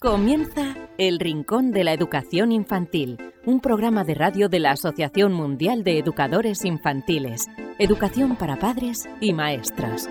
Comienza 0.00 0.76
El 0.96 1.18
Rincón 1.18 1.72
de 1.72 1.82
la 1.82 1.92
Educación 1.92 2.52
Infantil, 2.52 3.18
un 3.44 3.58
programa 3.58 4.04
de 4.04 4.14
radio 4.14 4.48
de 4.48 4.60
la 4.60 4.70
Asociación 4.70 5.32
Mundial 5.32 5.82
de 5.82 5.98
Educadores 5.98 6.64
Infantiles, 6.64 7.46
Educación 7.80 8.36
para 8.36 8.60
Padres 8.60 9.08
y 9.20 9.32
Maestras. 9.32 10.08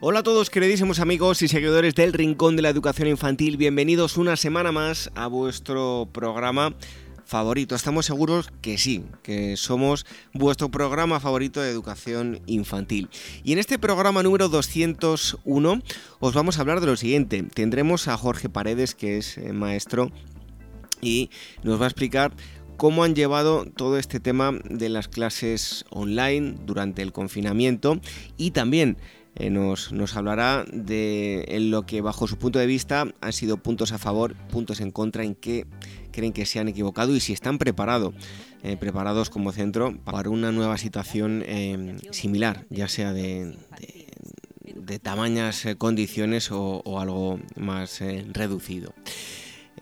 Hola 0.00 0.20
a 0.20 0.22
todos 0.22 0.48
queridísimos 0.48 1.00
amigos 1.00 1.42
y 1.42 1.48
seguidores 1.48 1.94
del 1.94 2.14
Rincón 2.14 2.56
de 2.56 2.62
la 2.62 2.70
Educación 2.70 3.06
Infantil, 3.06 3.58
bienvenidos 3.58 4.16
una 4.16 4.36
semana 4.36 4.72
más 4.72 5.10
a 5.14 5.26
vuestro 5.26 6.08
programa 6.10 6.74
favorito. 7.30 7.76
Estamos 7.76 8.06
seguros 8.06 8.50
que 8.60 8.76
sí, 8.76 9.04
que 9.22 9.56
somos 9.56 10.04
vuestro 10.34 10.68
programa 10.68 11.20
favorito 11.20 11.60
de 11.60 11.70
educación 11.70 12.40
infantil. 12.46 13.08
Y 13.44 13.52
en 13.52 13.60
este 13.60 13.78
programa 13.78 14.24
número 14.24 14.48
201 14.48 15.82
os 16.18 16.34
vamos 16.34 16.58
a 16.58 16.62
hablar 16.62 16.80
de 16.80 16.88
lo 16.88 16.96
siguiente. 16.96 17.44
Tendremos 17.44 18.08
a 18.08 18.16
Jorge 18.16 18.48
Paredes, 18.48 18.96
que 18.96 19.16
es 19.16 19.38
eh, 19.38 19.52
maestro, 19.52 20.10
y 21.00 21.30
nos 21.62 21.80
va 21.80 21.84
a 21.84 21.88
explicar 21.88 22.32
cómo 22.76 23.04
han 23.04 23.14
llevado 23.14 23.64
todo 23.64 23.96
este 23.96 24.18
tema 24.18 24.52
de 24.64 24.88
las 24.88 25.06
clases 25.06 25.84
online 25.90 26.56
durante 26.66 27.00
el 27.02 27.12
confinamiento 27.12 28.00
y 28.38 28.50
también 28.50 28.96
eh, 29.36 29.50
nos, 29.50 30.16
hablará 30.16 30.64
de 30.72 31.46
lo 31.60 31.86
que 31.86 32.00
bajo 32.00 32.26
su 32.26 32.36
punto 32.36 32.58
de 32.58 32.66
vista 32.66 33.06
han 33.20 33.32
sido 33.32 33.58
puntos 33.58 33.92
a 33.92 33.98
favor, 33.98 34.34
puntos 34.50 34.80
en 34.80 34.90
contra, 34.90 35.24
en 35.24 35.34
qué 35.34 35.66
creen 36.10 36.32
que 36.32 36.46
se 36.46 36.58
han 36.58 36.68
equivocado 36.68 37.14
y 37.14 37.20
si 37.20 37.32
están 37.32 37.58
preparados, 37.58 38.14
eh, 38.62 38.76
preparados 38.76 39.30
como 39.30 39.52
centro 39.52 39.96
para 40.04 40.30
una 40.30 40.50
nueva 40.50 40.78
situación 40.78 41.42
eh, 41.46 41.96
similar, 42.10 42.66
ya 42.70 42.88
sea 42.88 43.12
de, 43.12 43.56
tamañas 45.02 45.66
condiciones 45.78 46.50
o, 46.50 46.82
o, 46.84 46.98
algo 46.98 47.38
más 47.56 48.00
reducido. 48.32 48.92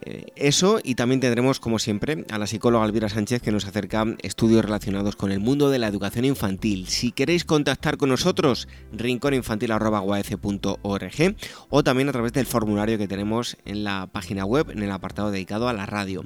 Eh, 0.01 0.27
eso 0.35 0.79
y 0.83 0.95
también 0.95 1.19
tendremos, 1.19 1.59
como 1.59 1.79
siempre, 1.79 2.25
a 2.29 2.37
la 2.37 2.47
psicóloga 2.47 2.85
Elvira 2.85 3.09
Sánchez 3.09 3.41
que 3.41 3.51
nos 3.51 3.65
acerca 3.65 4.05
estudios 4.21 4.63
relacionados 4.63 5.15
con 5.15 5.31
el 5.31 5.39
mundo 5.39 5.69
de 5.69 5.79
la 5.79 5.87
educación 5.87 6.25
infantil. 6.25 6.87
Si 6.87 7.11
queréis 7.11 7.45
contactar 7.45 7.97
con 7.97 8.09
nosotros, 8.09 8.67
rincóninfantil.org 8.93 11.35
o 11.69 11.83
también 11.83 12.09
a 12.09 12.11
través 12.11 12.33
del 12.33 12.45
formulario 12.45 12.97
que 12.97 13.07
tenemos 13.07 13.57
en 13.65 13.83
la 13.83 14.07
página 14.11 14.45
web 14.45 14.69
en 14.71 14.83
el 14.83 14.91
apartado 14.91 15.31
dedicado 15.31 15.67
a 15.67 15.73
la 15.73 15.85
radio. 15.85 16.23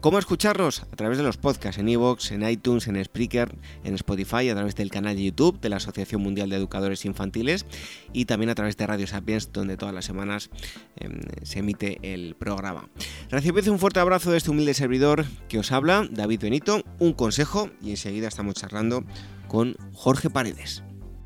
¿Cómo 0.00 0.18
escucharnos? 0.18 0.82
A 0.90 0.96
través 0.96 1.18
de 1.18 1.24
los 1.24 1.36
podcasts 1.36 1.78
en 1.78 1.86
iVoox, 1.86 2.32
en 2.32 2.48
iTunes, 2.48 2.88
en 2.88 3.04
Spreaker, 3.04 3.54
en 3.84 3.94
Spotify, 3.96 4.48
a 4.48 4.54
través 4.54 4.74
del 4.74 4.90
canal 4.90 5.14
de 5.14 5.24
YouTube 5.24 5.60
de 5.60 5.68
la 5.68 5.76
Asociación 5.76 6.22
Mundial 6.22 6.48
de 6.48 6.56
Educadores 6.56 7.04
Infantiles 7.04 7.66
y 8.14 8.24
también 8.24 8.48
a 8.48 8.54
través 8.54 8.78
de 8.78 8.86
Radio 8.86 9.06
Sapiens, 9.06 9.52
donde 9.52 9.76
todas 9.76 9.94
las 9.94 10.06
semanas 10.06 10.48
em, 10.96 11.20
se 11.42 11.58
emite 11.58 11.98
el 12.02 12.34
programa. 12.34 12.88
Recibid 13.28 13.68
un 13.68 13.78
fuerte 13.78 14.00
abrazo 14.00 14.30
de 14.30 14.38
este 14.38 14.50
humilde 14.50 14.72
servidor 14.72 15.26
que 15.50 15.58
os 15.58 15.70
habla, 15.70 16.08
David 16.10 16.40
Benito, 16.40 16.82
un 16.98 17.12
consejo 17.12 17.68
y 17.82 17.90
enseguida 17.90 18.28
estamos 18.28 18.54
charlando 18.54 19.04
con 19.48 19.76
Jorge 19.92 20.30
Paredes. 20.30 20.82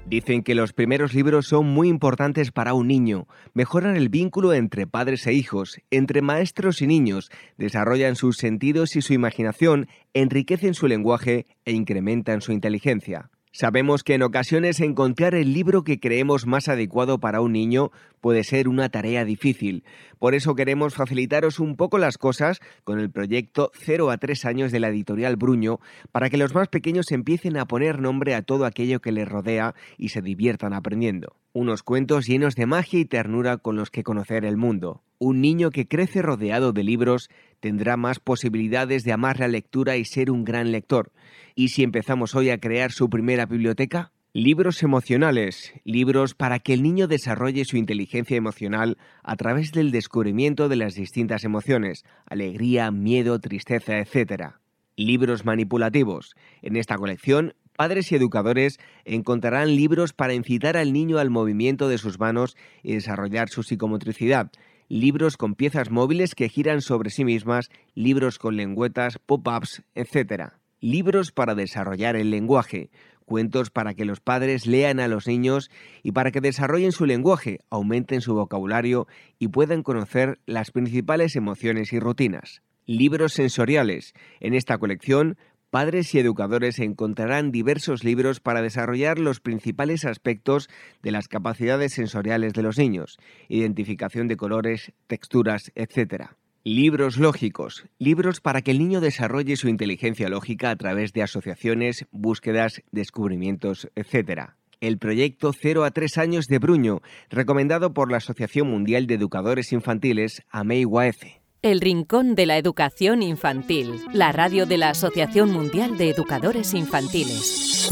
Dicen 0.06 0.42
que 0.42 0.54
los 0.54 0.74
primeros 0.74 1.14
libros 1.14 1.46
son 1.46 1.66
muy 1.66 1.88
importantes 1.88 2.52
para 2.52 2.74
un 2.74 2.88
niño, 2.88 3.26
mejoran 3.54 3.96
el 3.96 4.10
vínculo 4.10 4.52
entre 4.52 4.86
padres 4.86 5.26
e 5.26 5.32
hijos, 5.32 5.80
entre 5.90 6.20
maestros 6.20 6.82
y 6.82 6.86
niños, 6.86 7.30
desarrollan 7.56 8.14
sus 8.14 8.36
sentidos 8.36 8.96
y 8.96 9.02
su 9.02 9.14
imaginación, 9.14 9.88
enriquecen 10.12 10.74
su 10.74 10.88
lenguaje 10.88 11.46
e 11.64 11.72
incrementan 11.72 12.42
su 12.42 12.52
inteligencia. 12.52 13.30
Sabemos 13.56 14.02
que 14.02 14.14
en 14.14 14.22
ocasiones 14.24 14.80
encontrar 14.80 15.36
el 15.36 15.52
libro 15.52 15.84
que 15.84 16.00
creemos 16.00 16.44
más 16.44 16.66
adecuado 16.66 17.20
para 17.20 17.40
un 17.40 17.52
niño 17.52 17.92
puede 18.20 18.42
ser 18.42 18.66
una 18.66 18.88
tarea 18.88 19.24
difícil. 19.24 19.84
Por 20.18 20.34
eso 20.34 20.56
queremos 20.56 20.94
facilitaros 20.94 21.60
un 21.60 21.76
poco 21.76 21.98
las 21.98 22.18
cosas 22.18 22.58
con 22.82 22.98
el 22.98 23.12
proyecto 23.12 23.70
0 23.74 24.10
a 24.10 24.18
3 24.18 24.44
años 24.46 24.72
de 24.72 24.80
la 24.80 24.88
editorial 24.88 25.36
Bruño 25.36 25.78
para 26.10 26.30
que 26.30 26.36
los 26.36 26.52
más 26.52 26.66
pequeños 26.66 27.12
empiecen 27.12 27.56
a 27.56 27.66
poner 27.66 28.00
nombre 28.00 28.34
a 28.34 28.42
todo 28.42 28.64
aquello 28.64 29.00
que 29.00 29.12
les 29.12 29.28
rodea 29.28 29.76
y 29.98 30.08
se 30.08 30.20
diviertan 30.20 30.72
aprendiendo. 30.72 31.36
Unos 31.52 31.84
cuentos 31.84 32.26
llenos 32.26 32.56
de 32.56 32.66
magia 32.66 32.98
y 32.98 33.04
ternura 33.04 33.58
con 33.58 33.76
los 33.76 33.92
que 33.92 34.02
conocer 34.02 34.44
el 34.44 34.56
mundo. 34.56 35.04
Un 35.20 35.40
niño 35.40 35.70
que 35.70 35.86
crece 35.86 36.22
rodeado 36.22 36.72
de 36.72 36.82
libros 36.82 37.30
tendrá 37.64 37.96
más 37.96 38.20
posibilidades 38.20 39.04
de 39.04 39.12
amar 39.14 39.40
la 39.40 39.48
lectura 39.48 39.96
y 39.96 40.04
ser 40.04 40.30
un 40.30 40.44
gran 40.44 40.70
lector. 40.70 41.12
¿Y 41.54 41.68
si 41.68 41.82
empezamos 41.82 42.34
hoy 42.34 42.50
a 42.50 42.58
crear 42.58 42.92
su 42.92 43.08
primera 43.08 43.46
biblioteca? 43.46 44.12
Libros 44.34 44.82
emocionales, 44.82 45.72
libros 45.82 46.34
para 46.34 46.58
que 46.58 46.74
el 46.74 46.82
niño 46.82 47.06
desarrolle 47.06 47.64
su 47.64 47.78
inteligencia 47.78 48.36
emocional 48.36 48.98
a 49.22 49.36
través 49.36 49.72
del 49.72 49.92
descubrimiento 49.92 50.68
de 50.68 50.76
las 50.76 50.94
distintas 50.94 51.42
emociones, 51.42 52.04
alegría, 52.26 52.90
miedo, 52.90 53.38
tristeza, 53.38 53.98
etc. 53.98 54.56
Libros 54.94 55.46
manipulativos. 55.46 56.36
En 56.60 56.76
esta 56.76 56.96
colección, 56.96 57.54
padres 57.78 58.12
y 58.12 58.16
educadores 58.16 58.78
encontrarán 59.06 59.74
libros 59.74 60.12
para 60.12 60.34
incitar 60.34 60.76
al 60.76 60.92
niño 60.92 61.16
al 61.16 61.30
movimiento 61.30 61.88
de 61.88 61.96
sus 61.96 62.20
manos 62.20 62.58
y 62.82 62.92
desarrollar 62.92 63.48
su 63.48 63.62
psicomotricidad, 63.62 64.50
libros 64.94 65.36
con 65.36 65.54
piezas 65.54 65.90
móviles 65.90 66.34
que 66.34 66.48
giran 66.48 66.80
sobre 66.80 67.10
sí 67.10 67.24
mismas, 67.24 67.68
libros 67.94 68.38
con 68.38 68.56
lengüetas, 68.56 69.18
pop-ups, 69.18 69.82
etc 69.94 70.54
libros 70.84 71.32
para 71.32 71.54
desarrollar 71.54 72.14
el 72.14 72.30
lenguaje, 72.30 72.90
cuentos 73.24 73.70
para 73.70 73.94
que 73.94 74.04
los 74.04 74.20
padres 74.20 74.66
lean 74.66 75.00
a 75.00 75.08
los 75.08 75.26
niños 75.26 75.70
y 76.02 76.12
para 76.12 76.30
que 76.30 76.42
desarrollen 76.42 76.92
su 76.92 77.06
lenguaje, 77.06 77.60
aumenten 77.70 78.20
su 78.20 78.34
vocabulario 78.34 79.06
y 79.38 79.48
puedan 79.48 79.82
conocer 79.82 80.40
las 80.44 80.70
principales 80.70 81.36
emociones 81.36 81.94
y 81.94 82.00
rutinas. 82.00 82.60
Libros 82.84 83.32
sensoriales. 83.32 84.12
En 84.40 84.52
esta 84.52 84.76
colección, 84.76 85.38
padres 85.74 86.14
y 86.14 86.20
educadores 86.20 86.78
encontrarán 86.78 87.50
diversos 87.50 88.04
libros 88.04 88.38
para 88.38 88.62
desarrollar 88.62 89.18
los 89.18 89.40
principales 89.40 90.04
aspectos 90.04 90.70
de 91.02 91.10
las 91.10 91.26
capacidades 91.26 91.94
sensoriales 91.94 92.52
de 92.52 92.62
los 92.62 92.78
niños, 92.78 93.18
identificación 93.48 94.28
de 94.28 94.36
colores, 94.36 94.92
texturas, 95.08 95.72
etc. 95.74 96.26
Libros 96.62 97.16
lógicos, 97.16 97.86
libros 97.98 98.40
para 98.40 98.62
que 98.62 98.70
el 98.70 98.78
niño 98.78 99.00
desarrolle 99.00 99.56
su 99.56 99.68
inteligencia 99.68 100.28
lógica 100.28 100.70
a 100.70 100.76
través 100.76 101.12
de 101.12 101.24
asociaciones, 101.24 102.06
búsquedas, 102.12 102.80
descubrimientos, 102.92 103.88
etc. 103.96 104.50
El 104.80 104.98
proyecto 104.98 105.52
0 105.52 105.82
a 105.82 105.90
3 105.90 106.18
años 106.18 106.46
de 106.46 106.60
Bruño, 106.60 107.02
recomendado 107.30 107.92
por 107.92 108.12
la 108.12 108.18
Asociación 108.18 108.70
Mundial 108.70 109.08
de 109.08 109.14
Educadores 109.14 109.72
Infantiles, 109.72 110.44
AMEIWAF. 110.50 111.43
El 111.64 111.80
Rincón 111.80 112.34
de 112.34 112.44
la 112.44 112.58
Educación 112.58 113.22
Infantil, 113.22 113.98
la 114.12 114.32
radio 114.32 114.66
de 114.66 114.76
la 114.76 114.90
Asociación 114.90 115.50
Mundial 115.50 115.96
de 115.96 116.10
Educadores 116.10 116.74
Infantiles. 116.74 117.90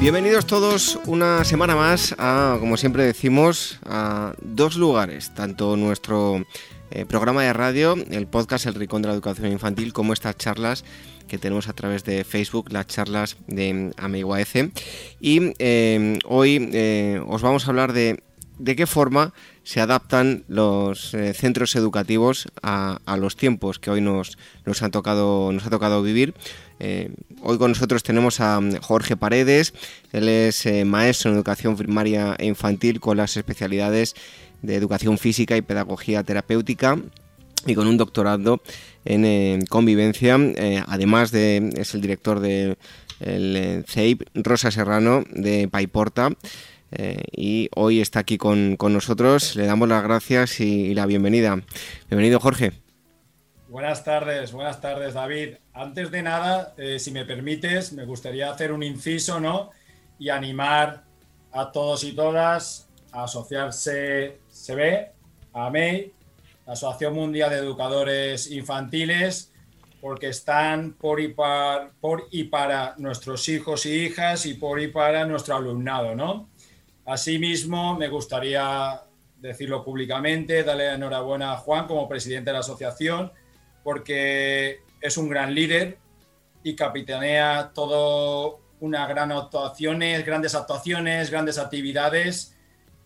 Bienvenidos 0.00 0.46
todos 0.46 0.98
una 1.06 1.44
semana 1.44 1.76
más 1.76 2.12
a, 2.18 2.56
como 2.58 2.76
siempre 2.76 3.04
decimos, 3.04 3.78
a 3.86 4.34
dos 4.42 4.74
lugares, 4.74 5.32
tanto 5.32 5.76
nuestro 5.76 6.44
eh, 6.90 7.04
programa 7.04 7.42
de 7.42 7.52
radio, 7.52 7.96
el 8.10 8.26
podcast 8.26 8.66
El 8.66 8.74
Rincón 8.74 9.02
de 9.02 9.08
la 9.08 9.14
Educación 9.14 9.52
Infantil, 9.52 9.92
como 9.92 10.12
estas 10.12 10.36
charlas 10.36 10.84
que 11.26 11.38
tenemos 11.38 11.68
a 11.68 11.72
través 11.72 12.04
de 12.04 12.24
Facebook, 12.24 12.72
las 12.72 12.86
charlas 12.86 13.36
de 13.46 13.92
AmiguaF. 13.96 14.54
Y 15.20 15.52
eh, 15.58 16.18
hoy 16.24 16.70
eh, 16.72 17.22
os 17.26 17.42
vamos 17.42 17.66
a 17.66 17.70
hablar 17.70 17.92
de 17.92 18.22
de 18.58 18.74
qué 18.74 18.88
forma 18.88 19.34
se 19.62 19.80
adaptan 19.80 20.42
los 20.48 21.14
centros 21.34 21.76
educativos 21.76 22.48
a, 22.60 22.98
los 23.16 23.36
tiempos 23.36 23.78
que 23.78 23.88
hoy 23.88 24.00
nos, 24.00 24.36
nos, 24.64 24.82
han 24.82 24.90
tocado, 24.90 25.52
nos 25.52 25.64
ha 25.64 25.70
tocado 25.70 26.02
vivir. 26.02 26.34
Eh, 26.80 27.10
hoy 27.42 27.58
con 27.58 27.72
nosotros 27.72 28.02
tenemos 28.02 28.40
a 28.40 28.60
mm, 28.60 28.76
Jorge 28.80 29.16
Paredes, 29.16 29.74
él 30.12 30.28
es 30.28 30.64
eh, 30.66 30.84
maestro 30.84 31.30
en 31.30 31.36
educación 31.36 31.76
primaria 31.76 32.36
e 32.38 32.46
infantil 32.46 33.00
con 33.00 33.16
las 33.16 33.36
especialidades 33.36 34.14
de 34.62 34.74
educación 34.74 35.18
física 35.18 35.56
y 35.56 35.62
pedagogía 35.62 36.22
terapéutica 36.22 36.98
y 37.66 37.74
con 37.74 37.86
un 37.86 37.96
doctorado 37.96 38.60
en 39.04 39.24
eh, 39.24 39.58
convivencia, 39.68 40.38
además 40.86 41.30
de 41.32 41.70
es 41.76 41.94
el 41.94 42.00
director 42.00 42.40
del 42.40 42.78
de 43.20 43.84
CEIP 43.86 44.22
Rosa 44.34 44.70
Serrano 44.70 45.24
de 45.30 45.68
Paiporta. 45.68 46.30
y 47.32 47.68
hoy 47.74 48.00
está 48.00 48.20
aquí 48.20 48.38
con, 48.38 48.76
nosotros. 48.80 49.56
Le 49.56 49.66
damos 49.66 49.88
las 49.88 50.02
gracias 50.02 50.60
y 50.60 50.94
la 50.94 51.06
bienvenida. 51.06 51.60
Bienvenido, 52.08 52.38
Jorge. 52.38 52.72
Buenas 53.68 54.02
tardes, 54.02 54.52
buenas 54.52 54.80
tardes, 54.80 55.12
David. 55.12 55.56
Antes 55.74 56.10
de 56.10 56.22
nada, 56.22 56.72
eh, 56.78 56.98
si 56.98 57.10
me 57.10 57.26
permites, 57.26 57.92
me 57.92 58.06
gustaría 58.06 58.50
hacer 58.50 58.72
un 58.72 58.82
inciso, 58.82 59.40
¿no? 59.40 59.72
Y 60.18 60.30
animar 60.30 61.04
a 61.52 61.70
todos 61.70 62.02
y 62.02 62.12
todas 62.12 62.87
a 63.12 63.24
asociarse 63.24 64.40
CB, 64.50 65.12
a 65.52 65.70
MEI, 65.70 66.12
la 66.66 66.72
Asociación 66.74 67.14
Mundial 67.14 67.50
de 67.50 67.56
Educadores 67.56 68.50
Infantiles, 68.50 69.52
porque 70.00 70.28
están 70.28 70.92
por 70.92 71.20
y, 71.20 71.28
para, 71.28 71.90
por 72.00 72.28
y 72.30 72.44
para 72.44 72.94
nuestros 72.98 73.48
hijos 73.48 73.86
y 73.86 74.04
hijas 74.04 74.46
y 74.46 74.54
por 74.54 74.80
y 74.80 74.88
para 74.88 75.24
nuestro 75.24 75.56
alumnado, 75.56 76.14
¿no? 76.14 76.50
Asimismo, 77.04 77.96
me 77.96 78.08
gustaría 78.08 79.00
decirlo 79.38 79.82
públicamente, 79.82 80.62
darle 80.62 80.92
enhorabuena 80.92 81.52
a 81.52 81.56
Juan 81.56 81.86
como 81.86 82.08
presidente 82.08 82.50
de 82.50 82.54
la 82.54 82.60
asociación, 82.60 83.32
porque 83.82 84.80
es 85.00 85.16
un 85.16 85.28
gran 85.28 85.54
líder 85.54 85.98
y 86.62 86.76
capitanea 86.76 87.72
todo 87.74 88.60
una 88.80 89.06
gran 89.06 89.32
actuaciones, 89.32 90.24
grandes 90.24 90.54
actuaciones, 90.54 91.30
grandes 91.30 91.58
actividades 91.58 92.57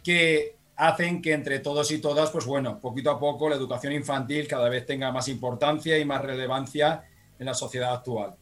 que 0.02 0.56
hacen 0.76 1.22
que 1.22 1.32
entre 1.32 1.58
todos 1.60 1.90
y 1.90 1.98
todas, 1.98 2.30
pues 2.30 2.44
bueno, 2.44 2.80
poquito 2.80 3.10
a 3.10 3.20
poco 3.20 3.48
la 3.48 3.56
educación 3.56 3.92
infantil 3.92 4.48
cada 4.48 4.68
vez 4.68 4.86
tenga 4.86 5.12
más 5.12 5.28
importancia 5.28 5.98
y 5.98 6.04
más 6.04 6.22
relevancia 6.22 7.04
en 7.38 7.46
la 7.46 7.54
sociedad 7.54 7.94
actual. 7.94 8.34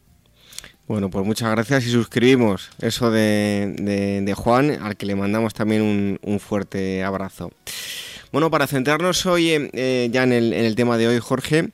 Bueno, 0.91 1.09
pues 1.09 1.25
muchas 1.25 1.51
gracias 1.53 1.87
y 1.87 1.91
suscribimos 1.91 2.71
eso 2.81 3.13
de, 3.13 4.35
Juan, 4.37 4.71
al 4.83 4.97
que 4.97 5.07
le 5.07 5.15
mandamos 5.15 5.55
también 5.55 6.19
un, 6.21 6.41
fuerte 6.41 7.05
abrazo. 7.05 7.53
Bueno, 8.33 8.51
para 8.51 8.67
centrarnos 8.67 9.25
hoy 9.27 9.51
eh, 9.73 10.09
ya 10.11 10.25
en 10.25 10.33
el, 10.33 10.75
tema 10.75 10.99
de 10.99 11.07
hoy, 11.07 11.21
Jorge, 11.21 11.71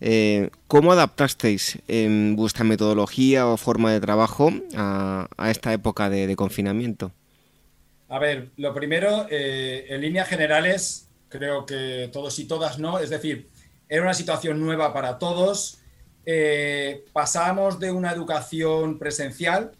eh, 0.00 0.50
¿cómo 0.68 0.92
adaptasteis 0.92 1.78
en 1.88 2.36
vuestra 2.36 2.62
metodología 2.62 3.48
o 3.48 3.56
forma 3.56 3.92
de 3.92 4.00
trabajo 4.00 4.52
a, 4.76 5.26
esta 5.48 5.72
época 5.72 6.08
de, 6.08 6.36
confinamiento? 6.36 7.10
A 8.10 8.18
ver, 8.18 8.50
lo 8.56 8.74
primero, 8.74 9.28
eh, 9.30 9.86
en 9.88 10.00
líneas 10.00 10.28
generales, 10.28 11.08
creo 11.28 11.64
que 11.64 12.10
todos 12.12 12.36
y 12.40 12.44
todas 12.44 12.80
no, 12.80 12.98
es 12.98 13.08
decir, 13.08 13.48
era 13.88 14.02
una 14.02 14.14
situación 14.14 14.58
nueva 14.58 14.92
para 14.92 15.16
todos, 15.16 15.78
eh, 16.26 17.04
pasamos 17.12 17.78
de 17.78 17.92
una 17.92 18.10
educación 18.10 18.98
presencial 18.98 19.70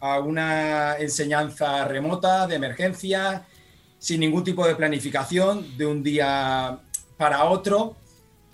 a 0.00 0.20
una 0.20 0.96
enseñanza 0.98 1.86
remota, 1.86 2.46
de 2.46 2.56
emergencia, 2.56 3.46
sin 3.98 4.20
ningún 4.20 4.44
tipo 4.44 4.66
de 4.66 4.76
planificación, 4.76 5.78
de 5.78 5.86
un 5.86 6.02
día 6.02 6.78
para 7.16 7.44
otro. 7.44 7.96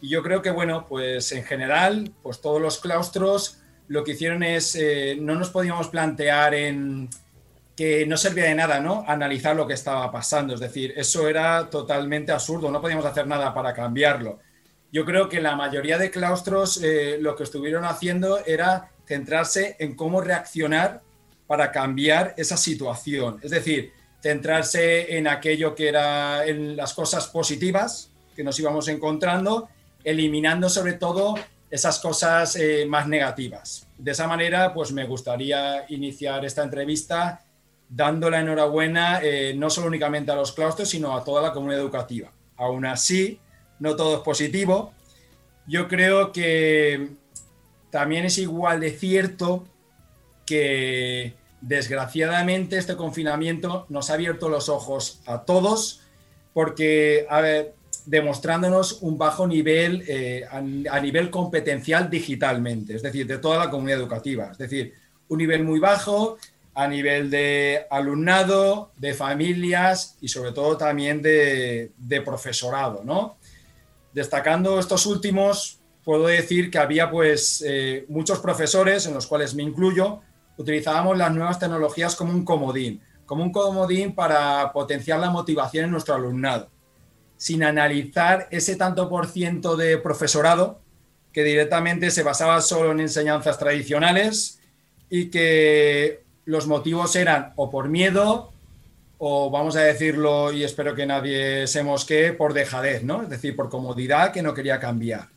Y 0.01 0.11
yo 0.11 0.23
creo 0.23 0.43
que, 0.43 0.53
bueno, 0.53 0.87
pues 0.89 1.33
en 1.33 1.43
general, 1.43 2.13
pues 2.23 2.41
todos 2.41 2.63
los 2.63 2.79
claustros 2.79 3.59
lo 3.89 4.05
que 4.05 4.13
hicieron 4.13 4.45
es, 4.45 4.77
eh, 4.77 5.19
no 5.21 5.35
nos 5.35 5.51
podíamos 5.51 5.89
plantear 5.89 6.55
en 6.55 7.11
que 7.77 8.07
no 8.07 8.17
servía 8.17 8.45
de 8.45 8.55
nada, 8.55 8.81
¿no? 8.81 9.05
Analizar 9.07 9.57
lo 9.57 9.67
que 9.67 9.75
estaba 9.75 10.11
pasando. 10.11 10.55
Es 10.55 10.61
decir, 10.61 10.93
eso 10.97 11.29
era 11.29 11.69
totalmente 11.71 12.33
absurdo, 12.33 12.71
no 12.71 12.81
podíamos 12.81 13.07
hacer 13.07 13.27
nada 13.27 13.53
para 13.55 13.73
cambiarlo 13.73 14.39
yo 14.93 15.07
creo 15.07 15.29
que 15.29 15.41
la 15.41 15.57
mayoría 15.57 15.97
de 15.97 16.11
claustros 16.11 16.81
eh, 16.83 17.17
lo 17.19 17.35
que 17.35 17.45
estuvieron 17.45 17.85
haciendo 17.85 18.45
era 18.45 18.91
centrarse 19.07 19.75
en 19.79 19.97
cómo 19.97 20.21
reaccionar 20.21 21.01
para 21.47 21.73
cambiar 21.73 22.35
esa 22.37 22.59
situación. 22.59 23.41
Es 23.43 23.51
decir, 23.51 23.93
centrarse 24.23 25.17
en 25.17 25.27
aquello 25.27 25.75
que 25.75 25.89
era 25.89 26.47
en 26.47 26.77
las 26.77 26.93
cosas 26.93 27.27
positivas 27.29 28.11
que 28.37 28.45
nos 28.45 28.59
íbamos 28.59 28.87
encontrando, 28.89 29.71
eliminando 30.05 30.69
sobre 30.69 30.93
todo 30.93 31.37
esas 31.71 31.99
cosas 31.99 32.55
eh, 32.57 32.85
más 32.87 33.09
negativas. 33.09 33.87
De 33.97 34.11
esa 34.11 34.27
manera, 34.27 34.75
pues 34.75 34.93
me 34.93 35.07
gustaría 35.07 35.87
iniciar 35.89 36.45
esta 36.45 36.63
entrevista 36.63 37.43
dando 37.95 38.31
la 38.31 38.41
enhorabuena 38.41 39.21
eh, 39.23 39.55
no 39.55 39.69
solo 39.69 39.89
únicamente 39.89 40.33
a 40.33 40.35
los 40.35 40.53
claustros, 40.53 40.89
sino 40.89 41.15
a 41.15 41.23
toda 41.23 41.43
la 41.43 41.53
comunidad 41.53 41.81
educativa. 41.81 42.33
Aún 42.57 42.87
así, 42.87 43.39
no 43.79 43.97
todo 43.97 44.17
es 44.17 44.23
positivo. 44.23 44.95
Yo 45.67 45.89
creo 45.89 46.33
que 46.33 47.11
también 47.91 48.25
es 48.25 48.39
igual 48.39 48.81
de 48.81 48.93
cierto 48.93 49.67
que 50.47 51.35
desgraciadamente 51.61 52.79
este 52.79 52.97
confinamiento 52.97 53.87
nos 53.91 54.11
ha 54.11 54.15
abierto 54.15 54.49
los 54.49 54.69
ojos 54.69 55.21
a 55.27 55.43
todos 55.43 56.01
porque, 56.55 57.27
demostrándonos 58.07 59.03
un 59.03 59.17
bajo 59.17 59.47
nivel 59.47 60.03
eh, 60.09 60.45
a, 60.51 61.01
nivel 61.01 61.31
competencial 61.31 62.11
digitalmente, 62.11 62.97
es 62.97 63.03
decir, 63.03 63.27
de 63.27 63.39
toda 63.39 63.59
la 63.59 63.71
comunidad 63.71 64.01
educativa. 64.01 64.49
Es 64.51 64.59
decir, 64.59 64.95
un 65.29 65.39
nivel 65.39 65.63
muy 65.63 65.79
bajo 65.79 66.37
a 66.75 66.89
nivel 66.89 67.31
de 67.31 67.87
alumnado, 67.91 68.93
de 68.97 69.15
familias 69.15 70.17
y 70.21 70.29
sobre 70.29 70.53
todo 70.53 70.77
también 70.77 71.21
de, 71.21 71.93
de 71.97 72.21
profesorado, 72.23 73.03
¿no? 73.05 73.37
Destacando 74.13 74.79
estos 74.79 75.07
últimos, 75.07 75.81
puedo 76.05 76.27
decir 76.27 76.71
que 76.71 76.79
había 76.79 77.11
pues 77.11 77.63
eh, 77.67 78.05
muchos 78.09 78.41
profesores, 78.41 79.07
en 79.07 79.15
los 79.15 79.27
cuales 79.27 79.55
me 79.55 79.63
incluyo, 79.63 80.21
utilizábamos 80.57 81.17
las 81.17 81.33
nuevas 81.33 81.59
tecnologías 81.59 82.17
como 82.17 82.33
un 82.33 82.45
comodín, 82.45 83.03
como 83.27 83.43
un 83.43 83.53
comodín 83.53 84.15
para 84.15 84.73
potenciar 84.73 85.21
la 85.21 85.31
motivación 85.31 85.87
en 85.87 85.91
nuestro 85.91 86.15
alumnado, 86.15 86.71
sin 87.37 87.63
analizar 87.63 88.49
ese 88.51 88.77
tanto 88.77 89.09
por 89.09 89.27
ciento 89.27 89.77
de 89.77 89.99
profesorado 89.99 90.81
que 91.33 91.45
directamente 91.45 92.11
se 92.11 92.23
basaba 92.23 92.61
solo 92.61 92.93
en 92.93 93.01
enseñanzas 93.01 93.59
tradicionales 93.59 94.61
y 95.09 95.31
que 95.31 96.23
los 96.45 96.67
motivos 96.67 97.15
eran 97.17 97.53
o 97.57 97.71
por 97.71 97.89
miedo 97.89 98.53
o 99.25 99.51
vamos 99.51 99.77
a 99.77 99.83
decirlo, 99.83 100.53
y 100.53 100.65
espero 100.65 100.97
que 100.97 101.07
nadie 101.07 101.69
se 101.69 101.85
mosquee, 101.85 102.33
por 102.33 102.55
dejadez, 102.55 103.05
¿no? 103.05 103.23
Es 103.23 103.29
decir, 103.29 103.55
por 103.55 103.71
comodidad 103.71 104.33
que 104.33 104.43
no 104.43 104.53
quería 104.53 104.81
cambiar. 104.81 105.29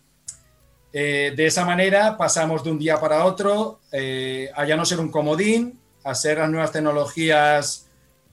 Eh, 0.92 1.34
de 1.36 1.46
esa 1.46 1.66
manera 1.66 2.18
pasamos 2.18 2.64
de 2.64 2.72
un 2.72 2.80
día 2.80 3.00
para 3.00 3.26
otro 3.26 3.82
eh, 3.92 4.50
a 4.56 4.66
ya 4.66 4.76
no 4.76 4.86
ser 4.86 5.00
un 5.00 5.12
comodín, 5.12 5.80
a 6.04 6.16
ser 6.16 6.40
las 6.40 6.50
nuevas 6.50 6.72
tecnologías, 6.72 7.86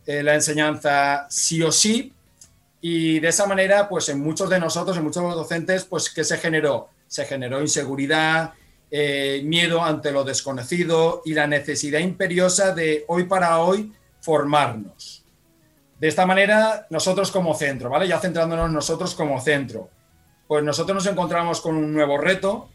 eh, 0.06 0.22
la 0.22 0.34
enseñanza 0.34 1.26
sí 1.28 1.62
o 1.62 1.70
sí, 1.70 2.14
y 2.80 3.20
de 3.20 3.28
esa 3.28 3.46
manera, 3.46 3.90
pues 3.90 4.08
en 4.08 4.20
muchos 4.20 4.48
de 4.48 4.58
nosotros, 4.58 4.96
en 4.96 5.04
muchos 5.04 5.22
docentes, 5.34 5.84
pues 5.84 6.08
¿qué 6.08 6.24
se 6.24 6.38
generó? 6.38 6.88
Se 7.08 7.26
generó 7.26 7.60
inseguridad, 7.60 8.54
miedo 9.44 9.82
ante 9.82 10.12
lo 10.12 10.22
desconocido 10.22 11.22
y 11.24 11.32
la 11.32 11.46
necesidad 11.46 12.00
imperiosa 12.00 12.74
de 12.74 13.04
hoy 13.08 13.24
para 13.24 13.58
hoy 13.60 13.90
formarnos. 14.20 15.22
De 16.02 16.08
esta 16.08 16.26
manera, 16.26 16.88
nosotros 16.90 17.30
como 17.30 17.54
centro, 17.54 17.88
¿vale? 17.88 18.08
Ya 18.08 18.18
centrándonos 18.18 18.72
nosotros 18.72 19.14
como 19.14 19.40
centro, 19.40 19.88
pues 20.48 20.64
nosotros 20.64 20.96
nos 20.96 21.06
encontramos 21.06 21.60
con 21.60 21.76
un 21.76 21.94
nuevo 21.94 22.18
reto. 22.18 22.70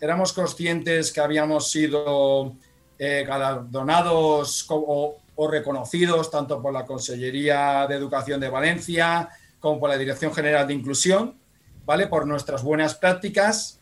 Éramos 0.00 0.32
conscientes 0.32 1.12
que 1.12 1.20
habíamos 1.20 1.68
sido 1.68 2.54
eh, 2.96 3.24
galardonados 3.26 4.66
o, 4.68 5.16
reconocidos 5.50 6.30
tanto 6.30 6.62
por 6.62 6.72
la 6.72 6.84
Consellería 6.84 7.86
de 7.88 7.96
Educación 7.96 8.38
de 8.38 8.50
Valencia 8.50 9.28
como 9.58 9.80
por 9.80 9.90
la 9.90 9.98
Dirección 9.98 10.32
General 10.32 10.64
de 10.68 10.74
Inclusión, 10.74 11.40
¿vale? 11.84 12.06
Por 12.06 12.24
nuestras 12.24 12.62
buenas 12.62 12.94
prácticas 12.94 13.79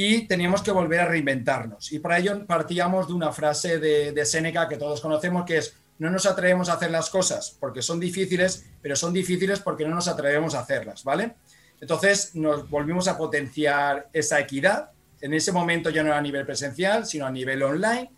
y 0.00 0.28
teníamos 0.28 0.62
que 0.62 0.70
volver 0.70 1.00
a 1.00 1.06
reinventarnos. 1.06 1.90
Y 1.90 1.98
para 1.98 2.18
ello 2.18 2.46
partíamos 2.46 3.08
de 3.08 3.14
una 3.14 3.32
frase 3.32 3.80
de, 3.80 4.12
de 4.12 4.24
Séneca 4.24 4.68
que 4.68 4.76
todos 4.76 5.00
conocemos, 5.00 5.44
que 5.44 5.58
es 5.58 5.74
no 5.98 6.08
nos 6.08 6.24
atrevemos 6.24 6.68
a 6.68 6.74
hacer 6.74 6.92
las 6.92 7.10
cosas 7.10 7.56
porque 7.58 7.82
son 7.82 7.98
difíciles, 7.98 8.64
pero 8.80 8.94
son 8.94 9.12
difíciles 9.12 9.58
porque 9.58 9.84
no 9.84 9.96
nos 9.96 10.06
atrevemos 10.06 10.54
a 10.54 10.60
hacerlas, 10.60 11.02
¿vale? 11.02 11.34
Entonces 11.80 12.36
nos 12.36 12.70
volvimos 12.70 13.08
a 13.08 13.18
potenciar 13.18 14.08
esa 14.12 14.38
equidad. 14.38 14.92
En 15.20 15.34
ese 15.34 15.50
momento 15.50 15.90
ya 15.90 16.04
no 16.04 16.10
era 16.10 16.18
a 16.18 16.22
nivel 16.22 16.46
presencial, 16.46 17.04
sino 17.04 17.26
a 17.26 17.32
nivel 17.32 17.60
online. 17.64 18.12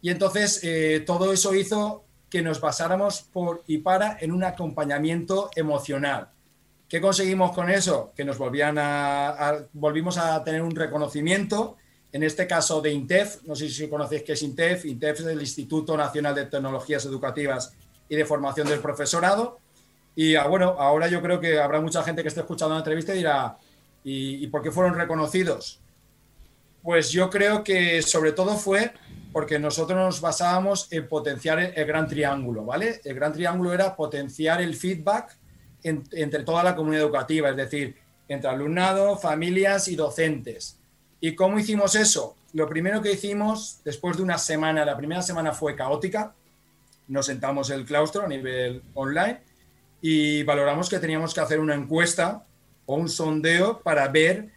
Y 0.00 0.08
entonces 0.08 0.60
eh, 0.62 1.02
todo 1.04 1.34
eso 1.34 1.54
hizo 1.54 2.06
que 2.30 2.40
nos 2.40 2.62
basáramos 2.62 3.20
por 3.20 3.62
y 3.66 3.78
para 3.78 4.16
en 4.18 4.32
un 4.32 4.42
acompañamiento 4.42 5.50
emocional. 5.54 6.30
¿Qué 6.88 7.00
conseguimos 7.00 7.52
con 7.52 7.70
eso? 7.70 8.12
Que 8.16 8.24
nos 8.24 8.38
volvían 8.38 8.76
a 8.78 9.56
volvimos 9.72 10.18
a 10.18 10.42
tener 10.44 10.62
un 10.62 10.74
reconocimiento 10.74 11.76
en 12.16 12.22
este 12.22 12.46
caso 12.46 12.80
de 12.80 12.92
INTEF, 12.92 13.42
no 13.44 13.54
sé 13.54 13.68
si 13.68 13.88
conocéis 13.88 14.22
qué 14.22 14.32
es 14.32 14.42
INTEF, 14.42 14.86
INTEF 14.86 15.20
es 15.20 15.26
el 15.26 15.38
Instituto 15.38 15.98
Nacional 15.98 16.34
de 16.34 16.46
Tecnologías 16.46 17.04
Educativas 17.04 17.74
y 18.08 18.16
de 18.16 18.24
Formación 18.24 18.66
del 18.68 18.80
Profesorado. 18.80 19.58
Y 20.14 20.34
ah, 20.34 20.46
bueno, 20.46 20.76
ahora 20.78 21.08
yo 21.08 21.20
creo 21.20 21.40
que 21.40 21.58
habrá 21.58 21.78
mucha 21.78 22.02
gente 22.02 22.22
que 22.22 22.28
esté 22.28 22.40
escuchando 22.40 22.74
la 22.74 22.80
entrevista 22.80 23.12
y 23.12 23.18
dirá, 23.18 23.58
¿y, 24.02 24.46
por 24.46 24.62
qué 24.62 24.70
fueron 24.70 24.94
reconocidos? 24.94 25.80
Pues 26.82 27.10
yo 27.10 27.28
creo 27.28 27.62
que 27.62 28.00
sobre 28.00 28.32
todo 28.32 28.56
fue 28.56 28.92
porque 29.30 29.58
nosotros 29.58 29.98
nos 29.98 30.22
basábamos 30.22 30.90
en 30.92 31.06
potenciar 31.08 31.58
el, 31.58 31.84
gran 31.84 32.08
triángulo, 32.08 32.64
¿vale? 32.64 32.98
El 33.04 33.14
gran 33.14 33.34
triángulo 33.34 33.74
era 33.74 33.94
potenciar 33.94 34.62
el 34.62 34.74
feedback 34.74 35.36
entre 35.82 36.42
toda 36.42 36.62
la 36.62 36.74
comunidad 36.74 37.04
educativa, 37.04 37.50
es 37.50 37.56
decir, 37.56 37.96
entre 38.28 38.50
alumnado, 38.50 39.16
familias 39.16 39.88
y 39.88 39.96
docentes. 39.96 40.78
¿Y 41.20 41.34
cómo 41.34 41.58
hicimos 41.58 41.94
eso? 41.94 42.36
Lo 42.52 42.68
primero 42.68 43.02
que 43.02 43.12
hicimos, 43.12 43.80
después 43.84 44.16
de 44.16 44.22
una 44.22 44.38
semana, 44.38 44.84
la 44.84 44.96
primera 44.96 45.22
semana 45.22 45.52
fue 45.52 45.76
caótica, 45.76 46.34
nos 47.08 47.26
sentamos 47.26 47.70
el 47.70 47.84
claustro 47.84 48.22
a 48.22 48.28
nivel 48.28 48.82
online 48.94 49.40
y 50.00 50.42
valoramos 50.42 50.88
que 50.88 50.98
teníamos 50.98 51.34
que 51.34 51.40
hacer 51.40 51.60
una 51.60 51.74
encuesta 51.74 52.44
o 52.86 52.96
un 52.96 53.08
sondeo 53.08 53.80
para 53.80 54.08
ver 54.08 54.48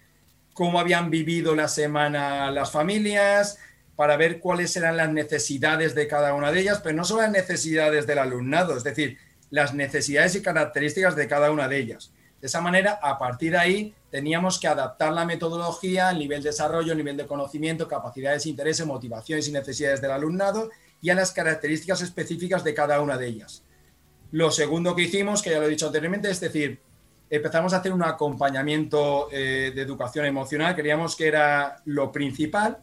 cómo 0.53 0.79
habían 0.79 1.09
vivido 1.09 1.55
la 1.55 1.67
semana 1.67 2.51
las 2.51 2.71
familias, 2.71 3.57
para 3.95 4.17
ver 4.17 4.39
cuáles 4.39 4.75
eran 4.77 4.97
las 4.97 5.09
necesidades 5.09 5.93
de 5.95 6.07
cada 6.07 6.33
una 6.33 6.51
de 6.51 6.61
ellas, 6.61 6.79
pero 6.83 6.95
no 6.95 7.03
solo 7.03 7.21
las 7.21 7.31
necesidades 7.31 8.07
del 8.07 8.19
alumnado, 8.19 8.77
es 8.77 8.83
decir, 8.83 9.17
las 9.49 9.73
necesidades 9.73 10.35
y 10.35 10.41
características 10.41 11.15
de 11.15 11.27
cada 11.27 11.51
una 11.51 11.67
de 11.67 11.77
ellas. 11.77 12.11
De 12.41 12.47
esa 12.47 12.61
manera, 12.61 12.99
a 13.01 13.17
partir 13.17 13.51
de 13.51 13.57
ahí, 13.57 13.95
teníamos 14.09 14.59
que 14.59 14.67
adaptar 14.67 15.11
la 15.11 15.25
metodología 15.25 16.09
al 16.09 16.19
nivel 16.19 16.41
de 16.41 16.49
desarrollo, 16.49 16.95
nivel 16.95 17.17
de 17.17 17.27
conocimiento, 17.27 17.87
capacidades, 17.87 18.45
intereses, 18.45 18.85
motivaciones 18.85 19.47
y 19.47 19.51
necesidades 19.51 20.01
del 20.01 20.11
alumnado 20.11 20.69
y 21.01 21.09
a 21.09 21.15
las 21.15 21.31
características 21.31 22.01
específicas 22.01 22.63
de 22.63 22.73
cada 22.73 23.01
una 23.01 23.17
de 23.17 23.27
ellas. 23.27 23.63
Lo 24.31 24.51
segundo 24.51 24.95
que 24.95 25.03
hicimos, 25.03 25.41
que 25.41 25.49
ya 25.49 25.59
lo 25.59 25.65
he 25.65 25.69
dicho 25.69 25.87
anteriormente, 25.87 26.29
es 26.29 26.39
decir, 26.39 26.79
empezamos 27.29 27.73
a 27.73 27.77
hacer 27.77 27.91
un 27.91 28.03
acompañamiento 28.03 29.27
eh, 29.31 29.71
de 29.75 29.81
educación 29.81 30.25
emocional, 30.25 30.75
creíamos 30.75 31.15
que 31.15 31.27
era 31.27 31.81
lo 31.85 32.11
principal 32.11 32.77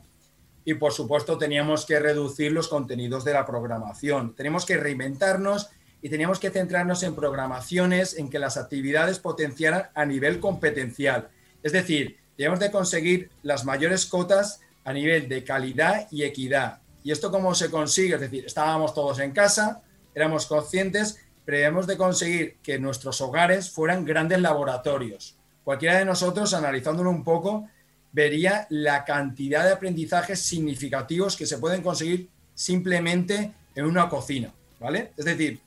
y 0.64 0.74
por 0.74 0.92
supuesto 0.92 1.38
teníamos 1.38 1.86
que 1.86 1.98
reducir 1.98 2.52
los 2.52 2.68
contenidos 2.68 3.24
de 3.24 3.32
la 3.32 3.46
programación. 3.46 4.34
Tenemos 4.34 4.66
que 4.66 4.76
reinventarnos 4.76 5.70
y 6.06 6.08
teníamos 6.08 6.38
que 6.38 6.50
centrarnos 6.50 7.02
en 7.02 7.16
programaciones 7.16 8.16
en 8.16 8.30
que 8.30 8.38
las 8.38 8.56
actividades 8.56 9.18
potenciaran 9.18 9.88
a 9.92 10.04
nivel 10.04 10.38
competencial. 10.38 11.30
Es 11.64 11.72
decir, 11.72 12.16
teníamos 12.36 12.60
de 12.60 12.70
conseguir 12.70 13.28
las 13.42 13.64
mayores 13.64 14.06
cotas 14.06 14.60
a 14.84 14.92
nivel 14.92 15.28
de 15.28 15.42
calidad 15.42 16.06
y 16.12 16.22
equidad. 16.22 16.78
¿Y 17.02 17.10
esto 17.10 17.32
cómo 17.32 17.56
se 17.56 17.72
consigue? 17.72 18.14
Es 18.14 18.20
decir, 18.20 18.46
estábamos 18.46 18.94
todos 18.94 19.18
en 19.18 19.32
casa, 19.32 19.82
éramos 20.14 20.46
conscientes, 20.46 21.18
pero 21.44 21.58
debemos 21.58 21.88
de 21.88 21.96
conseguir 21.96 22.58
que 22.62 22.78
nuestros 22.78 23.20
hogares 23.20 23.68
fueran 23.68 24.04
grandes 24.04 24.40
laboratorios. 24.40 25.34
Cualquiera 25.64 25.98
de 25.98 26.04
nosotros, 26.04 26.54
analizándolo 26.54 27.10
un 27.10 27.24
poco, 27.24 27.68
vería 28.12 28.68
la 28.70 29.04
cantidad 29.04 29.64
de 29.64 29.72
aprendizajes 29.72 30.38
significativos 30.38 31.36
que 31.36 31.46
se 31.46 31.58
pueden 31.58 31.82
conseguir 31.82 32.28
simplemente 32.54 33.54
en 33.74 33.84
una 33.86 34.08
cocina, 34.08 34.54
¿vale? 34.78 35.10
Es 35.16 35.24
decir, 35.24 35.65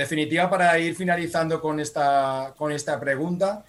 definitiva 0.00 0.48
para 0.48 0.78
ir 0.78 0.94
finalizando 0.94 1.60
con 1.60 1.78
esta, 1.78 2.54
con 2.56 2.72
esta 2.72 2.98
pregunta, 2.98 3.64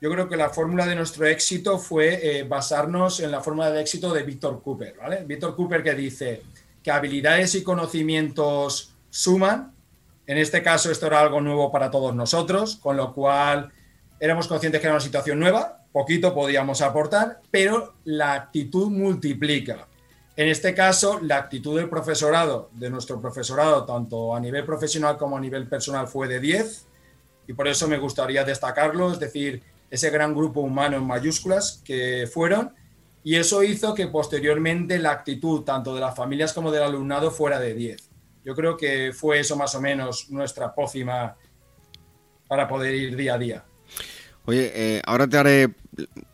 yo 0.00 0.10
creo 0.10 0.28
que 0.28 0.36
la 0.36 0.48
fórmula 0.48 0.86
de 0.86 0.94
nuestro 0.94 1.26
éxito 1.26 1.78
fue 1.78 2.38
eh, 2.38 2.42
basarnos 2.44 3.20
en 3.20 3.30
la 3.30 3.40
fórmula 3.40 3.70
de 3.70 3.80
éxito 3.82 4.12
de 4.12 4.22
Víctor 4.22 4.62
Cooper, 4.62 4.96
¿vale? 4.96 5.24
Víctor 5.24 5.54
Cooper 5.54 5.82
que 5.82 5.94
dice 5.94 6.42
que 6.82 6.90
habilidades 6.90 7.54
y 7.54 7.62
conocimientos 7.62 8.94
suman, 9.10 9.72
en 10.26 10.38
este 10.38 10.62
caso 10.62 10.90
esto 10.90 11.06
era 11.06 11.20
algo 11.20 11.40
nuevo 11.40 11.70
para 11.70 11.90
todos 11.90 12.14
nosotros, 12.14 12.76
con 12.76 12.96
lo 12.96 13.12
cual 13.12 13.70
éramos 14.18 14.48
conscientes 14.48 14.80
que 14.80 14.86
era 14.86 14.94
una 14.94 15.04
situación 15.04 15.38
nueva, 15.38 15.80
poquito 15.92 16.34
podíamos 16.34 16.80
aportar, 16.80 17.40
pero 17.50 17.94
la 18.04 18.32
actitud 18.32 18.90
multiplica. 18.90 19.86
En 20.36 20.48
este 20.48 20.74
caso, 20.74 21.20
la 21.22 21.36
actitud 21.36 21.76
del 21.76 21.88
profesorado, 21.88 22.68
de 22.72 22.90
nuestro 22.90 23.20
profesorado, 23.20 23.84
tanto 23.84 24.34
a 24.34 24.40
nivel 24.40 24.64
profesional 24.64 25.16
como 25.16 25.36
a 25.36 25.40
nivel 25.40 25.68
personal, 25.68 26.08
fue 26.08 26.26
de 26.26 26.40
10, 26.40 26.86
y 27.46 27.52
por 27.52 27.68
eso 27.68 27.86
me 27.86 27.98
gustaría 27.98 28.42
destacarlo, 28.42 29.12
es 29.12 29.20
decir, 29.20 29.62
ese 29.90 30.10
gran 30.10 30.34
grupo 30.34 30.60
humano 30.60 30.96
en 30.96 31.06
mayúsculas 31.06 31.80
que 31.84 32.28
fueron, 32.32 32.74
y 33.22 33.36
eso 33.36 33.62
hizo 33.62 33.94
que 33.94 34.08
posteriormente 34.08 34.98
la 34.98 35.12
actitud 35.12 35.62
tanto 35.62 35.94
de 35.94 36.00
las 36.00 36.16
familias 36.16 36.52
como 36.52 36.72
del 36.72 36.82
alumnado 36.82 37.30
fuera 37.30 37.60
de 37.60 37.74
10. 37.74 38.10
Yo 38.44 38.54
creo 38.56 38.76
que 38.76 39.12
fue 39.14 39.38
eso 39.38 39.56
más 39.56 39.74
o 39.76 39.80
menos 39.80 40.30
nuestra 40.30 40.74
pócima 40.74 41.36
para 42.48 42.66
poder 42.66 42.94
ir 42.94 43.16
día 43.16 43.34
a 43.34 43.38
día. 43.38 43.64
Oye, 44.46 44.72
eh, 44.74 45.02
ahora 45.06 45.26
te 45.26 45.38
haré 45.38 45.70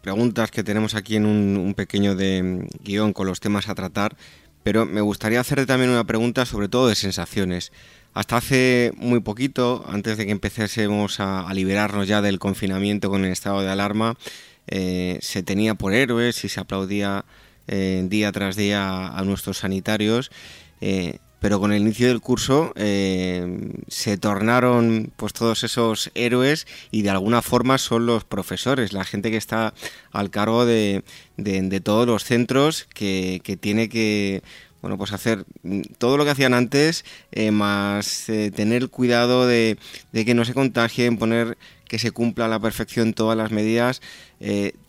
preguntas 0.02 0.50
que 0.50 0.64
tenemos 0.64 0.96
aquí 0.96 1.14
en 1.14 1.26
un, 1.26 1.74
pequeño 1.74 2.16
de 2.16 2.68
guion 2.82 3.12
con 3.12 3.28
los 3.28 3.38
temas 3.38 3.68
a 3.68 3.74
tratar, 3.76 4.16
pero 4.64 4.84
me 4.84 5.00
gustaría 5.00 5.38
hacerte 5.38 5.66
también 5.66 5.90
una 5.90 6.04
pregunta 6.04 6.44
sobre 6.44 6.68
todo 6.68 6.88
de 6.88 6.96
sensaciones. 6.96 7.70
Hasta 8.12 8.38
hace 8.38 8.92
muy 8.96 9.20
poquito, 9.20 9.84
antes 9.88 10.18
de 10.18 10.26
que 10.26 10.32
empecésemos 10.32 11.20
a, 11.20 11.46
liberarnos 11.54 12.08
ya 12.08 12.20
del 12.20 12.40
confinamiento 12.40 13.10
con 13.10 13.24
el 13.24 13.30
estado 13.30 13.62
de 13.62 13.70
alarma, 13.70 14.16
eh, 14.66 15.18
se 15.22 15.44
tenía 15.44 15.76
por 15.76 15.94
héroes 15.94 16.44
y 16.44 16.48
se 16.48 16.58
aplaudía 16.58 17.24
eh, 17.68 18.04
día 18.08 18.32
tras 18.32 18.56
día 18.56 19.06
a 19.06 19.22
nuestros 19.22 19.58
sanitarios 19.58 20.32
pero 21.40 21.58
con 21.58 21.72
el 21.72 21.82
inicio 21.82 22.06
del 22.08 22.20
curso 22.20 22.72
eh, 22.76 23.72
se 23.88 24.18
tornaron 24.18 25.10
pues 25.16 25.32
todos 25.32 25.64
esos 25.64 26.10
héroes 26.14 26.66
y 26.90 27.02
de 27.02 27.10
alguna 27.10 27.42
forma 27.42 27.78
son 27.78 28.06
los 28.06 28.24
profesores, 28.24 28.92
la 28.92 29.04
gente 29.04 29.30
que 29.30 29.38
está 29.38 29.74
al 30.12 30.30
cargo 30.30 30.66
de, 30.66 31.02
todos 31.82 32.06
los 32.06 32.24
centros 32.24 32.86
que, 32.94 33.40
tiene 33.60 33.88
que 33.88 34.42
bueno, 34.82 34.96
pues 34.96 35.12
hacer 35.12 35.44
todo 35.98 36.16
lo 36.16 36.24
que 36.24 36.30
hacían 36.30 36.54
antes, 36.54 37.04
eh, 37.32 37.50
más 37.50 38.28
eh, 38.28 38.50
tener 38.54 38.88
cuidado 38.88 39.46
de, 39.46 39.76
que 40.12 40.34
no 40.34 40.44
se 40.44 40.54
contagien, 40.54 41.18
poner 41.18 41.58
que 41.86 41.98
se 41.98 42.12
cumpla 42.12 42.44
a 42.44 42.48
la 42.48 42.60
perfección 42.60 43.14
todas 43.14 43.36
las 43.36 43.50
medidas. 43.50 44.00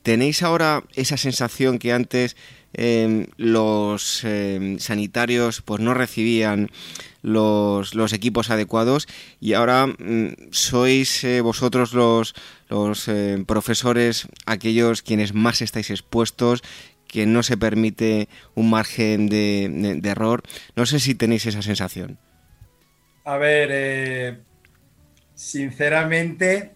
¿Tenéis 0.03 0.43
ahora 0.43 0.84
esa 0.93 1.17
sensación 1.17 1.79
que 1.79 1.91
antes 1.91 2.38
Em, 2.74 3.28
los 3.36 4.24
em, 4.24 4.80
sanitarios 4.80 5.62
pues 5.62 5.82
no 5.82 5.94
recibían 5.94 6.70
los, 7.22 8.13
equipos 8.13 8.50
adecuados 8.50 9.08
y 9.42 9.54
ahora 9.54 9.88
mm, 9.88 10.51
sois 10.51 11.24
eh, 11.25 11.42
vosotros 11.42 11.92
los, 11.94 12.34
los 12.70 13.10
em, 13.10 13.44
profesores 13.46 14.28
aquellos 14.46 15.01
quienes 15.01 15.34
más 15.34 15.62
estáis 15.62 15.90
expuestos 15.90 16.63
que 17.10 17.25
no 17.25 17.44
se 17.44 17.58
permite 17.58 18.30
un 18.56 18.70
margen 18.70 19.28
de, 19.28 20.00
error. 20.06 20.44
No 20.78 20.86
sé 20.86 21.01
si 21.01 21.13
tenéis 21.13 21.46
esa 21.46 21.62
sensación. 21.62 22.18
A 23.25 23.36
ver, 23.36 23.68
eh, 23.70 24.38
sinceramente, 25.36 26.72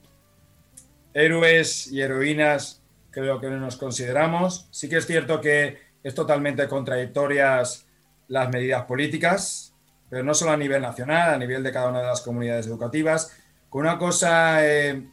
héroes 1.13 1.87
y 1.87 2.01
heroínas 2.01 2.83
creo 3.11 3.39
que 3.39 3.49
no 3.49 3.57
nos 3.61 3.77
consideramos. 3.77 4.67
Sí 4.71 4.89
que 4.89 4.97
es 4.97 5.07
cierto 5.07 5.39
que 5.39 5.84
es 6.05 6.13
totalmente 6.13 6.67
contradictorias 6.67 7.83
las 8.27 8.49
medidas 8.49 8.85
políticas, 8.85 9.73
pero 10.07 10.23
no 10.23 10.35
solo 10.35 10.51
a 10.51 10.57
nivel 10.57 10.79
nacional, 10.79 11.33
a 11.33 11.37
nivel 11.39 11.63
de 11.63 11.71
cada 11.71 11.89
una 11.89 12.01
de 12.01 12.05
las 12.05 12.21
comunidades 12.21 12.67
educativas. 12.67 13.35
Con 13.71 13.81
una 13.81 13.97
cosa, 13.97 14.63
eh, 14.63 15.03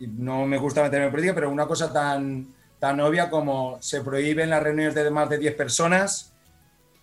no 0.00 0.44
me 0.44 0.58
gusta 0.58 0.82
meterme 0.82 1.06
en 1.06 1.12
política, 1.12 1.34
pero 1.34 1.48
una 1.48 1.66
cosa 1.66 1.90
tan, 1.90 2.46
tan 2.78 3.00
obvia 3.00 3.30
como 3.30 3.78
se 3.80 4.02
prohíben 4.02 4.50
las 4.50 4.62
reuniones 4.62 4.94
de 4.94 5.10
más 5.10 5.30
de 5.30 5.38
10 5.38 5.54
personas 5.54 6.30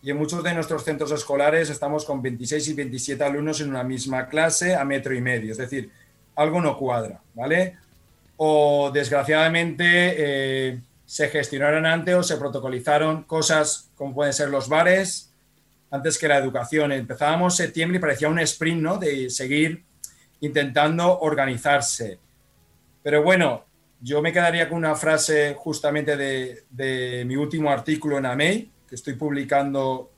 y 0.03 0.11
en 0.11 0.17
muchos 0.17 0.43
de 0.43 0.53
nuestros 0.53 0.83
centros 0.83 1.11
escolares 1.11 1.71
estamos 1.71 2.05
con 2.05 2.21
26 2.21 2.67
y 2.67 2.73
27 2.75 3.23
alumnos 3.23 3.59
en 3.59 3.71
una 3.71 3.83
misma 3.83 4.27
clase 4.27 4.75
a 4.75 4.85
metro 4.85 5.15
y 5.15 5.21
medio. 5.21 5.51
Es 5.51 5.57
decir, 5.57 5.89
algo 6.35 6.61
no 6.61 6.77
cuadra, 6.77 7.21
¿vale? 7.33 7.75
O 8.37 8.91
desgraciadamente... 8.93 10.13
Eh, 10.15 10.79
se 11.05 11.29
gestionaron 11.29 11.85
antes 11.85 12.15
o 12.15 12.23
se 12.23 12.37
protocolizaron 12.37 13.23
cosas 13.23 13.91
como 13.95 14.15
pueden 14.15 14.33
ser 14.33 14.49
los 14.49 14.69
bares 14.69 15.31
antes 15.91 16.17
que 16.17 16.27
la 16.27 16.37
educación. 16.37 16.91
Empezábamos 16.91 17.55
septiembre 17.55 17.97
y 17.97 18.01
parecía 18.01 18.29
un 18.29 18.39
sprint, 18.39 18.81
¿no? 18.81 18.97
De 18.97 19.29
seguir 19.29 19.83
intentando 20.41 21.19
organizarse. 21.19 22.19
Pero 23.03 23.23
bueno, 23.23 23.65
yo 24.01 24.21
me 24.21 24.33
quedaría 24.33 24.67
con 24.67 24.79
una 24.79 24.95
frase 24.95 25.55
justamente 25.57 26.17
de, 26.17 27.23
mi 27.25 27.35
último 27.35 27.69
artículo 27.71 28.17
en 28.17 28.25
AMEI, 28.25 28.71
que 28.87 28.95
estoy 28.95 29.13
publicando 29.13 30.11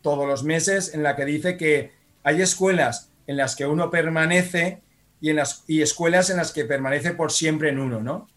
todos 0.00 0.26
los 0.26 0.42
meses, 0.42 0.94
en 0.94 1.02
la 1.02 1.14
que 1.14 1.24
dice 1.24 1.56
que 1.56 1.92
hay 2.22 2.42
escuelas 2.42 3.10
en 3.26 3.36
las 3.36 3.54
que 3.54 3.66
uno 3.66 3.90
permanece 3.90 4.82
y, 5.20 5.30
en 5.30 5.36
las, 5.36 5.64
y 5.68 5.82
escuelas 5.82 6.30
en 6.30 6.38
las 6.38 6.52
que 6.52 6.64
permanece 6.64 7.12
por 7.12 7.30
siempre 7.30 7.68
en 7.68 7.78
uno, 7.78 8.00
¿no? 8.00 8.28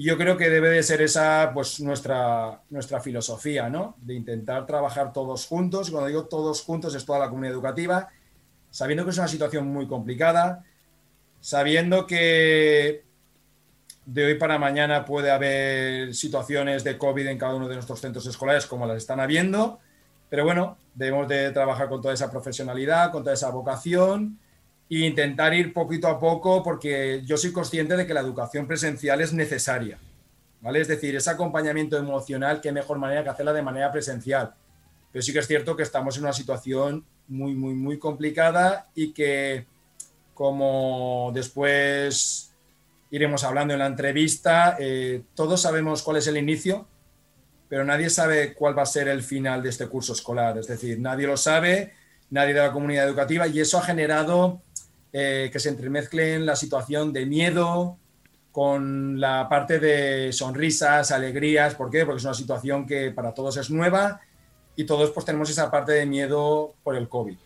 Y 0.00 0.04
yo 0.04 0.16
creo 0.16 0.38
que 0.38 0.48
debe 0.48 0.70
de 0.70 0.82
ser 0.82 1.02
esa 1.02 1.50
pues 1.52 1.78
nuestra, 1.78 2.62
nuestra 2.70 3.02
filosofía, 3.02 3.68
¿no? 3.68 3.96
De 4.00 4.14
intentar 4.14 4.64
trabajar 4.64 5.12
todos 5.12 5.44
juntos. 5.44 5.90
Cuando 5.90 6.08
digo 6.08 6.24
todos 6.24 6.62
juntos 6.62 6.94
es 6.94 7.04
toda 7.04 7.18
la 7.18 7.28
comunidad 7.28 7.52
educativa, 7.52 8.08
sabiendo 8.70 9.04
que 9.04 9.10
es 9.10 9.18
una 9.18 9.28
situación 9.28 9.66
muy 9.66 9.86
complicada, 9.86 10.64
sabiendo 11.42 12.06
que 12.06 13.04
de 14.06 14.24
hoy 14.24 14.36
para 14.36 14.58
mañana 14.58 15.04
puede 15.04 15.30
haber 15.30 16.14
situaciones 16.14 16.82
de 16.82 16.96
COVID 16.96 17.26
en 17.26 17.36
cada 17.36 17.54
uno 17.54 17.68
de 17.68 17.74
nuestros 17.74 18.00
centros 18.00 18.24
escolares 18.24 18.64
como 18.64 18.86
las 18.86 18.96
están 18.96 19.20
habiendo, 19.20 19.80
pero 20.30 20.44
bueno, 20.44 20.78
debemos 20.94 21.28
de 21.28 21.50
trabajar 21.50 21.90
con 21.90 22.00
toda 22.00 22.14
esa 22.14 22.30
profesionalidad, 22.30 23.12
con 23.12 23.22
toda 23.22 23.34
esa 23.34 23.50
vocación 23.50 24.38
e 24.90 25.06
intentar 25.06 25.54
ir 25.54 25.72
poquito 25.72 26.08
a 26.08 26.18
poco 26.18 26.62
porque 26.62 27.22
yo 27.24 27.36
soy 27.36 27.52
consciente 27.52 27.96
de 27.96 28.06
que 28.06 28.12
la 28.12 28.20
educación 28.20 28.66
presencial 28.66 29.20
es 29.20 29.32
necesaria. 29.32 29.98
¿vale? 30.60 30.80
Es 30.80 30.88
decir, 30.88 31.14
ese 31.14 31.30
acompañamiento 31.30 31.96
emocional, 31.96 32.60
qué 32.60 32.72
mejor 32.72 32.98
manera 32.98 33.22
que 33.22 33.30
hacerla 33.30 33.52
de 33.52 33.62
manera 33.62 33.92
presencial. 33.92 34.52
Pero 35.12 35.22
sí 35.22 35.32
que 35.32 35.38
es 35.38 35.46
cierto 35.46 35.76
que 35.76 35.84
estamos 35.84 36.16
en 36.16 36.24
una 36.24 36.32
situación 36.32 37.04
muy, 37.28 37.54
muy, 37.54 37.74
muy 37.74 37.98
complicada 37.98 38.88
y 38.94 39.12
que 39.12 39.66
como 40.34 41.30
después 41.34 42.52
iremos 43.10 43.44
hablando 43.44 43.74
en 43.74 43.80
la 43.80 43.86
entrevista. 43.86 44.76
todos 45.34 45.60
sabemos 45.60 46.02
cuál 46.02 46.16
es 46.16 46.26
el 46.26 46.36
inicio, 46.36 46.86
pero 47.68 47.84
nadie 47.84 48.10
sabe 48.10 48.54
cuál 48.54 48.76
va 48.76 48.82
a 48.82 48.86
ser 48.86 49.08
el 49.08 49.22
final 49.22 49.62
de 49.62 49.68
este 49.68 49.86
curso 49.86 50.12
escolar. 50.12 50.58
Es 50.58 50.66
decir, 50.66 50.98
nadie 50.98 51.26
lo 51.26 51.36
sabe, 51.36 51.92
nadie 52.30 52.54
de 52.54 52.60
la 52.60 52.72
comunidad 52.72 53.06
educativa, 53.06 53.46
y 53.46 53.60
eso 53.60 53.78
ha 53.78 53.82
generado 53.82 54.62
que 55.12 55.58
se 55.58 55.68
entremezclen 55.68 56.46
la 56.46 56.56
situación 56.56 57.12
de 57.12 57.26
miedo, 57.26 57.98
con 58.52 59.20
la 59.20 59.48
parte 59.48 59.78
de 59.78 60.32
sonrisas, 60.32 61.12
alegrías. 61.12 61.74
¿Por 61.74 61.90
qué? 61.90 62.04
Porque 62.04 62.18
es 62.18 62.24
una 62.24 62.34
situación 62.34 62.86
que 62.86 63.10
para 63.10 63.32
todos 63.32 63.56
es 63.56 63.70
nueva 63.70 64.20
y 64.76 64.84
todos 64.84 65.10
pues 65.10 65.26
tenemos 65.26 65.50
esa 65.50 65.70
parte 65.70 65.92
de 65.92 66.06
miedo 66.06 66.74
por 66.82 66.96
el 66.96 67.08
COVID. 67.08 67.36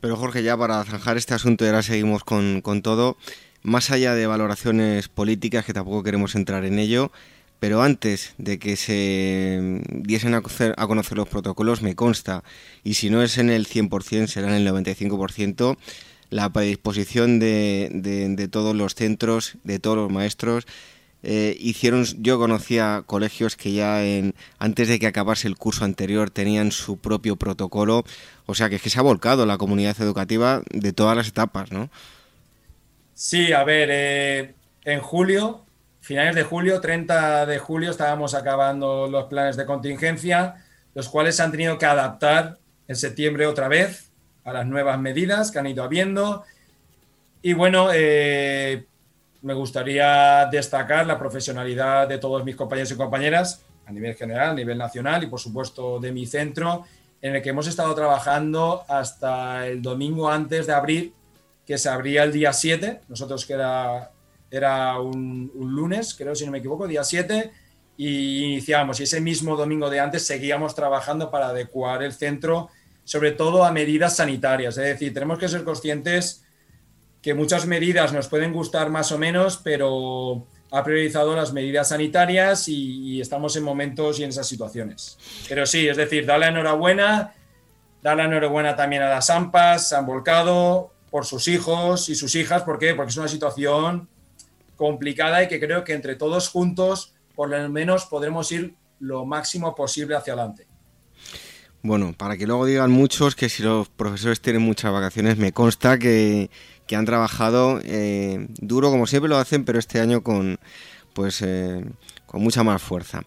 Pero 0.00 0.16
Jorge, 0.16 0.42
ya 0.42 0.56
para 0.56 0.84
zanjar 0.84 1.16
este 1.16 1.34
asunto 1.34 1.64
y 1.64 1.68
ahora 1.68 1.82
seguimos 1.82 2.24
con, 2.24 2.62
todo, 2.82 3.16
más 3.62 3.90
allá 3.90 4.14
de 4.14 4.26
valoraciones 4.26 5.08
políticas, 5.08 5.64
que 5.64 5.72
tampoco 5.72 6.02
queremos 6.02 6.34
entrar 6.34 6.64
en 6.66 6.78
ello, 6.78 7.10
pero 7.58 7.82
antes 7.82 8.34
de 8.36 8.58
que 8.58 8.76
se 8.76 9.80
diesen 9.88 10.34
a 10.34 10.42
conocer, 10.42 10.74
a 10.76 10.86
conocer 10.86 11.16
los 11.16 11.28
protocolos, 11.28 11.80
me 11.80 11.94
consta, 11.94 12.44
y 12.82 12.94
si 12.94 13.08
no 13.08 13.22
es 13.22 13.38
en 13.38 13.48
el 13.48 13.66
100%, 13.66 14.26
será 14.26 14.54
en 14.54 14.66
el 14.66 14.68
95%, 14.68 15.78
la 16.30 16.52
predisposición 16.52 17.38
de, 17.38 17.88
de, 17.92 18.48
todos 18.48 18.74
los 18.74 18.94
centros, 18.94 19.56
de 19.64 19.78
todos 19.78 19.96
los 19.96 20.10
maestros. 20.10 20.66
Eh, 21.22 21.56
hicieron, 21.58 22.04
yo 22.18 22.38
conocía 22.38 23.02
colegios 23.06 23.56
que 23.56 23.72
ya 23.72 24.04
en, 24.04 24.34
antes 24.58 24.88
de 24.88 24.98
que 24.98 25.06
acabase 25.06 25.48
el 25.48 25.56
curso 25.56 25.84
anterior 25.84 26.30
tenían 26.30 26.70
su 26.70 26.98
propio 26.98 27.36
protocolo, 27.36 28.04
o 28.44 28.54
sea 28.54 28.68
que 28.68 28.76
es 28.76 28.82
que 28.82 28.90
se 28.90 28.98
ha 28.98 29.02
volcado 29.02 29.46
la 29.46 29.56
comunidad 29.56 29.98
educativa 30.00 30.62
de 30.70 30.92
todas 30.92 31.16
las 31.16 31.28
etapas, 31.28 31.72
¿no? 31.72 31.88
Sí, 33.14 33.52
a 33.52 33.64
ver, 33.64 33.88
eh, 33.90 34.54
en 34.84 35.00
julio, 35.00 35.64
finales 36.00 36.34
de 36.34 36.42
julio, 36.42 36.80
30 36.80 37.46
de 37.46 37.58
julio, 37.58 37.90
estábamos 37.90 38.34
acabando 38.34 39.08
los 39.08 39.24
planes 39.24 39.56
de 39.56 39.64
contingencia, 39.64 40.56
los 40.94 41.08
cuales 41.08 41.36
se 41.36 41.42
han 41.42 41.52
tenido 41.52 41.78
que 41.78 41.86
adaptar 41.86 42.58
en 42.86 42.96
septiembre 42.96 43.46
otra 43.46 43.68
vez 43.68 44.10
a 44.44 44.52
las 44.52 44.66
nuevas 44.66 44.98
medidas 44.98 45.50
que 45.50 45.58
han 45.58 45.66
ido 45.66 45.82
habiendo. 45.82 46.44
Y 47.42 47.52
bueno, 47.52 47.88
eh, 47.92 48.84
me 49.42 49.54
gustaría 49.54 50.46
destacar 50.50 51.06
la 51.06 51.18
profesionalidad 51.18 52.08
de 52.08 52.18
todos 52.18 52.44
mis 52.44 52.56
compañeros 52.56 52.90
y 52.92 52.96
compañeras 52.96 53.62
a 53.86 53.92
nivel 53.92 54.14
general, 54.14 54.50
a 54.50 54.54
nivel 54.54 54.78
nacional 54.78 55.22
y 55.24 55.26
por 55.26 55.40
supuesto 55.40 56.00
de 56.00 56.12
mi 56.12 56.26
centro, 56.26 56.84
en 57.20 57.36
el 57.36 57.42
que 57.42 57.50
hemos 57.50 57.66
estado 57.66 57.94
trabajando 57.94 58.84
hasta 58.88 59.66
el 59.66 59.82
domingo 59.82 60.30
antes 60.30 60.66
de 60.66 60.72
abrir, 60.72 61.12
que 61.66 61.76
se 61.78 61.88
abría 61.88 62.22
el 62.24 62.32
día 62.32 62.52
7, 62.52 63.00
nosotros 63.08 63.44
que 63.46 63.54
era, 63.54 64.10
era 64.50 65.00
un, 65.00 65.50
un 65.54 65.74
lunes, 65.74 66.14
creo 66.14 66.34
si 66.34 66.44
no 66.44 66.52
me 66.52 66.58
equivoco, 66.58 66.86
día 66.86 67.04
7, 67.04 67.50
y 67.96 68.44
iniciamos. 68.44 69.00
Y 69.00 69.04
ese 69.04 69.20
mismo 69.20 69.56
domingo 69.56 69.88
de 69.88 70.00
antes 70.00 70.26
seguíamos 70.26 70.74
trabajando 70.74 71.30
para 71.30 71.48
adecuar 71.48 72.02
el 72.02 72.12
centro 72.12 72.70
sobre 73.04 73.32
todo 73.32 73.64
a 73.64 73.72
medidas 73.72 74.16
sanitarias. 74.16 74.76
Es 74.78 74.84
decir, 74.84 75.12
tenemos 75.14 75.38
que 75.38 75.48
ser 75.48 75.64
conscientes 75.64 76.44
que 77.22 77.34
muchas 77.34 77.66
medidas 77.66 78.12
nos 78.12 78.28
pueden 78.28 78.52
gustar 78.52 78.90
más 78.90 79.10
o 79.12 79.18
menos, 79.18 79.58
pero 79.62 80.46
ha 80.70 80.82
priorizado 80.82 81.34
las 81.36 81.52
medidas 81.52 81.88
sanitarias 81.88 82.68
y, 82.68 83.20
estamos 83.20 83.56
en 83.56 83.62
momentos 83.62 84.18
y 84.18 84.24
en 84.24 84.30
esas 84.30 84.46
situaciones. 84.46 85.16
Pero 85.48 85.64
sí, 85.66 85.88
es 85.88 85.96
decir, 85.96 86.26
da 86.26 86.36
la 86.36 86.48
enhorabuena, 86.48 87.32
da 88.02 88.14
la 88.14 88.24
enhorabuena 88.24 88.74
también 88.74 89.02
a 89.02 89.08
las 89.08 89.30
AMPAs, 89.30 89.88
se 89.88 89.96
han 89.96 90.04
volcado 90.04 90.92
por 91.10 91.24
sus 91.24 91.48
hijos 91.48 92.08
y 92.08 92.14
sus 92.14 92.34
hijas. 92.34 92.64
¿Por 92.64 92.78
qué? 92.78 92.94
Porque 92.94 93.10
es 93.10 93.16
una 93.16 93.28
situación 93.28 94.08
complicada 94.76 95.42
y 95.44 95.48
que 95.48 95.60
creo 95.60 95.84
que 95.84 95.94
entre 95.94 96.16
todos 96.16 96.48
juntos, 96.48 97.14
por 97.34 97.48
lo 97.48 97.68
menos, 97.68 98.06
podremos 98.06 98.50
ir 98.50 98.74
lo 98.98 99.24
máximo 99.24 99.74
posible 99.74 100.16
hacia 100.16 100.32
adelante. 100.32 100.66
Bueno, 101.84 102.14
para 102.16 102.38
que 102.38 102.46
luego 102.46 102.64
digan 102.64 102.90
muchos 102.90 103.36
que 103.36 103.50
si 103.50 103.62
los 103.62 103.90
profesores 103.90 104.40
tienen 104.40 104.62
muchas 104.62 104.90
vacaciones, 104.90 105.36
me 105.36 105.52
consta 105.52 105.98
que, 105.98 106.48
han 106.90 107.04
trabajado 107.04 107.78
eh, 107.84 108.46
duro 108.58 108.90
como 108.90 109.06
siempre 109.06 109.28
lo 109.28 109.36
hacen, 109.36 109.66
pero 109.66 109.78
este 109.78 110.00
año 110.00 110.22
con 110.22 110.58
pues 111.12 111.42
eh, 111.42 111.84
con 112.24 112.42
mucha 112.42 112.62
más 112.62 112.80
fuerza. 112.80 113.24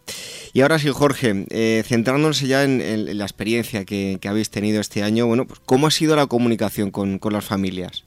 Y 0.54 0.62
ahora 0.62 0.80
sí, 0.80 0.90
Jorge, 0.90 1.46
eh, 1.52 1.84
centrándonos 1.86 2.42
ya 2.42 2.64
en, 2.64 3.16
la 3.16 3.26
experiencia 3.26 3.86
que, 3.86 4.20
habéis 4.28 4.50
tenido 4.50 4.82
este 4.82 5.04
año, 5.04 5.28
bueno, 5.28 5.46
pues 5.46 5.60
¿cómo 5.64 5.86
ha 5.86 5.92
sido 5.92 6.16
la 6.16 6.26
comunicación 6.26 6.90
con, 6.90 7.20
con 7.20 7.34
las 7.34 7.46
familias? 7.46 8.06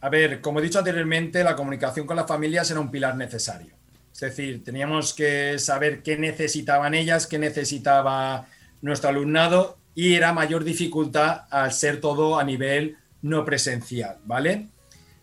A 0.00 0.08
ver, 0.08 0.40
como 0.40 0.60
he 0.60 0.62
dicho 0.62 0.78
anteriormente, 0.78 1.42
la 1.42 1.56
comunicación 1.56 2.06
con 2.06 2.14
las 2.14 2.28
familias 2.28 2.70
era 2.70 2.78
un 2.78 2.92
pilar 2.92 3.16
necesario. 3.16 3.74
Es 4.14 4.20
decir, 4.20 4.62
teníamos 4.62 5.14
que 5.14 5.58
saber 5.58 6.04
qué 6.04 6.16
necesitaban 6.16 6.94
ellas, 6.94 7.26
qué 7.26 7.40
necesitaba 7.40 8.46
nuestro 8.82 9.10
alumnado 9.10 9.79
y 9.94 10.14
era 10.14 10.32
mayor 10.32 10.64
dificultad 10.64 11.42
al 11.50 11.72
ser 11.72 12.00
todo 12.00 12.38
a 12.38 12.44
nivel 12.44 12.96
no 13.22 13.44
presencial, 13.44 14.18
¿vale? 14.24 14.68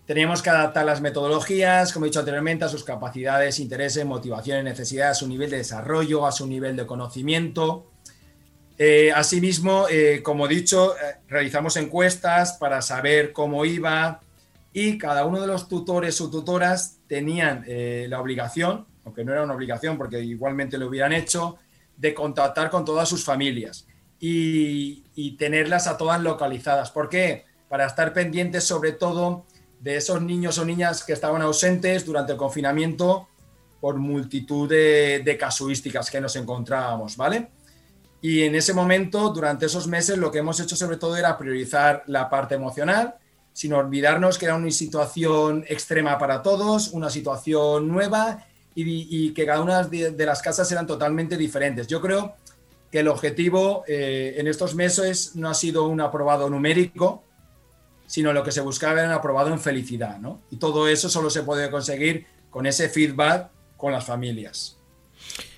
Teníamos 0.05 0.41
que 0.41 0.49
adaptar 0.49 0.85
las 0.85 1.01
metodologías, 1.01 1.91
como 1.91 2.05
he 2.05 2.09
dicho 2.09 2.19
anteriormente, 2.19 2.63
a 2.63 2.69
sus 2.69 2.83
capacidades, 2.83 3.59
intereses, 3.59 4.05
motivaciones, 4.05 4.63
necesidades, 4.63 5.17
a 5.17 5.19
su 5.19 5.27
nivel 5.27 5.49
de 5.49 5.57
desarrollo, 5.57 6.25
a 6.25 6.31
su 6.31 6.47
nivel 6.47 6.77
de 6.77 6.85
conocimiento. 6.85 7.91
Eh, 8.77 9.11
asimismo, 9.13 9.87
eh, 9.89 10.21
como 10.23 10.45
he 10.45 10.49
dicho, 10.49 10.95
eh, 10.95 11.17
realizamos 11.27 11.75
encuestas 11.75 12.53
para 12.53 12.81
saber 12.81 13.33
cómo 13.33 13.65
iba 13.65 14.21
y 14.71 14.97
cada 14.97 15.25
uno 15.25 15.41
de 15.41 15.47
los 15.47 15.67
tutores 15.67 16.21
o 16.21 16.29
tutoras 16.29 16.99
tenían 17.07 17.65
la 17.67 18.21
obligación, 18.21 18.85
aunque 19.03 19.25
no 19.25 19.31
era 19.31 19.43
una 19.43 19.55
obligación 19.55 19.97
porque 19.97 20.21
igualmente 20.21 20.77
lo 20.77 20.87
hubieran 20.87 21.13
hecho, 21.13 21.57
de 21.95 22.13
contactar 22.13 22.69
con 22.69 22.85
todas 22.85 23.09
sus 23.09 23.25
familias 23.25 23.86
y, 24.19 25.35
tenerlas 25.37 25.87
a 25.87 25.97
todas 25.97 26.21
localizadas. 26.21 26.91
¿Por 26.91 27.09
qué? 27.09 27.45
Para 27.69 27.85
estar 27.85 28.13
pendientes 28.13 28.63
sobre 28.63 28.91
todo 28.91 29.45
de 29.79 29.97
esos 29.97 30.21
niños 30.21 30.57
o 30.57 30.65
niñas 30.65 31.03
que 31.03 31.13
estaban 31.13 31.41
ausentes 31.41 32.05
durante 32.05 32.33
el 32.33 32.37
confinamiento 32.37 33.27
por 33.79 33.97
multitud 33.97 34.67
de, 34.67 35.37
casuísticas 35.39 36.09
que 36.09 36.19
nos 36.19 36.35
encontrábamos, 36.35 37.15
¿vale? 37.15 37.49
Y 38.21 38.43
en 38.43 38.55
ese 38.55 38.73
momento, 38.73 39.29
durante 39.29 39.67
esos 39.67 39.87
meses, 39.87 40.17
lo 40.17 40.31
que 40.31 40.39
hemos 40.39 40.59
hecho 40.59 40.75
sobre 40.75 40.97
todo 40.97 41.15
era 41.15 41.37
priorizar 41.37 42.03
la 42.07 42.29
parte 42.29 42.55
emocional, 42.55 43.15
sin 43.53 43.73
olvidarnos 43.73 44.37
que 44.37 44.45
era 44.45 44.55
una 44.55 44.71
situación 44.71 45.63
extrema 45.67 46.17
para 46.17 46.41
todos, 46.41 46.89
una 46.89 47.11
situación 47.11 47.87
nueva 47.87 48.43
y, 48.73 49.33
que 49.33 49.45
cada 49.45 49.61
una 49.61 49.83
de, 49.83 50.11
de, 50.11 50.25
las 50.25 50.41
casas 50.41 50.71
eran 50.71 50.87
totalmente 50.87 51.37
diferentes. 51.37 51.87
Yo 51.87 52.01
creo 52.01 52.35
que 52.91 52.99
el 52.99 53.07
objetivo 53.07 53.83
eh, 53.87 54.35
en 54.37 54.47
estos 54.47 54.75
meses 54.75 55.35
no 55.35 55.49
ha 55.49 55.53
sido 55.53 55.87
un 55.87 56.01
aprobado 56.01 56.49
numérico, 56.49 57.23
sino 58.05 58.31
lo 58.31 58.43
que 58.43 58.51
se 58.51 58.61
buscaba 58.61 58.99
era 58.99 59.09
un 59.09 59.15
aprobado 59.15 59.51
en 59.51 59.59
felicidad, 59.59 60.17
¿no? 60.19 60.41
Y 60.49 60.57
todo 60.57 60.87
eso 60.87 61.09
solo 61.09 61.29
se 61.29 61.43
puede 61.43 61.69
conseguir 61.69 62.25
con 62.49 62.65
ese 62.65 62.87
feedback 62.87 63.49
con 63.75 63.91
las 63.91 64.05
familias. 64.05 64.77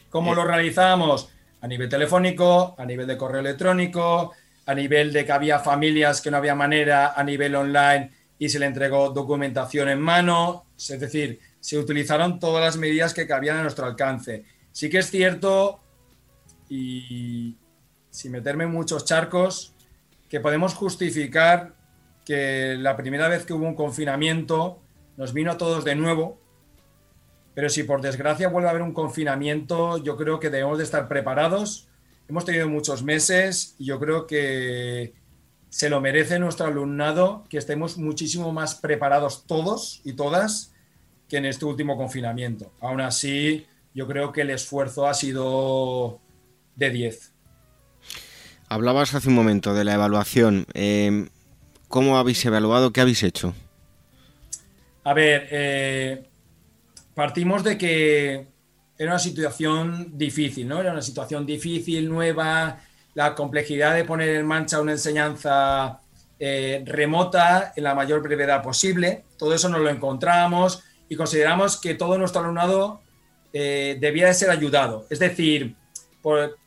¿Cómo 0.09 0.33
lo 0.33 0.43
realizamos? 0.43 1.29
A 1.61 1.67
nivel 1.67 1.87
telefónico, 1.87 2.75
a 2.77 2.85
nivel 2.85 3.05
de 3.05 3.17
correo 3.17 3.41
electrónico, 3.41 4.33
a 4.65 4.73
nivel 4.73 5.13
de 5.13 5.25
que 5.25 5.31
había 5.31 5.59
familias 5.59 6.21
que 6.21 6.31
no 6.31 6.37
había 6.37 6.55
manera, 6.55 7.13
a 7.15 7.23
nivel 7.23 7.55
online 7.55 8.11
y 8.39 8.49
se 8.49 8.57
le 8.57 8.65
entregó 8.65 9.09
documentación 9.09 9.89
en 9.89 9.99
mano, 9.99 10.65
es 10.77 10.99
decir, 10.99 11.39
se 11.59 11.77
utilizaron 11.77 12.39
todas 12.39 12.63
las 12.63 12.77
medidas 12.77 13.13
que 13.13 13.27
cabían 13.27 13.57
a 13.57 13.63
nuestro 13.63 13.85
alcance. 13.85 14.45
Sí 14.71 14.89
que 14.89 14.99
es 14.99 15.11
cierto 15.11 15.81
y 16.69 17.57
sin 18.09 18.31
meterme 18.31 18.65
en 18.65 18.71
muchos 18.71 19.05
charcos, 19.05 19.73
que 20.29 20.39
podemos 20.39 20.73
justificar 20.75 21.73
que 22.25 22.75
la 22.77 22.95
primera 22.95 23.27
vez 23.27 23.45
que 23.45 23.53
hubo 23.53 23.65
un 23.65 23.75
confinamiento 23.75 24.79
nos 25.17 25.33
vino 25.33 25.51
a 25.51 25.57
todos 25.57 25.83
de 25.83 25.95
nuevo, 25.95 26.39
pero 27.53 27.69
si 27.69 27.83
por 27.83 28.01
desgracia 28.01 28.47
vuelve 28.47 28.67
a 28.67 28.71
haber 28.71 28.83
un 28.83 28.93
confinamiento, 28.93 29.97
yo 29.97 30.15
creo 30.15 30.39
que 30.39 30.49
debemos 30.49 30.77
de 30.77 30.83
estar 30.83 31.07
preparados. 31.07 31.87
Hemos 32.27 32.45
tenido 32.45 32.69
muchos 32.69 33.03
meses 33.03 33.75
y 33.79 33.85
yo 33.85 33.99
creo 33.99 34.27
que 34.27 35.13
se 35.69 35.89
lo 35.89 35.99
merece 36.01 36.39
nuestro 36.39 36.67
alumnado 36.67 37.43
que 37.49 37.57
estemos 37.57 37.97
muchísimo 37.97 38.51
más 38.51 38.75
preparados 38.75 39.45
todos 39.45 40.01
y 40.03 40.13
todas 40.13 40.73
que 41.27 41.37
en 41.37 41.45
este 41.45 41.65
último 41.65 41.97
confinamiento. 41.97 42.71
Aún 42.79 43.01
así, 43.01 43.67
yo 43.93 44.07
creo 44.07 44.31
que 44.31 44.41
el 44.41 44.51
esfuerzo 44.51 45.07
ha 45.07 45.13
sido 45.13 46.21
de 46.79 46.89
10. 46.89 47.33
Hablabas 48.69 49.13
hace 49.13 49.29
un 49.29 49.35
momento 49.35 49.73
de 49.73 49.83
la 49.83 49.95
evaluación. 49.95 50.65
Eh, 50.73 51.27
¿Cómo 51.87 52.17
habéis 52.17 52.43
evaluado? 52.45 52.93
¿Qué 52.93 53.01
habéis 53.01 53.23
hecho? 53.23 53.53
A 55.03 55.13
ver, 55.13 55.47
eh, 55.51 56.23
partimos 57.15 57.63
de 57.63 57.77
que 57.77 58.47
era 58.97 59.11
una 59.11 59.19
situación 59.19 60.17
difícil, 60.17 60.67
¿no? 60.67 60.79
Era 60.79 60.91
una 60.91 61.01
situación 61.01 61.45
difícil, 61.45 62.07
nueva, 62.07 62.79
la 63.15 63.33
complejidad 63.33 63.95
de 63.95 64.05
poner 64.05 64.35
en 64.35 64.45
marcha 64.45 64.81
una 64.81 64.91
enseñanza 64.91 65.99
eh, 66.37 66.83
remota 66.85 67.73
en 67.75 67.83
la 67.83 67.95
mayor 67.95 68.21
brevedad 68.21 68.61
posible. 68.61 69.23
Todo 69.37 69.53
eso 69.53 69.67
nos 69.67 69.81
lo 69.81 69.89
encontramos 69.89 70.83
y 71.09 71.15
consideramos 71.15 71.81
que 71.81 71.95
todo 71.95 72.17
nuestro 72.17 72.41
alumnado 72.41 73.01
eh, 73.51 73.97
debía 73.99 74.27
de 74.27 74.33
ser 74.33 74.49
ayudado. 74.51 75.07
Es 75.09 75.19
decir, 75.19 75.75
por, 76.21 76.57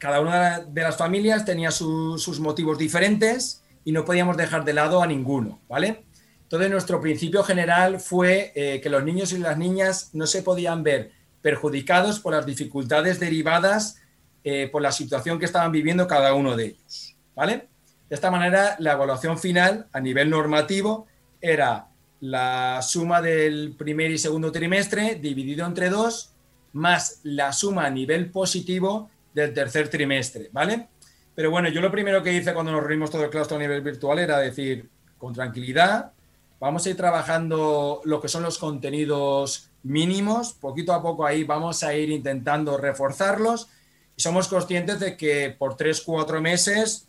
cada 0.00 0.20
una 0.20 0.60
de 0.60 0.82
las 0.82 0.96
familias 0.96 1.44
tenía 1.44 1.70
sus 1.70 2.40
motivos 2.40 2.78
diferentes 2.78 3.62
y 3.84 3.92
no 3.92 4.04
podíamos 4.04 4.36
dejar 4.36 4.64
de 4.64 4.72
lado 4.72 5.02
a 5.02 5.06
ninguno, 5.06 5.60
¿vale? 5.68 6.04
Entonces 6.42 6.70
nuestro 6.70 7.00
principio 7.00 7.44
general 7.44 8.00
fue 8.00 8.50
eh, 8.56 8.80
que 8.82 8.88
los 8.88 9.04
niños 9.04 9.32
y 9.32 9.38
las 9.38 9.56
niñas 9.56 10.10
no 10.14 10.26
se 10.26 10.42
podían 10.42 10.82
ver 10.82 11.12
perjudicados 11.42 12.18
por 12.18 12.32
las 12.32 12.44
dificultades 12.46 13.20
derivadas 13.20 14.00
eh, 14.42 14.68
por 14.72 14.82
la 14.82 14.90
situación 14.90 15.38
que 15.38 15.44
estaban 15.44 15.70
viviendo 15.70 16.08
cada 16.08 16.34
uno 16.34 16.56
de 16.56 16.64
ellos, 16.64 17.14
¿vale? 17.36 17.68
De 18.08 18.14
esta 18.14 18.30
manera, 18.30 18.76
la 18.78 18.92
evaluación 18.92 19.38
final 19.38 19.86
a 19.92 20.00
nivel 20.00 20.30
normativo 20.30 21.06
era 21.40 21.88
la 22.20 22.80
suma 22.82 23.20
del 23.20 23.74
primer 23.78 24.10
y 24.10 24.18
segundo 24.18 24.50
trimestre 24.50 25.16
dividido 25.16 25.66
entre 25.66 25.90
dos, 25.90 26.32
más 26.72 27.20
la 27.22 27.52
suma 27.52 27.86
a 27.86 27.90
nivel 27.90 28.30
positivo 28.30 29.10
del 29.32 29.54
tercer 29.54 29.88
trimestre, 29.88 30.48
¿vale? 30.52 30.88
Pero 31.34 31.50
bueno, 31.50 31.68
yo 31.68 31.80
lo 31.80 31.90
primero 31.90 32.22
que 32.22 32.32
hice 32.32 32.52
cuando 32.52 32.72
nos 32.72 32.82
reunimos 32.82 33.10
todo 33.10 33.24
el 33.24 33.30
claustro 33.30 33.56
a 33.56 33.60
nivel 33.60 33.80
virtual 33.80 34.18
era 34.18 34.38
decir, 34.38 34.88
con 35.16 35.32
tranquilidad, 35.32 36.12
vamos 36.58 36.84
a 36.84 36.90
ir 36.90 36.96
trabajando 36.96 38.00
lo 38.04 38.20
que 38.20 38.28
son 38.28 38.42
los 38.42 38.58
contenidos 38.58 39.70
mínimos, 39.82 40.52
poquito 40.52 40.92
a 40.92 41.02
poco 41.02 41.24
ahí 41.24 41.44
vamos 41.44 41.82
a 41.82 41.94
ir 41.94 42.10
intentando 42.10 42.76
reforzarlos 42.76 43.68
y 44.16 44.20
somos 44.22 44.48
conscientes 44.48 45.00
de 45.00 45.16
que 45.16 45.54
por 45.58 45.76
tres, 45.76 46.02
cuatro 46.02 46.40
meses 46.40 47.08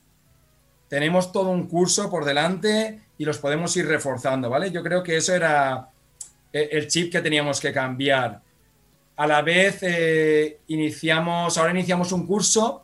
tenemos 0.88 1.32
todo 1.32 1.50
un 1.50 1.68
curso 1.68 2.10
por 2.10 2.26
delante 2.26 3.02
y 3.18 3.26
los 3.26 3.38
podemos 3.38 3.76
ir 3.78 3.88
reforzando, 3.88 4.50
¿vale? 4.50 4.72
Yo 4.72 4.84
creo 4.84 5.04
que 5.04 5.18
eso 5.18 5.34
era 5.34 5.90
eh, 6.54 6.70
el 6.72 6.88
chip 6.88 7.12
que 7.12 7.22
teníamos 7.22 7.60
que 7.60 7.72
cambiar. 7.72 8.42
A 9.22 9.28
la 9.28 9.44
vez, 9.44 9.78
eh, 9.84 10.62
iniciamos, 10.70 11.56
ahora 11.56 11.70
iniciamos 11.70 12.12
un 12.12 12.26
curso 12.26 12.84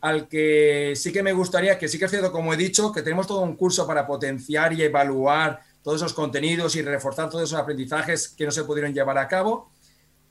al 0.00 0.26
que 0.26 0.94
sí 0.96 1.12
que 1.12 1.22
me 1.22 1.34
gustaría, 1.34 1.78
que 1.78 1.86
sí 1.86 1.98
que 1.98 2.06
es 2.06 2.10
cierto, 2.10 2.32
como 2.32 2.54
he 2.54 2.56
dicho, 2.56 2.90
que 2.92 3.02
tenemos 3.02 3.26
todo 3.26 3.40
un 3.40 3.54
curso 3.54 3.86
para 3.86 4.06
potenciar 4.06 4.72
y 4.72 4.82
evaluar 4.82 5.60
todos 5.82 5.98
esos 5.98 6.14
contenidos 6.14 6.76
y 6.76 6.82
reforzar 6.82 7.28
todos 7.28 7.44
esos 7.44 7.60
aprendizajes 7.60 8.30
que 8.30 8.46
no 8.46 8.50
se 8.50 8.64
pudieron 8.64 8.94
llevar 8.94 9.18
a 9.18 9.28
cabo, 9.28 9.70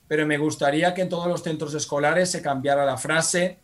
pero 0.07 0.25
me 0.25 0.39
gustaría 0.39 0.95
que 0.95 1.03
en 1.03 1.09
todos 1.09 1.27
los 1.27 1.43
centros 1.43 1.75
escolares 1.75 2.31
se 2.31 2.41
cambiara 2.41 2.83
la 2.83 2.97
frase, 2.97 3.59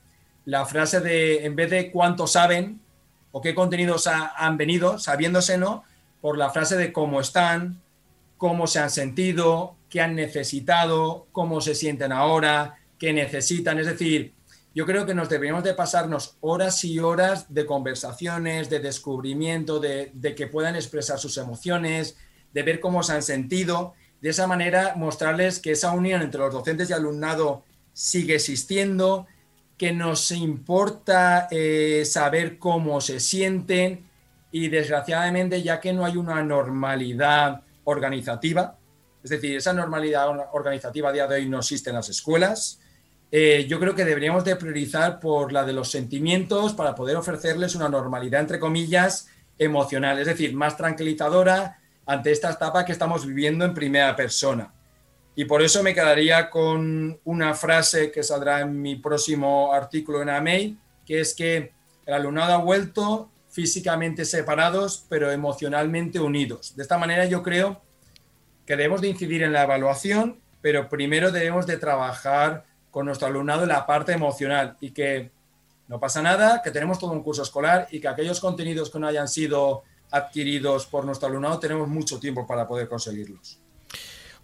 la 0.45 0.67
frase 0.67 0.99
de, 0.99 1.47
en 1.47 1.55
vez 1.55 1.71
de 1.71 1.91
cuánto 1.91 2.27
saben, 2.27 2.79
o 3.31 3.41
qué 3.41 3.55
contenidos 3.55 4.05
han 4.05 4.55
venido, 4.57 4.99
sabiéndose, 4.99 5.57
¿no? 5.57 5.83
Por 6.21 6.37
la 6.37 6.51
frase 6.51 6.77
de 6.77 6.93
cómo 6.93 7.21
están, 7.21 7.81
cómo 8.37 8.67
se 8.67 8.77
han 8.77 8.91
sentido, 8.91 9.77
qué 9.93 10.01
han 10.01 10.15
necesitado, 10.15 11.27
cómo 11.31 11.61
se 11.61 11.75
sienten 11.75 12.11
ahora, 12.11 12.79
qué 12.97 13.13
necesitan. 13.13 13.77
Es 13.77 13.85
decir, 13.85 14.33
yo 14.73 14.87
creo 14.87 15.05
que 15.05 15.13
nos 15.13 15.29
deberíamos 15.29 15.63
de 15.63 15.75
pasarnos 15.75 16.35
horas 16.41 16.83
y 16.83 16.97
horas 16.97 17.53
de 17.53 17.67
conversaciones, 17.67 18.71
de 18.71 18.79
descubrimiento, 18.79 19.79
de, 19.79 20.11
que 20.35 20.47
puedan 20.47 20.75
expresar 20.75 21.19
sus 21.19 21.37
emociones, 21.37 22.17
de 22.55 22.63
ver 22.63 22.79
cómo 22.79 23.03
se 23.03 23.13
han 23.13 23.21
sentido. 23.21 23.93
De 24.19 24.29
esa 24.29 24.47
manera, 24.47 24.95
mostrarles 24.95 25.59
que 25.59 25.73
esa 25.73 25.91
unión 25.91 26.23
entre 26.23 26.39
los 26.39 26.51
docentes 26.51 26.89
y 26.89 26.93
alumnado 26.93 27.63
sigue 27.93 28.33
existiendo, 28.33 29.27
que 29.77 29.91
nos 29.91 30.31
importa 30.31 31.47
eh, 31.51 32.03
saber 32.03 32.57
cómo 32.57 32.99
se 32.99 33.19
sienten 33.19 34.09
y 34.51 34.69
desgraciadamente 34.69 35.61
ya 35.61 35.79
que 35.79 35.93
no 35.93 36.03
hay 36.03 36.17
una 36.17 36.41
normalidad 36.41 37.61
organizativa, 37.83 38.79
es 39.23 39.29
decir, 39.29 39.55
esa 39.55 39.73
normalidad 39.73 40.27
organizativa 40.51 41.09
a 41.09 41.13
día 41.13 41.27
de 41.27 41.35
hoy 41.35 41.49
no 41.49 41.59
existe 41.59 41.89
en 41.89 41.95
las 41.95 42.09
escuelas, 42.09 42.79
eh, 43.31 43.65
yo 43.67 43.79
creo 43.79 43.95
que 43.95 44.05
deberíamos 44.05 44.43
de 44.45 44.55
priorizar 44.55 45.19
por 45.19 45.51
la 45.51 45.63
de 45.63 45.73
los 45.73 45.89
sentimientos 45.89 46.73
para 46.73 46.93
poder 46.93 47.15
ofrecerles 47.15 47.73
una 47.73 47.89
normalidad, 47.89 48.41
entre 48.41 48.59
comillas, 48.59 49.27
emocional, 49.57 50.19
es 50.19 50.27
decir, 50.27 50.53
más 50.53 50.77
tranquilizadora 50.77 51.79
ante 52.05 52.31
esta 52.31 52.51
etapa 52.51 52.85
que 52.85 52.91
estamos 52.91 53.25
viviendo 53.25 53.65
en 53.65 53.73
primera 53.73 54.15
persona. 54.15 54.71
Y 55.35 55.45
por 55.45 55.63
eso 55.63 55.81
me 55.81 55.95
quedaría 55.95 56.49
con 56.49 57.19
una 57.23 57.55
frase 57.55 58.11
que 58.11 58.21
saldrá 58.21 58.61
en 58.61 58.79
mi 58.79 58.97
próximo 58.97 59.73
artículo 59.73 60.21
en 60.21 60.29
AMEI, 60.29 60.77
que 61.05 61.19
es 61.19 61.33
que 61.33 61.73
el 62.05 62.13
alumnado 62.13 62.53
ha 62.53 62.57
vuelto 62.57 63.31
físicamente 63.49 64.25
separados, 64.25 65.05
pero 65.09 65.31
emocionalmente 65.31 66.19
unidos. 66.19 66.75
De 66.75 66.83
esta 66.83 66.97
manera 66.97 67.25
yo 67.25 67.41
creo 67.41 67.81
que 68.65 68.75
debemos 68.75 69.01
de 69.01 69.09
incidir 69.09 69.43
en 69.43 69.53
la 69.53 69.63
evaluación, 69.63 70.37
pero 70.61 70.89
primero 70.89 71.31
debemos 71.31 71.67
de 71.67 71.77
trabajar 71.77 72.63
con 72.91 73.05
nuestro 73.05 73.27
alumnado 73.27 73.63
en 73.63 73.69
la 73.69 73.85
parte 73.85 74.13
emocional 74.13 74.77
y 74.79 74.91
que 74.91 75.31
no 75.87 75.99
pasa 75.99 76.21
nada, 76.21 76.61
que 76.63 76.71
tenemos 76.71 76.99
todo 76.99 77.11
un 77.11 77.23
curso 77.23 77.43
escolar 77.43 77.87
y 77.91 77.99
que 77.99 78.07
aquellos 78.07 78.39
contenidos 78.39 78.89
que 78.89 78.99
no 78.99 79.07
hayan 79.07 79.27
sido 79.27 79.83
adquiridos 80.11 80.85
por 80.85 81.05
nuestro 81.05 81.27
alumnado 81.27 81.59
tenemos 81.59 81.87
mucho 81.87 82.19
tiempo 82.19 82.45
para 82.47 82.67
poder 82.67 82.87
conseguirlos. 82.87 83.59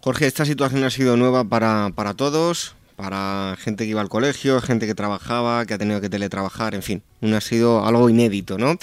Jorge, 0.02 0.26
esta 0.26 0.44
situación 0.44 0.82
ha 0.84 0.90
sido 0.90 1.16
nueva 1.16 1.44
para, 1.44 2.14
todos, 2.14 2.74
para 2.96 3.56
gente 3.58 3.84
que 3.84 3.90
iba 3.90 4.00
al 4.00 4.08
colegio, 4.08 4.60
gente 4.60 4.86
que 4.86 4.94
trabajaba, 4.94 5.64
que 5.66 5.74
ha 5.74 5.78
tenido 5.78 6.00
que 6.00 6.08
teletrabajar, 6.08 6.74
en 6.74 6.82
fin, 6.82 7.02
no 7.20 7.36
ha 7.36 7.40
sido 7.40 7.86
algo 7.86 8.08
inédito, 8.08 8.58
¿no? 8.58 8.76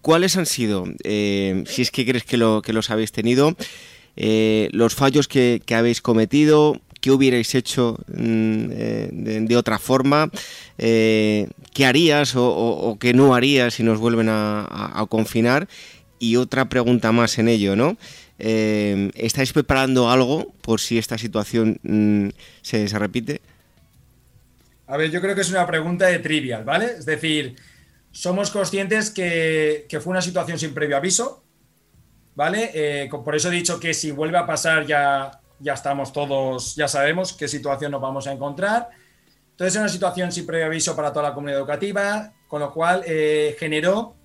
¿Cuáles 0.00 0.36
han 0.36 0.46
sido, 0.46 0.84
eh, 1.04 1.64
si 1.66 1.82
es 1.82 1.90
que 1.90 2.06
crees 2.06 2.24
que, 2.24 2.36
lo, 2.36 2.62
que 2.62 2.72
los 2.72 2.90
habéis 2.90 3.12
tenido, 3.12 3.56
eh, 4.16 4.68
los 4.72 4.94
fallos 4.94 5.28
que, 5.28 5.62
habéis 5.74 6.00
cometido, 6.00 6.80
qué 7.00 7.10
hubierais 7.10 7.54
hecho 7.54 7.98
mm, 8.08 8.66
eh, 8.70 9.08
de, 9.12 9.56
otra 9.56 9.78
forma, 9.78 10.30
qué 10.76 11.46
harías 11.84 12.34
o, 12.36 12.96
qué 13.00 13.14
no 13.14 13.34
harías 13.34 13.74
si 13.74 13.82
nos 13.82 13.98
vuelven 13.98 14.28
a 14.30 15.06
confinar? 15.08 15.68
Y 16.18 16.36
otra 16.36 16.68
pregunta 16.68 17.10
más 17.10 17.38
en 17.38 17.48
ello, 17.48 17.74
¿no? 17.74 17.96
Eh, 18.44 19.12
¿Estáis 19.14 19.52
preparando 19.52 20.10
algo 20.10 20.52
por 20.62 20.80
si 20.80 20.98
esta 20.98 21.16
situación 21.16 21.78
mm, 21.84 22.30
se, 22.60 22.88
repite? 22.98 23.40
A 24.88 24.96
ver, 24.96 25.12
yo 25.12 25.20
creo 25.20 25.36
que 25.36 25.42
es 25.42 25.50
una 25.50 25.64
pregunta 25.64 26.06
de 26.06 26.18
trivial, 26.18 26.64
¿vale? 26.64 26.86
Es 26.98 27.06
decir, 27.06 27.54
somos 28.10 28.50
conscientes 28.50 29.10
que, 29.10 29.86
fue 30.02 30.10
una 30.10 30.22
situación 30.22 30.58
sin 30.58 30.74
previo 30.74 30.96
aviso, 30.96 31.44
¿vale? 32.34 32.70
Eh, 32.74 33.10
por 33.10 33.34
eso 33.34 33.48
he 33.48 33.52
dicho 33.52 33.78
que 33.78 33.94
si 33.94 34.10
vuelve 34.10 34.38
a 34.38 34.46
pasar 34.46 34.86
ya, 34.86 35.30
ya 35.58 35.74
estamos 35.74 36.12
todos, 36.12 36.74
ya 36.74 36.88
sabemos 36.88 37.32
qué 37.32 37.48
situación 37.48 37.92
nos 37.92 38.00
vamos 38.00 38.26
a 38.26 38.32
encontrar. 38.32 38.88
Entonces 39.50 39.74
es 39.74 39.80
una 39.80 39.88
situación 39.88 40.32
sin 40.32 40.46
previo 40.46 40.66
aviso 40.66 40.96
para 40.96 41.12
toda 41.12 41.28
la 41.28 41.34
comunidad 41.34 41.60
educativa, 41.60 42.32
con 42.48 42.60
lo 42.60 42.72
cual 42.72 43.02
eh, 43.06 43.56
generó 43.58 44.16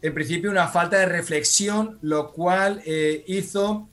en 0.00 0.12
principio 0.12 0.50
una 0.50 0.68
falta 0.68 0.98
de 0.98 1.06
reflexión, 1.06 1.98
lo 2.02 2.30
cual 2.30 2.82
eh, 2.84 3.24
hizo 3.26 3.88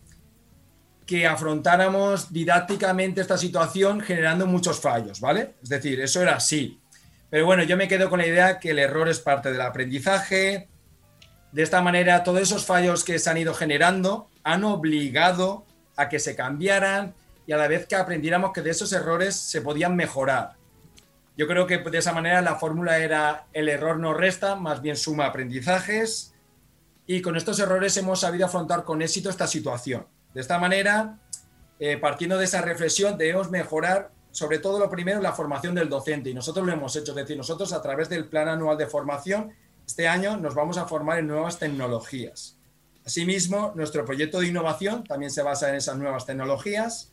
que 1.06 1.25
afrontáramos 1.25 2.32
didácticamente 2.32 3.21
esta 3.21 3.38
situación 3.38 4.01
generando 4.01 4.45
muchos 4.45 4.80
fallos, 4.80 5.19
¿vale? 5.19 5.56
Es 5.63 5.69
decir, 5.69 5.99
eso 5.99 6.21
era 6.21 6.36
así. 6.36 6.80
Pero 7.30 7.45
bueno, 7.45 7.63
yo 7.63 7.77
me 7.77 7.88
quedo 7.88 8.10
con 8.10 8.19
la 8.19 8.27
idea 8.27 8.60
que 8.60 8.71
el 8.71 8.80
error 8.80 9.08
es 9.08 9.19
parte 9.19 9.51
del 9.51 9.62
aprendizaje. 9.62 10.67
De 11.51 11.63
esta 11.63 11.81
manera, 11.81 12.23
todos 12.23 12.39
esos 12.39 12.65
fallos 12.65 13.03
que 13.03 13.19
se 13.19 13.29
han 13.29 13.37
ido 13.37 13.53
generando 13.53 14.29
han 14.43 14.63
obligado 14.63 15.65
a 15.97 16.07
que 16.07 16.19
se 16.19 16.35
cambiaran 16.35 17.13
y 17.45 17.51
a 17.51 17.57
la 17.57 17.67
vez 17.67 17.87
que 17.87 17.95
aprendiéramos 17.95 18.53
que 18.53 18.61
de 18.61 18.69
esos 18.69 18.93
errores 18.93 19.35
se 19.35 19.61
podían 19.61 19.95
mejorar. 19.95 20.55
Yo 21.37 21.47
creo 21.47 21.67
que 21.67 21.79
de 21.79 21.97
esa 21.97 22.13
manera 22.13 22.41
la 22.41 22.55
fórmula 22.55 22.99
era 22.99 23.47
el 23.53 23.67
error 23.67 23.97
no 23.97 24.13
resta, 24.13 24.55
más 24.55 24.81
bien 24.81 24.95
suma 24.95 25.25
aprendizajes. 25.25 26.33
Y 27.05 27.21
con 27.21 27.35
estos 27.35 27.59
errores 27.59 27.97
hemos 27.97 28.21
sabido 28.21 28.45
afrontar 28.45 28.83
con 28.83 29.01
éxito 29.01 29.29
esta 29.29 29.47
situación. 29.47 30.05
De 30.33 30.39
esta 30.39 30.59
manera, 30.59 31.17
eh, 31.79 31.97
partiendo 31.97 32.37
de 32.37 32.45
esa 32.45 32.61
reflexión, 32.61 33.17
debemos 33.17 33.49
mejorar, 33.49 34.11
sobre 34.31 34.59
todo 34.59 34.79
lo 34.79 34.89
primero, 34.89 35.19
la 35.19 35.33
formación 35.33 35.75
del 35.75 35.89
docente. 35.89 36.29
Y 36.29 36.33
nosotros 36.33 36.65
lo 36.65 36.71
hemos 36.71 36.95
hecho. 36.95 37.11
Es 37.11 37.17
decir, 37.17 37.35
nosotros 37.35 37.73
a 37.73 37.81
través 37.81 38.07
del 38.07 38.25
plan 38.25 38.47
anual 38.47 38.77
de 38.77 38.87
formación, 38.87 39.51
este 39.91 40.08
año 40.08 40.38
nos 40.38 40.56
vamos 40.56 40.77
a 40.77 40.86
formar 40.86 41.19
en 41.19 41.27
nuevas 41.27 41.60
tecnologías. 41.60 42.58
Asimismo, 43.06 43.73
nuestro 43.75 44.06
proyecto 44.06 44.39
de 44.39 44.47
innovación 44.47 45.04
también 45.04 45.32
se 45.32 45.43
basa 45.43 45.69
en 45.69 45.75
esas 45.75 45.97
nuevas 45.97 46.25
tecnologías 46.25 47.12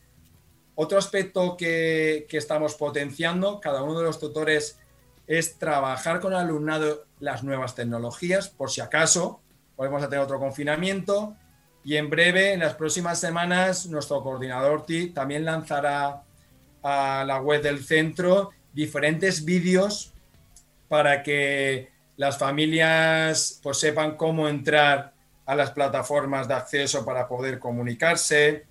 otro 0.81 0.97
aspecto 0.97 1.57
que, 1.57 2.25
estamos 2.31 2.75
potenciando, 2.75 3.59
cada 3.59 3.83
uno 3.83 3.99
de 3.99 4.05
los 4.05 4.17
tutores, 4.17 4.79
es 5.27 5.59
trabajar 5.59 6.21
con 6.21 6.33
alumnado 6.33 7.03
las 7.19 7.43
nuevas 7.43 7.75
tecnologías, 7.75 8.47
por 8.47 8.71
si 8.71 8.79
acaso 8.79 9.41
podemos 9.75 10.01
tener 10.03 10.19
otro 10.19 10.39
confinamiento. 10.39 11.35
Y 11.83 11.97
en 11.97 12.09
breve, 12.09 12.53
en 12.53 12.61
las 12.61 12.75
próximas 12.75 13.19
semanas, 13.19 13.87
nuestro 13.87 14.23
coordinador 14.23 14.85
TI 14.85 15.09
también 15.09 15.43
lanzará 15.43 16.23
a 16.81 17.25
la 17.27 17.41
web 17.41 17.61
del 17.61 17.83
centro 17.83 18.51
diferentes 18.71 19.43
vídeos 19.43 20.13
para 20.87 21.23
que 21.23 21.88
las 22.19 22.37
familias 22.37 23.61
pues, 23.63 23.79
sepan 23.79 24.17
cómo 24.17 24.49
entrar 24.49 25.13
a 25.45 25.55
las 25.55 25.71
plataformas 25.71 26.49
de 26.49 26.53
acceso 26.53 27.05
para 27.05 27.29
poder 27.29 27.59
comunicarse, 27.59 28.65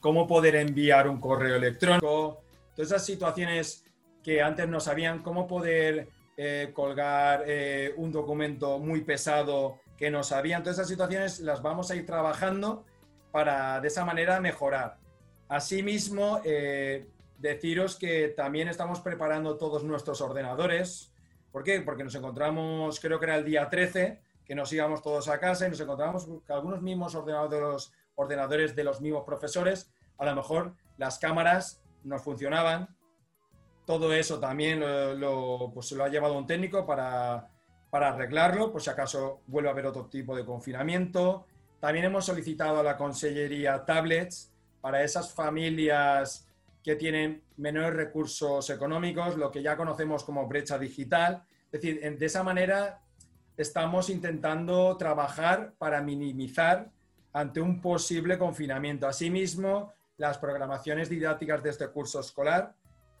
cómo 0.00 0.26
poder 0.26 0.56
enviar 0.56 1.06
un 1.06 1.20
correo 1.20 1.56
electrónico, 1.56 2.40
todas 2.74 2.90
esas 2.90 3.04
situaciones 3.04 3.84
que 4.24 4.40
antes 4.40 4.66
no 4.68 4.80
sabían, 4.80 5.22
cómo 5.22 5.46
poder 5.46 6.08
eh, 6.38 6.70
colgar 6.72 7.44
eh, 7.46 7.92
un 7.98 8.10
documento 8.10 8.78
muy 8.78 9.02
pesado 9.02 9.80
que 9.98 10.10
no 10.10 10.22
sabían. 10.22 10.62
Todas 10.62 10.78
esas 10.78 10.88
situaciones 10.88 11.40
las 11.40 11.60
vamos 11.60 11.90
a 11.90 11.94
ir 11.94 12.06
trabajando 12.06 12.86
para 13.30 13.82
de 13.82 13.88
esa 13.88 14.06
manera 14.06 14.40
mejorar. 14.40 14.96
Asimismo, 15.50 16.40
eh, 16.42 17.06
deciros 17.36 17.96
que 17.96 18.28
también 18.28 18.66
estamos 18.66 19.00
preparando 19.00 19.58
todos 19.58 19.84
nuestros 19.84 20.22
ordenadores. 20.22 21.12
¿Por 21.52 21.62
qué? 21.62 21.80
Porque 21.80 22.04
nos 22.04 22.14
encontramos, 22.14 23.00
creo 23.00 23.18
que 23.18 23.26
era 23.26 23.36
el 23.36 23.44
día 23.44 23.68
13, 23.68 24.20
que 24.44 24.54
nos 24.54 24.72
íbamos 24.72 25.02
todos 25.02 25.28
a 25.28 25.38
casa 25.38 25.66
y 25.66 25.70
nos 25.70 25.80
encontramos 25.80 26.28
que 26.46 26.52
algunos 26.52 26.82
mismos 26.82 27.14
ordenadores, 27.14 27.92
ordenadores 28.14 28.74
de 28.74 28.84
los 28.84 29.00
mismos 29.00 29.24
profesores, 29.24 29.90
a 30.18 30.24
lo 30.24 30.34
mejor 30.34 30.74
las 30.96 31.18
cámaras 31.18 31.82
no 32.04 32.18
funcionaban. 32.18 32.96
Todo 33.84 34.12
eso 34.12 34.38
también 34.38 34.80
lo, 35.20 35.70
pues, 35.72 35.92
lo 35.92 36.04
ha 36.04 36.08
llevado 36.08 36.36
un 36.36 36.46
técnico 36.46 36.86
para, 36.86 37.50
para 37.90 38.08
arreglarlo, 38.08 38.70
por 38.72 38.82
si 38.82 38.90
acaso 38.90 39.40
vuelve 39.46 39.68
a 39.68 39.72
haber 39.72 39.86
otro 39.86 40.06
tipo 40.06 40.36
de 40.36 40.44
confinamiento. 40.44 41.46
También 41.80 42.06
hemos 42.06 42.26
solicitado 42.26 42.80
a 42.80 42.82
la 42.82 42.96
Consellería 42.96 43.84
tablets 43.84 44.52
para 44.80 45.02
esas 45.02 45.32
familias 45.32 46.47
que 46.88 46.96
tienen 46.96 47.42
menores 47.58 47.92
recursos 47.92 48.70
económicos, 48.70 49.36
lo 49.36 49.50
que 49.50 49.60
ya 49.60 49.76
conocemos 49.76 50.24
como 50.24 50.48
brecha 50.48 50.78
digital. 50.78 51.42
Es 51.70 51.82
decir, 51.82 52.18
de 52.18 52.24
esa 52.24 52.42
manera 52.42 53.02
estamos 53.58 54.08
intentando 54.08 54.96
trabajar 54.96 55.74
para 55.76 56.00
minimizar 56.00 56.90
ante 57.34 57.60
un 57.60 57.82
posible 57.82 58.38
confinamiento. 58.38 59.06
Asimismo, 59.06 59.92
las 60.16 60.38
programaciones 60.38 61.10
didácticas 61.10 61.62
de 61.62 61.68
este 61.68 61.88
curso 61.88 62.20
escolar 62.20 62.74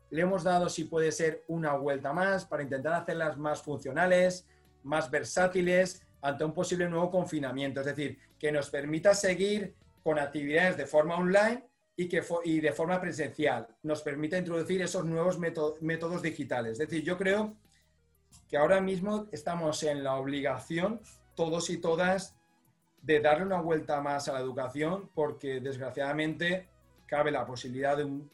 le 0.08 0.22
hemos 0.22 0.44
dado, 0.44 0.70
si 0.70 0.84
puede 0.84 1.12
ser, 1.12 1.44
una 1.46 1.74
vuelta 1.74 2.14
más 2.14 2.46
para 2.46 2.62
intentar 2.62 2.94
hacerlas 2.94 3.36
más 3.36 3.60
funcionales, 3.60 4.46
más 4.82 5.10
versátiles 5.10 6.06
ante 6.22 6.42
un 6.42 6.54
posible 6.54 6.88
nuevo 6.88 7.10
confinamiento. 7.10 7.80
Es 7.80 7.86
decir, 7.86 8.18
que 8.38 8.50
nos 8.50 8.70
permita 8.70 9.12
seguir 9.12 9.74
con 10.02 10.18
actividades 10.18 10.78
de 10.78 10.86
forma 10.86 11.16
online 11.16 11.68
y, 11.98 12.08
que 12.08 12.22
y 12.44 12.60
de 12.60 12.72
forma 12.72 13.00
presencial. 13.00 13.66
Nos 13.82 14.02
permita 14.02 14.38
introducir 14.38 14.80
esos 14.80 15.04
nuevos 15.04 15.36
métodos 15.38 16.22
digitales. 16.22 16.72
Es 16.72 16.88
decir, 16.88 17.02
yo 17.02 17.18
creo 17.18 17.56
que 18.48 18.56
ahora 18.56 18.80
mismo 18.80 19.26
estamos 19.32 19.82
en 19.82 20.04
la 20.04 20.14
obligación, 20.14 21.00
todos 21.34 21.70
y 21.70 21.78
todas, 21.78 22.36
de 23.02 23.18
darle 23.18 23.46
una 23.46 23.60
vuelta 23.60 24.00
más 24.00 24.28
a 24.28 24.34
la 24.34 24.40
educación 24.40 25.10
porque 25.12 25.60
desgraciadamente 25.60 26.68
cabe 27.04 27.32
la 27.32 27.44
posibilidad 27.44 27.96
de 27.96 28.04
un 28.04 28.30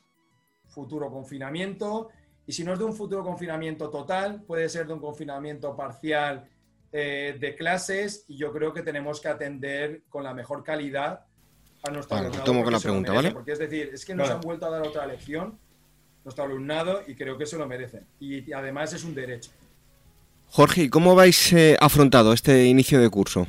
futuro 0.66 1.10
confinamiento 1.10 2.10
y 2.46 2.52
si 2.52 2.64
no 2.64 2.74
es 2.74 2.78
de 2.78 2.84
un 2.84 2.94
futuro 2.94 3.24
confinamiento 3.24 3.88
total, 3.88 4.42
puede 4.42 4.68
ser 4.68 4.86
de 4.86 4.92
un 4.92 5.00
confinamiento 5.00 5.74
parcial 5.74 6.50
eh, 6.92 7.38
de 7.40 7.56
clases 7.56 8.26
y 8.28 8.36
yo 8.36 8.52
creo 8.52 8.74
que 8.74 8.82
tenemos 8.82 9.22
que 9.22 9.28
atender 9.28 10.02
con 10.10 10.22
la 10.22 10.34
mejor 10.34 10.62
calidad 10.62 11.24
a 11.84 11.90
nuestro 11.90 12.16
alumnado. 12.16 12.44
Tomo 12.44 12.64
con 12.64 12.72
la 12.72 12.80
pregunta, 12.80 13.12
¿vale? 13.12 13.30
Porque 13.30 13.52
es 13.52 13.58
decir, 13.58 13.90
es 13.92 14.04
que 14.04 14.14
nos 14.14 14.28
han 14.30 14.40
vuelto 14.40 14.66
a 14.66 14.70
dar 14.70 14.82
otra 14.82 15.06
lección 15.06 15.58
nuestro 16.24 16.44
alumnado 16.44 17.02
y 17.06 17.14
creo 17.14 17.36
que 17.36 17.46
se 17.46 17.56
lo 17.58 17.66
merecen. 17.66 18.06
Y 18.18 18.52
además 18.52 18.92
es 18.94 19.04
un 19.04 19.14
derecho. 19.14 19.50
Jorge, 20.48 20.88
¿cómo 20.88 21.14
vais 21.14 21.52
eh, 21.52 21.76
afrontado 21.80 22.32
este 22.32 22.64
inicio 22.64 23.00
de 23.00 23.10
curso? 23.10 23.46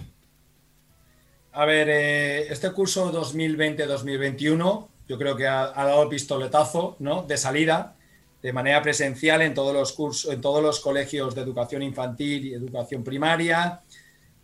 A 1.53 1.65
ver, 1.65 1.87
eh, 1.89 2.47
este 2.51 2.71
curso 2.71 3.13
2020-2021 3.13 4.87
yo 5.07 5.17
creo 5.17 5.37
que 5.37 5.47
ha, 5.47 5.71
ha, 5.79 5.85
dado 5.85 6.03
el 6.03 6.09
pistoletazo 6.09 6.97
¿no? 6.99 7.23
de 7.23 7.37
salida 7.37 7.95
de 8.41 8.53
manera 8.53 8.81
presencial 8.81 9.41
en 9.41 9.53
todos 9.53 9.73
los 9.73 9.93
cursos, 9.93 10.31
en 10.31 10.41
todos 10.41 10.61
los 10.61 10.79
colegios 10.79 11.33
de 11.33 11.41
educación 11.41 11.81
infantil 11.81 12.45
y 12.45 12.53
educación 12.53 13.03
primaria, 13.03 13.81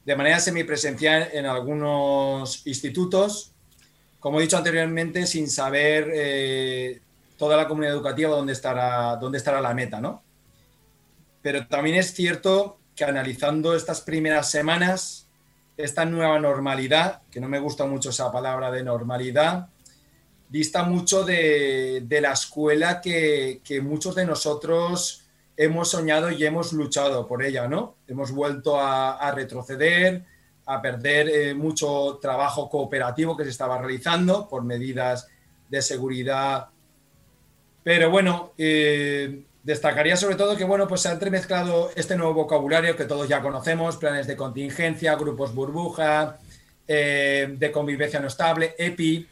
de 0.06 0.15
manera 0.15 0.39
semipresencial 0.39 1.30
en 1.34 1.45
algunos 1.45 2.65
institutos, 2.65 3.51
como 4.22 4.40
he 4.40 4.44
dicho 4.44 4.56
anteriormente, 4.56 5.28
sin 5.28 5.50
saber 5.50 6.10
eh, 6.14 7.02
toda 7.38 7.58
la 7.58 7.68
comunidad 7.68 7.96
educativa 7.96 8.30
dónde 8.30 8.54
estará, 8.54 9.18
dónde 9.18 9.40
estará 9.40 9.60
la 9.60 9.74
meta, 9.74 10.00
¿no? 10.00 10.24
Pero 11.42 11.68
también 11.68 11.98
es 11.98 12.14
cierto 12.14 12.78
que 12.96 13.04
analizando 13.04 13.76
estas 13.76 14.00
primeras 14.02 14.50
semanas, 14.50 15.28
esta 15.76 16.06
nueva 16.06 16.40
normalidad, 16.40 17.24
que 17.32 17.42
no 17.42 17.50
me 17.50 17.60
gusta 17.60 17.86
mucho 17.86 18.12
esa 18.12 18.32
palabra 18.32 18.72
de 18.72 18.84
normalidad, 18.84 19.68
dista 20.50 20.84
mucho 20.84 21.24
de, 21.24 22.06
la 22.22 22.34
escuela 22.34 23.02
que, 23.02 23.60
muchos 23.82 24.14
de 24.14 24.26
nosotros 24.26 25.24
hemos 25.58 25.90
soñado 25.90 26.30
y 26.30 26.46
hemos 26.46 26.74
luchado 26.74 27.28
por 27.28 27.44
ella, 27.44 27.68
¿no? 27.68 27.96
Hemos 28.08 28.32
vuelto 28.32 28.80
a, 28.80 29.32
retroceder, 29.34 30.26
a 30.65 30.82
perder 30.82 31.30
eh, 31.30 31.54
mucho 31.54 32.19
trabajo 32.21 32.69
cooperativo 32.69 33.36
que 33.36 33.43
se 33.43 33.50
estaba 33.50 33.78
realizando 33.78 34.47
por 34.47 34.63
medidas 34.63 35.28
de 35.69 35.82
seguridad. 35.82 36.67
Pero 37.84 38.10
bueno, 38.10 38.54
eh, 38.58 39.43
destacaría 39.63 40.15
sobre 40.15 40.36
todo 40.36 40.56
que 40.56 40.63
bueno, 40.63 40.88
pues 40.88 41.02
se 41.02 41.10
ha 41.10 41.13
entremezclado 41.13 41.91
este 41.95 42.15
nuevo 42.15 42.34
vocabulario 42.34 42.95
que 42.95 43.06
todos 43.06 43.28
ya 43.28 43.41
conocemos, 43.41 43.97
planes 43.97 44.28
de 44.28 44.36
contingencia, 44.36 45.15
grupos 45.15 45.54
burbuja, 45.54 46.38
eh, 46.88 47.56
de 47.58 47.71
convivencia 47.71 48.19
no 48.19 48.28
estable, 48.28 48.76
EPI, 48.78 49.28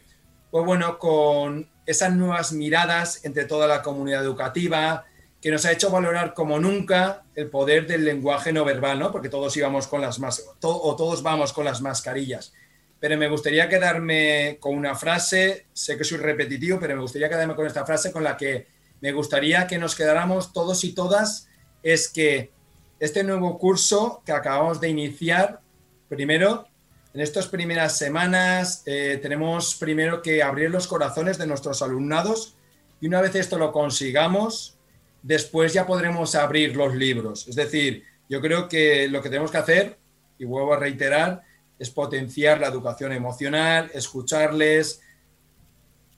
pues 0.50 0.66
bueno, 0.66 0.98
con 0.98 1.70
esas 1.86 2.14
nuevas 2.14 2.52
miradas 2.54 3.26
entre 3.26 3.46
toda 3.46 3.68
la 3.68 3.82
comunidad 3.82 4.24
educativa, 4.24 5.06
que 5.42 5.52
nos 5.52 5.66
ha 5.66 5.72
hecho 5.72 5.90
valorar 5.90 6.34
como 6.34 6.60
nunca 6.60 7.24
el 7.36 7.50
poder 7.50 7.88
del 7.88 8.04
lenguaje 8.04 8.52
no 8.52 8.66
verbal, 8.66 9.00
¿no? 9.00 9.12
Porque 9.12 9.30
todos 9.30 9.56
íbamos 9.56 9.88
con 9.88 10.02
las 10.02 10.20
más, 10.20 10.46
o 10.62 10.96
todos 10.96 11.24
vamos 11.24 11.54
con 11.54 11.66
las 11.66 11.82
mascarillas. 11.82 12.54
Pero 13.00 13.18
me 13.18 13.30
gustaría 13.30 13.70
quedarme 13.70 14.58
con 14.60 14.76
una 14.76 14.96
frase, 14.96 15.68
sé 15.72 15.98
que 15.98 16.04
soy 16.04 16.18
repetitivo, 16.18 16.80
pero 16.80 16.96
me 16.96 17.02
gustaría 17.02 17.30
quedarme 17.30 17.56
con 17.56 17.66
esta 17.66 17.86
frase 17.86 18.12
con 18.12 18.24
la 18.24 18.36
que 18.36 18.68
me 19.00 19.14
gustaría 19.14 19.68
que 19.68 19.78
nos 19.78 19.96
quedáramos 19.96 20.52
todos 20.52 20.84
y 20.84 20.94
todas, 20.94 21.48
es 21.84 22.10
que 22.10 22.52
este 23.00 23.24
nuevo 23.24 23.58
curso 23.58 24.22
que 24.26 24.34
acabamos 24.34 24.82
de 24.82 24.90
iniciar, 24.90 25.62
primero, 26.10 26.68
en 27.14 27.22
estas 27.22 27.48
primeras 27.48 27.98
semanas 27.98 28.84
eh, 28.86 29.18
tenemos 29.22 29.76
primero 29.76 30.22
que 30.22 30.44
abrir 30.44 30.70
los 30.70 30.86
corazones 30.86 31.38
de 31.38 31.48
nuestros 31.48 31.82
alumnados 31.82 32.58
y 33.02 33.08
una 33.08 33.22
vez 33.22 33.36
esto 33.36 33.58
lo 33.58 33.72
consigamos, 33.72 34.79
después 35.22 35.74
ya 35.74 35.86
podremos 35.86 36.36
abrir 36.36 36.76
los 36.76 36.96
libros. 36.96 37.48
Es 37.48 37.56
decir, 37.56 38.04
yo 38.30 38.42
creo 38.42 38.68
que 38.68 39.08
lo 39.08 39.22
que 39.22 39.30
tenemos 39.30 39.52
que 39.52 39.58
hacer, 39.58 39.98
y 40.38 40.46
vuelvo 40.46 40.74
a 40.74 40.80
reiterar, 40.80 41.44
es 41.78 41.90
potenciar 41.90 42.60
la 42.60 42.68
educación 42.68 43.12
emocional, 43.12 43.90
escucharles, 43.94 45.02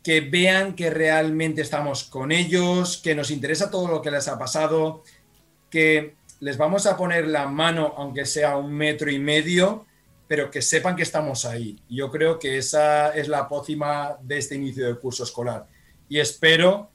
que 0.04 0.22
vean 0.22 0.76
que 0.76 0.90
realmente 0.90 1.62
estamos 1.62 2.04
con 2.04 2.32
ellos, 2.32 2.98
que 2.98 3.14
nos 3.16 3.30
interesa 3.30 3.70
todo 3.70 3.88
lo 3.88 4.02
que 4.02 4.12
les 4.12 4.28
ha 4.28 4.40
pasado, 4.40 5.04
que 5.70 6.16
les 6.40 6.58
vamos 6.58 6.88
a 6.88 6.98
poner 6.98 7.28
la 7.28 7.48
mano, 7.48 7.94
aunque 7.98 8.26
sea 8.26 8.58
un 8.58 8.74
metro 8.74 9.12
y 9.12 9.20
medio, 9.20 9.86
pero 10.28 10.50
que 10.50 10.62
sepan 10.62 10.96
que 10.96 11.04
estamos 11.04 11.46
ahí. 11.46 11.80
Yo 11.90 12.10
creo 12.10 12.40
que 12.40 12.58
esa 12.58 13.14
es 13.16 13.28
la 13.28 13.48
pócima 13.48 14.18
de 14.22 14.40
este 14.40 14.56
inicio 14.56 14.86
del 14.86 15.00
curso 15.00 15.24
escolar. 15.24 15.68
Y 16.10 16.20
espero 16.20 16.91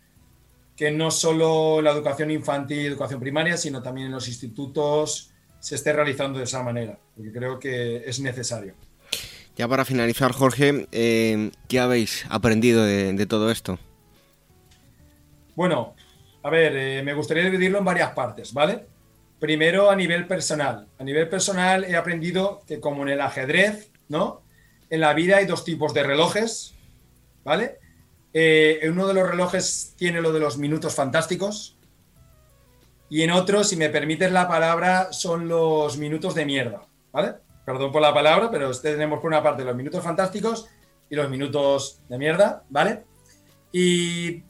que 0.76 0.90
no 0.90 1.10
solo 1.10 1.80
la 1.80 1.90
educación 1.90 2.30
infantil 2.30 2.82
y 2.82 2.86
educación 2.86 3.18
primaria, 3.18 3.56
sino 3.56 3.82
también 3.82 4.08
en 4.08 4.12
los 4.12 4.28
institutos 4.28 5.32
se 5.58 5.74
esté 5.74 5.92
realizando 5.92 6.38
de 6.38 6.44
esa 6.44 6.62
manera, 6.62 6.98
porque 7.14 7.32
creo 7.32 7.58
que 7.58 8.04
es 8.06 8.20
necesario. 8.20 8.74
Ya 9.56 9.66
para 9.66 9.86
finalizar, 9.86 10.32
Jorge, 10.32 10.86
eh, 10.92 11.50
¿qué 11.66 11.80
habéis 11.80 12.26
aprendido 12.28 12.84
de, 12.84 13.26
todo 13.26 13.50
esto? 13.50 13.78
Bueno, 15.54 15.94
a 16.42 16.50
ver, 16.50 16.76
eh, 16.76 17.02
me 17.02 17.14
gustaría 17.14 17.44
dividirlo 17.44 17.78
en 17.78 17.84
varias 17.86 18.10
partes, 18.10 18.52
¿vale? 18.52 18.84
Primero 19.40 19.90
a 19.90 19.96
nivel 19.96 20.26
personal. 20.26 20.88
A 20.98 21.04
nivel 21.04 21.30
personal 21.30 21.84
he 21.84 21.96
aprendido 21.96 22.62
que 22.66 22.80
como 22.80 23.02
en 23.02 23.08
el 23.08 23.20
ajedrez, 23.22 23.90
¿no? 24.08 24.42
En 24.90 25.00
la 25.00 25.14
vida 25.14 25.38
hay 25.38 25.46
dos 25.46 25.64
tipos 25.64 25.94
de 25.94 26.02
relojes, 26.02 26.74
¿vale? 27.42 27.78
Eh, 28.38 28.80
en 28.82 28.92
uno 28.92 29.08
de 29.08 29.14
los 29.14 29.26
relojes 29.26 29.94
tiene 29.96 30.20
lo 30.20 30.30
de 30.30 30.40
los 30.40 30.58
minutos 30.58 30.94
fantásticos 30.94 31.78
y 33.08 33.22
en 33.22 33.30
otro, 33.30 33.64
si 33.64 33.76
me 33.76 33.88
permites 33.88 34.30
la 34.30 34.46
palabra, 34.46 35.10
son 35.10 35.48
los 35.48 35.96
minutos 35.96 36.34
de 36.34 36.44
mierda, 36.44 36.82
¿vale? 37.12 37.36
Perdón 37.64 37.90
por 37.92 38.02
la 38.02 38.12
palabra, 38.12 38.50
pero 38.50 38.70
tenemos 38.78 39.20
por 39.20 39.28
una 39.28 39.42
parte 39.42 39.64
los 39.64 39.74
minutos 39.74 40.04
fantásticos 40.04 40.68
y 41.08 41.14
los 41.14 41.30
minutos 41.30 42.02
de 42.10 42.18
mierda, 42.18 42.62
¿vale? 42.68 43.04
Y 43.72 44.42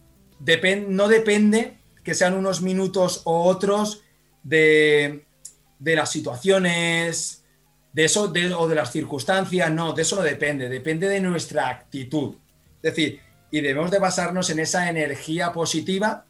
no 0.88 1.06
depende 1.06 1.78
que 2.02 2.14
sean 2.14 2.34
unos 2.34 2.62
minutos 2.62 3.22
o 3.22 3.44
otros 3.44 4.02
de, 4.42 5.26
las 5.78 6.10
situaciones, 6.10 7.44
de 7.92 8.04
eso 8.04 8.32
o 8.58 8.66
de 8.66 8.74
las 8.74 8.90
circunstancias, 8.90 9.70
no, 9.70 9.92
de 9.92 10.02
eso 10.02 10.16
no 10.16 10.22
depende, 10.22 10.68
depende 10.68 11.08
de 11.08 11.20
nuestra 11.20 11.68
actitud. 11.68 12.34
Es 12.82 12.94
decir, 12.94 13.25
y 13.56 13.62
debemos 13.62 13.90
de 13.90 13.98
basarnos 13.98 14.50
en 14.50 14.58
esa 14.58 14.90
energía 14.90 15.50
positiva 15.50 16.26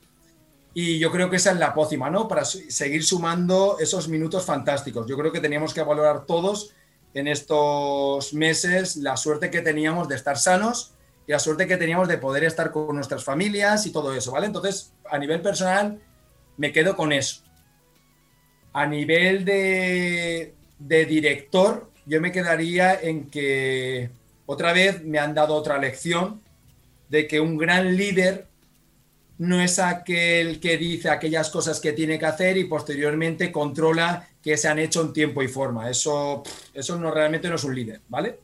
y 0.72 1.00
yo 1.00 1.10
creo 1.10 1.28
que 1.28 1.36
esa 1.36 1.50
es 1.50 1.58
la 1.58 1.74
pócima, 1.74 2.08
¿no? 2.08 2.28
Para 2.28 2.44
seguir 2.44 3.02
sumando 3.02 3.78
esos 3.80 4.08
minutos 4.08 4.44
fantásticos. 4.44 5.08
Yo 5.08 5.18
creo 5.18 5.32
que 5.32 5.40
teníamos 5.40 5.74
que 5.74 5.82
valorar 5.82 6.24
todos 6.24 6.72
en 7.14 7.26
estos 7.26 8.32
meses 8.32 8.94
la 8.94 9.16
suerte 9.16 9.50
que 9.50 9.60
teníamos 9.60 10.08
de 10.08 10.14
estar 10.14 10.38
sanos 10.38 10.94
y 11.26 11.32
la 11.32 11.40
suerte 11.40 11.66
que 11.66 11.76
teníamos 11.76 12.06
de 12.06 12.18
poder 12.18 12.44
estar 12.44 12.70
con 12.70 12.94
nuestras 12.94 13.24
familias 13.24 13.86
y 13.86 13.90
todo 13.90 14.14
eso, 14.14 14.30
¿vale? 14.30 14.46
Entonces, 14.46 14.92
a 15.10 15.18
nivel 15.18 15.42
personal, 15.42 16.00
me 16.56 16.72
quedo 16.72 16.94
con 16.94 17.12
eso. 17.12 17.42
A 18.72 18.86
nivel 18.86 19.44
de, 19.44 20.54
de 20.78 21.06
director, 21.06 21.90
yo 22.04 22.20
me 22.20 22.30
quedaría 22.30 22.94
en 23.00 23.28
que 23.30 24.10
otra 24.44 24.72
vez 24.72 25.02
me 25.02 25.18
han 25.18 25.34
dado 25.34 25.56
otra 25.56 25.78
lección 25.78 26.45
de 27.08 27.26
que 27.26 27.40
un 27.40 27.56
gran 27.56 27.96
líder 27.96 28.46
no 29.38 29.60
es 29.60 29.78
aquel 29.78 30.60
que 30.60 30.78
dice 30.78 31.10
aquellas 31.10 31.50
cosas 31.50 31.78
que 31.80 31.92
tiene 31.92 32.18
que 32.18 32.26
hacer 32.26 32.56
y 32.56 32.64
posteriormente 32.64 33.52
controla 33.52 34.28
que 34.42 34.56
se 34.56 34.68
han 34.68 34.78
hecho 34.78 35.02
en 35.02 35.12
tiempo 35.12 35.42
y 35.42 35.48
forma. 35.48 35.90
Eso, 35.90 36.42
eso 36.72 36.98
no 36.98 37.10
realmente 37.10 37.48
no 37.48 37.56
es 37.56 37.64
un 37.64 37.74
líder, 37.74 38.00
¿vale? 38.08 38.38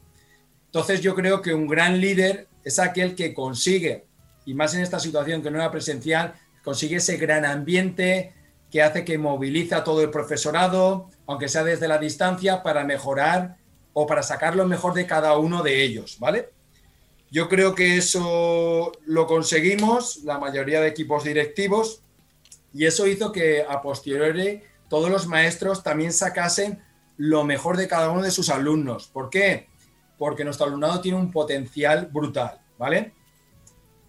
Entonces 0.67 1.01
yo 1.01 1.15
creo 1.15 1.41
que 1.41 1.55
un 1.55 1.67
gran 1.67 2.01
líder 2.01 2.47
es 2.65 2.79
aquel 2.79 3.15
que 3.15 3.35
consigue, 3.35 4.05
y 4.45 4.55
más 4.55 4.75
en 4.75 4.83
esta 4.83 4.99
situación 4.99 5.43
que 5.43 5.51
no 5.51 5.59
era 5.59 5.71
presencial, 5.71 6.35
consigue 6.63 6.97
ese 6.97 7.17
gran 7.17 7.45
ambiente 7.45 8.33
que 8.71 8.83
hace 8.83 9.05
que 9.05 9.19
moviliza 9.19 9.85
todo 9.85 10.03
el 10.03 10.11
profesorado, 10.11 11.11
aunque 11.27 11.49
sea 11.49 11.65
desde 11.65 11.89
la 11.89 11.99
distancia, 11.99 12.63
para 12.63 12.85
mejorar 12.85 13.57
o 13.93 14.07
para 14.07 14.23
sacar 14.23 14.57
lo 14.57 14.67
mejor 14.67 14.95
de 14.95 15.07
cada 15.07 15.37
uno 15.37 15.63
de 15.63 15.83
ellos, 15.83 16.17
¿vale? 16.19 16.51
Yo 17.33 17.49
creo 17.49 17.75
que 17.75 17.97
eso 17.97 18.93
lo 19.07 19.27
conseguimos, 19.27 20.23
la 20.23 20.39
mayoría 20.39 20.83
de 20.83 20.89
equipos 20.89 21.25
directivos, 21.25 22.03
y 22.75 22.85
eso 22.85 23.07
hizo 23.07 23.33
que 23.33 23.65
a 23.67 23.81
posteriori 23.81 24.61
todos 24.91 25.09
los 25.09 25.27
maestros 25.27 25.83
también 25.83 26.13
sacasen 26.13 26.83
lo 27.17 27.43
mejor 27.45 27.79
de 27.79 27.89
cada 27.89 28.11
uno 28.11 28.21
de 28.21 28.31
sus 28.31 28.51
alumnos. 28.51 29.09
¿Por 29.09 29.31
qué? 29.31 29.69
Porque 30.19 30.45
nuestro 30.45 30.67
alumnado 30.67 31.01
tiene 31.01 31.17
un 31.17 31.31
potencial 31.31 32.11
brutal, 32.13 32.61
¿vale? 32.77 33.15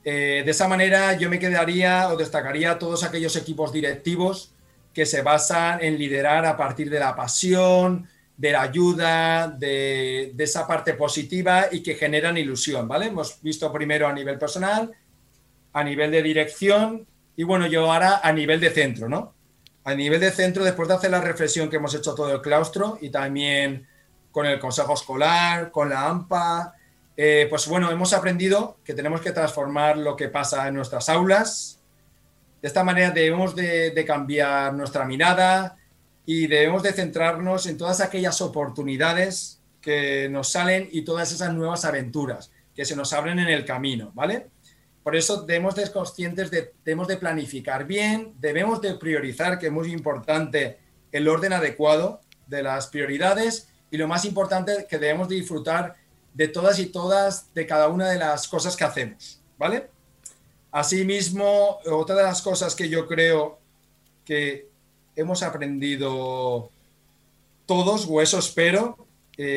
Eh, 0.04 0.42
de 0.44 0.52
esa 0.52 0.68
manera 0.68 1.18
yo 1.18 1.30
me 1.30 1.40
quedaría 1.40 2.10
o 2.10 2.18
destacaría 2.18 2.78
todos 2.78 3.06
aquellos 3.06 3.38
equipos 3.38 3.72
directivos 3.72 4.54
que 4.94 5.06
se 5.06 5.22
basan 5.22 5.82
en 5.82 5.98
liderar 5.98 6.46
a 6.46 6.58
partir 6.58 6.90
de 6.90 7.00
la 7.00 7.16
pasión, 7.16 8.06
de 8.36 8.52
la 8.52 8.62
ayuda, 8.62 9.48
de, 9.48 10.34
esa 10.38 10.68
parte 10.68 10.94
positiva 10.94 11.68
y 11.72 11.84
que 11.84 11.96
generan 11.96 12.38
ilusión, 12.38 12.88
¿vale? 12.88 13.08
Hemos 13.08 13.42
visto 13.42 13.72
primero 13.72 14.08
a 14.08 14.14
nivel 14.14 14.40
personal, 14.40 14.92
a 15.72 15.84
nivel 15.84 16.12
de 16.12 16.24
dirección 16.24 17.08
y 17.36 17.44
bueno, 17.44 17.68
yo 17.68 17.92
ahora 17.92 18.22
a 18.24 18.32
nivel 18.32 18.60
de 18.60 18.72
centro, 18.72 19.08
¿no? 19.08 19.34
A 19.84 19.94
nivel 19.94 20.20
de 20.20 20.32
centro, 20.32 20.64
después 20.64 20.88
de 20.88 20.96
hacer 20.96 21.12
la 21.12 21.22
reflexión 21.22 21.70
que 21.70 21.76
hemos 21.78 21.94
hecho 21.94 22.16
todo 22.16 22.34
el 22.34 22.42
claustro 22.42 22.98
y 23.02 23.10
también 23.10 23.88
con 24.32 24.46
el 24.46 24.60
consejo 24.60 24.94
escolar, 24.94 25.70
con 25.70 25.90
la 25.90 26.08
AMPA, 26.08 26.74
eh, 27.16 27.46
pues 27.50 27.68
bueno, 27.68 27.92
hemos 27.92 28.14
aprendido 28.14 28.78
que 28.84 28.96
tenemos 28.96 29.22
que 29.22 29.32
transformar 29.32 29.98
lo 29.98 30.16
que 30.16 30.30
pasa 30.30 30.68
en 30.68 30.74
nuestras 30.74 31.10
aulas. 31.10 31.80
De 32.62 32.68
esta 32.68 32.84
manera 32.84 33.12
debemos 33.12 33.56
de 33.56 34.06
cambiar 34.08 34.74
nuestra 34.74 35.06
mirada, 35.06 35.78
y 36.26 36.48
debemos 36.48 36.84
de 36.84 36.94
centrarnos 36.94 37.66
en 37.66 37.78
todas 37.78 38.02
aquellas 38.02 38.42
oportunidades 38.42 39.62
que 39.82 40.30
nos 40.30 40.52
salen 40.52 40.88
y 40.92 41.02
todas 41.02 41.32
esas 41.32 41.54
nuevas 41.54 41.84
aventuras 41.86 42.52
que 42.74 42.86
se 42.86 42.96
nos 42.96 43.14
abren 43.14 43.40
en 43.40 43.50
el 43.50 43.66
camino, 43.66 44.12
¿vale? 44.16 44.48
Por 45.04 45.18
eso 45.18 45.44
debemos 45.44 45.76
de 45.76 45.84
ser 45.84 45.94
conscientes 45.94 46.50
de, 46.50 46.74
debemos 46.86 47.08
de 47.10 47.18
planificar 47.18 47.86
bien, 47.86 48.34
debemos 48.40 48.82
de 48.82 48.96
priorizar, 48.96 49.60
que 49.60 49.68
es 49.68 49.72
muy 49.72 49.92
importante, 49.92 50.80
el 51.12 51.28
orden 51.28 51.54
adecuado 51.54 52.22
de 52.48 52.64
las 52.64 52.88
prioridades 52.88 53.68
y 53.92 53.98
lo 53.98 54.08
más 54.08 54.26
importante, 54.26 54.88
que 54.90 54.98
debemos 54.98 55.28
de 55.28 55.36
disfrutar 55.36 55.96
de 56.34 56.48
todas 56.48 56.80
y 56.80 56.88
todas, 56.88 57.54
de 57.54 57.68
cada 57.68 57.90
una 57.90 58.10
de 58.10 58.18
las 58.18 58.48
cosas 58.48 58.76
que 58.76 58.86
hacemos, 58.86 59.42
¿vale? 59.58 59.90
Asimismo, 60.72 61.78
otra 61.86 62.16
de 62.16 62.24
las 62.24 62.42
cosas 62.42 62.74
que 62.74 62.90
yo 62.90 63.06
creo 63.06 63.60
que 64.26 64.73
hemos 65.16 65.44
aprendido 65.44 66.70
todos, 67.66 68.08
o 68.10 68.22
eso 68.22 68.40
espero, 68.40 69.08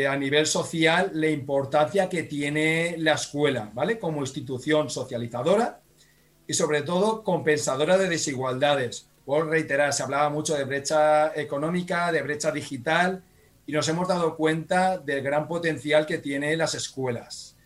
a 0.09 0.17
nivel 0.17 0.47
social, 0.47 1.11
la 1.13 1.29
importancia 1.29 2.09
que 2.09 2.23
tiene 2.23 2.97
la 2.99 3.13
escuela, 3.13 3.71
¿vale? 3.75 3.99
Como 3.99 4.21
institución 4.21 4.89
socializadora 4.89 5.81
y 6.47 6.55
sobre 6.55 6.83
todo 6.83 7.23
compensadora 7.23 7.99
de 7.99 8.09
desigualdades. 8.09 9.07
Por 9.25 9.49
reiterar, 9.49 9.93
se 9.93 10.03
hablaba 10.03 10.31
mucho 10.31 10.55
de 10.55 10.65
brecha 10.65 11.33
económica, 11.35 12.13
de 12.13 12.23
brecha 12.23 12.53
digital, 12.53 13.23
y 13.67 13.73
nos 13.73 13.89
hemos 13.89 14.07
dado 14.07 14.37
cuenta 14.37 14.97
del 14.97 15.23
gran 15.23 15.49
potencial 15.49 16.07
que 16.07 16.19
tienen 16.19 16.57
las 16.57 16.75
escuelas. 16.75 17.57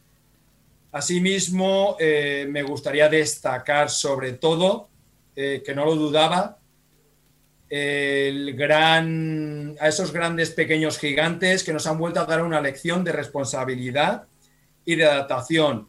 Asimismo, 0.92 1.96
eh, 2.00 2.46
me 2.48 2.62
gustaría 2.62 3.08
destacar 3.08 3.90
sobre 3.90 4.32
todo, 4.32 4.88
eh, 5.36 5.62
que 5.64 5.74
no 5.74 5.84
lo 5.84 5.94
dudaba, 5.94 6.56
el 7.70 8.56
gran, 8.56 9.76
a 9.78 9.88
esos 9.88 10.12
grandes 10.12 10.50
pequeños 10.50 10.98
gigantes 10.98 11.62
que 11.62 11.72
nos 11.72 11.86
han 11.86 11.98
vuelto 11.98 12.20
a 12.20 12.26
dar 12.26 12.42
una 12.42 12.60
lección 12.60 13.04
de 13.04 13.12
responsabilidad 13.12 14.24
y 14.84 14.96
de 14.96 15.04
adaptación. 15.04 15.88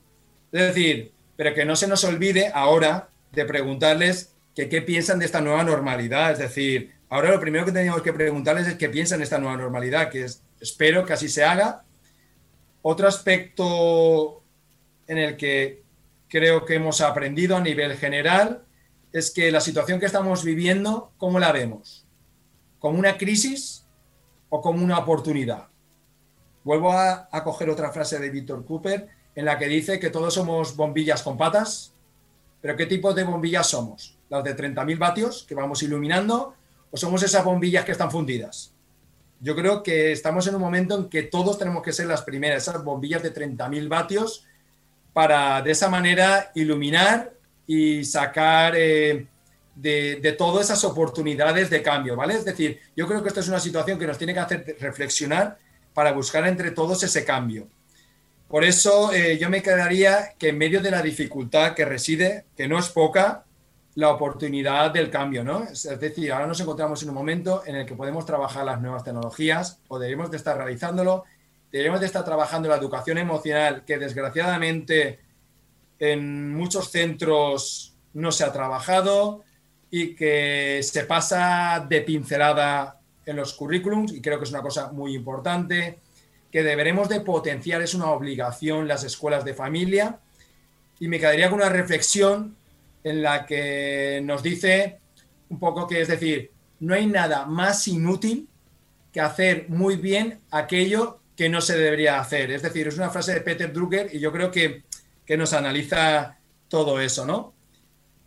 Es 0.52 0.62
decir, 0.62 1.12
pero 1.36 1.56
que 1.56 1.65
no 1.65 1.76
se 1.76 1.88
nos 1.88 2.04
olvide 2.04 2.52
ahora 2.54 3.10
de 3.32 3.46
preguntarles 3.46 4.36
que 4.56 4.70
qué 4.70 4.84
piensan 4.84 5.17
de 5.17 5.26
esta 5.26 5.41
nueva 5.41 5.63
normalidad. 5.63 6.34
Es 6.34 6.39
decir, 6.39 6.94
ahora 7.10 7.32
lo 7.32 7.39
primero 7.39 7.65
que 7.65 7.72
teníamos 7.72 8.04
que 8.04 8.13
preguntarles 8.13 8.67
es 8.67 8.76
qué 8.76 8.89
piensan 8.89 9.17
de 9.17 9.24
esta 9.24 9.39
nueva 9.39 9.58
normalidad, 9.58 10.10
que 10.10 10.26
es, 10.26 10.44
espero 10.60 11.04
que 11.04 11.13
así 11.13 11.30
se 11.30 11.44
haga. 11.44 11.84
Otro 12.84 13.08
aspecto 13.08 14.44
en 15.08 15.17
el 15.17 15.36
que 15.36 15.82
creo 16.28 16.63
que 16.63 16.76
hemos 16.76 17.02
aprendido 17.02 17.58
a 17.58 17.62
nivel 17.62 17.98
general 17.98 18.65
es 19.13 19.32
que 19.32 19.52
la 19.52 19.62
situación 19.62 20.00
que 20.00 20.06
estamos 20.06 20.43
viviendo, 20.43 21.12
¿cómo 21.17 21.39
la 21.39 21.52
vemos? 21.52 22.06
¿Como 22.80 22.97
una 22.97 23.17
crisis 23.17 23.86
o 24.50 24.62
como 24.62 24.84
una 24.84 25.00
oportunidad? 25.00 25.67
Vuelvo 26.63 26.93
a, 26.93 27.28
coger 27.43 27.69
otra 27.69 27.91
frase 27.91 28.19
de 28.19 28.30
Víctor 28.30 28.65
Cooper 28.65 29.10
en 29.36 29.45
la 29.45 29.58
que 29.58 29.67
dice 29.67 30.00
que 30.00 30.10
todos 30.10 30.34
somos 30.34 30.76
bombillas 30.76 31.24
con 31.24 31.38
patas, 31.38 31.93
pero 32.62 32.76
¿qué 32.76 32.86
tipo 32.86 33.13
de 33.13 33.24
bombillas 33.24 33.67
somos? 33.67 34.17
¿Las 34.30 34.43
de 34.43 34.56
30.000 34.56 34.97
vatios 34.97 35.45
que 35.47 35.56
vamos 35.56 35.82
iluminando 35.84 36.56
o 36.91 36.97
somos 36.97 37.24
esas 37.24 37.43
bombillas 37.43 37.84
que 37.84 37.91
están 37.91 38.12
fundidas? 38.12 38.74
Yo 39.39 39.56
creo 39.56 39.82
que 39.82 40.12
estamos 40.12 40.45
en 40.45 40.56
un 40.56 40.62
momento 40.62 40.95
en 40.95 41.10
que 41.10 41.24
todos 41.24 41.58
tenemos 41.58 41.82
que 41.82 41.91
ser 41.91 42.06
las 42.06 42.21
primeras, 42.21 42.62
esas 42.62 42.84
bombillas 42.84 43.24
de 43.24 43.34
30.000 43.34 43.89
vatios, 43.89 44.45
para 45.13 45.62
de 45.62 45.71
esa 45.71 45.89
manera 45.89 46.52
iluminar 46.56 47.34
y 47.73 48.03
sacar 48.03 48.73
eh, 48.75 49.27
de, 49.75 50.36
todas 50.38 50.65
esas 50.65 50.84
oportunidades 50.84 51.69
de 51.69 51.81
cambio, 51.81 52.17
¿vale? 52.17 52.34
Es 52.34 52.43
decir, 52.43 52.81
yo 52.97 53.07
creo 53.07 53.23
que 53.23 53.29
esto 53.29 53.39
es 53.39 53.47
una 53.47 53.62
situación 53.62 53.97
que 53.97 54.05
nos 54.05 54.17
tiene 54.17 54.34
que 54.34 54.41
hacer 54.41 54.75
reflexionar 54.81 55.57
para 55.93 56.12
buscar 56.12 56.45
entre 56.45 56.71
todos 56.71 57.01
ese 57.01 57.23
cambio. 57.23 57.69
Por 58.49 58.65
eso 58.65 59.13
eh, 59.13 59.38
yo 59.38 59.49
me 59.49 59.63
quedaría 59.63 60.34
que 60.38 60.49
en 60.49 60.57
medio 60.57 60.81
de 60.81 60.91
la 60.91 61.01
dificultad 61.01 61.73
que 61.73 61.86
reside, 61.86 62.43
que 62.57 62.67
no 62.67 62.77
es 62.77 62.89
poca, 62.89 63.45
la 63.95 64.10
oportunidad 64.10 64.91
del 64.91 65.10
cambio, 65.10 65.41
¿no? 65.45 65.63
Es 65.63 65.84
decir, 65.97 66.34
ahora 66.34 66.47
nos 66.47 66.60
encontramos 66.60 67.01
en 67.03 67.10
un 67.10 67.15
momento 67.15 67.63
en 67.65 67.77
el 67.77 67.86
que 67.86 67.95
podemos 67.95 68.25
trabajar 68.25 68.65
las 68.65 68.81
nuevas 68.81 69.05
tecnologías 69.05 69.79
o 69.88 69.97
debemos 69.97 70.29
de 70.29 70.36
estar 70.36 70.57
realizándolo, 70.57 71.23
debemos 71.71 72.01
de 72.01 72.07
estar 72.07 72.25
trabajando 72.25 72.67
la 72.67 72.75
educación 72.75 73.17
emocional, 73.17 73.86
que 73.86 73.98
desgraciadamente 73.98 75.31
en 76.02 76.52
muchos 76.56 76.89
centros 76.89 77.93
no 78.15 78.31
se 78.31 78.43
ha 78.43 78.52
trabajado 78.52 79.43
y 79.91 80.15
que 80.15 80.81
se 80.81 81.06
pasa 81.06 81.85
de 81.87 82.02
pincelada 82.02 82.99
en 83.23 83.35
los 83.35 83.54
currículums 83.54 84.12
y 84.12 84.19
creo 84.19 84.39
que 84.39 84.45
es 84.45 84.49
una 84.49 84.63
cosa 84.63 84.91
muy 84.91 85.13
importante 85.13 85.99
que 86.52 86.63
deberemos 86.63 87.08
de 87.08 87.21
potenciar, 87.21 87.83
es 87.83 87.93
una 87.93 88.10
obligación 88.10 88.87
las 88.87 89.04
escuelas 89.04 89.45
de 89.45 89.54
familia 89.54 90.17
y 90.99 91.08
me 91.08 91.19
quedaría 91.19 91.52
con 91.52 91.60
una 91.60 91.69
reflexión 91.69 92.56
en 93.04 93.21
la 93.21 93.45
que 93.45 94.21
nos 94.23 94.41
dice 94.41 94.97
un 95.49 95.60
poco 95.60 95.85
que 95.85 96.02
es 96.02 96.08
decir, 96.08 96.49
no 96.79 96.95
hay 96.95 97.06
nada 97.06 97.45
más 97.45 97.87
inútil 97.87 98.47
que 99.13 99.21
hacer 99.21 99.69
muy 99.69 99.97
bien 99.97 100.39
aquello 100.49 101.19
que 101.37 101.47
no 101.47 101.62
se 101.62 101.77
debería 101.77 102.19
hacer. 102.19 102.49
Es 102.52 102.63
decir, 102.63 102.87
es 102.87 102.97
una 102.97 103.12
frase 103.12 103.33
de 103.33 103.41
Peter 103.41 103.71
Drucker 103.71 104.10
y 104.13 104.19
yo 104.19 104.31
creo 104.31 104.49
que 104.49 104.83
que 105.32 105.38
nos 105.38 105.54
analiza 105.54 106.40
todo 106.67 107.00
eso, 107.00 107.25
¿no? 107.25 107.54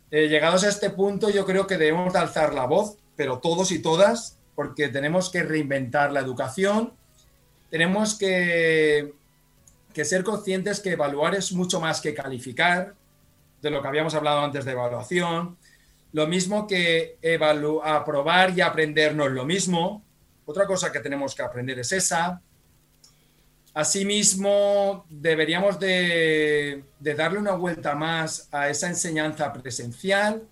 Eh, 0.09 0.27
llegados 0.27 0.63
a 0.63 0.69
este 0.69 0.89
punto, 0.89 1.29
yo 1.29 1.45
creo 1.45 1.67
que 1.67 1.77
debemos 1.77 2.11
de 2.11 2.17
alzar 2.17 2.55
la 2.55 2.65
voz, 2.65 2.97
pero 3.15 3.37
todos 3.37 3.71
y 3.71 3.79
todas, 3.79 4.39
porque 4.55 4.87
tenemos 4.87 5.29
que 5.29 5.43
reinventar 5.43 6.11
la 6.11 6.21
educación, 6.21 6.93
tenemos 7.69 8.17
que, 8.17 9.13
que 9.93 10.03
ser 10.03 10.23
conscientes 10.23 10.79
que 10.79 10.93
evaluar 10.93 11.35
es 11.35 11.51
mucho 11.51 11.79
más 11.79 12.01
que 12.01 12.15
calificar, 12.15 12.95
de 13.61 13.69
lo 13.69 13.83
que 13.83 13.87
habíamos 13.87 14.15
hablado 14.15 14.39
antes 14.39 14.65
de 14.65 14.71
evaluación. 14.71 15.57
Lo 16.11 16.25
mismo 16.25 16.65
que 16.65 17.19
aprobar 17.83 18.57
y 18.57 18.61
aprender 18.61 19.13
no 19.13 19.27
es 19.27 19.31
lo 19.31 19.45
mismo. 19.45 20.03
Otra 20.47 20.65
cosa 20.65 20.91
que 20.91 21.01
tenemos 21.01 21.35
que 21.35 21.43
aprender 21.43 21.77
es 21.77 21.91
esa. 21.91 22.41
Asimismo, 23.75 25.05
deberíamos 25.09 25.77
de, 25.81 26.85
darle 26.97 27.39
una 27.39 27.51
vuelta 27.51 27.93
más 27.93 28.47
a 28.53 28.69
esa 28.69 28.87
enseñanza 28.87 29.51
presencial, 29.51 30.47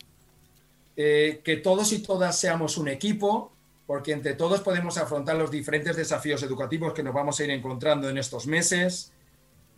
eh, 0.98 1.40
que 1.42 1.56
todos 1.56 1.94
y 1.94 2.00
todas 2.00 2.38
seamos 2.38 2.78
un 2.78 2.90
equipo, 2.90 3.54
porque 3.88 4.12
entre 4.12 4.34
todos 4.34 4.60
podemos 4.60 4.98
afrontar 4.98 5.38
los 5.38 5.50
diferentes 5.50 5.96
desafíos 5.96 6.44
educativos 6.44 6.92
que 6.92 7.02
nos 7.02 7.14
vamos 7.14 7.40
a 7.40 7.46
ir 7.46 7.52
encontrando 7.52 8.10
en 8.10 8.18
estos 8.18 8.46
meses 8.46 9.14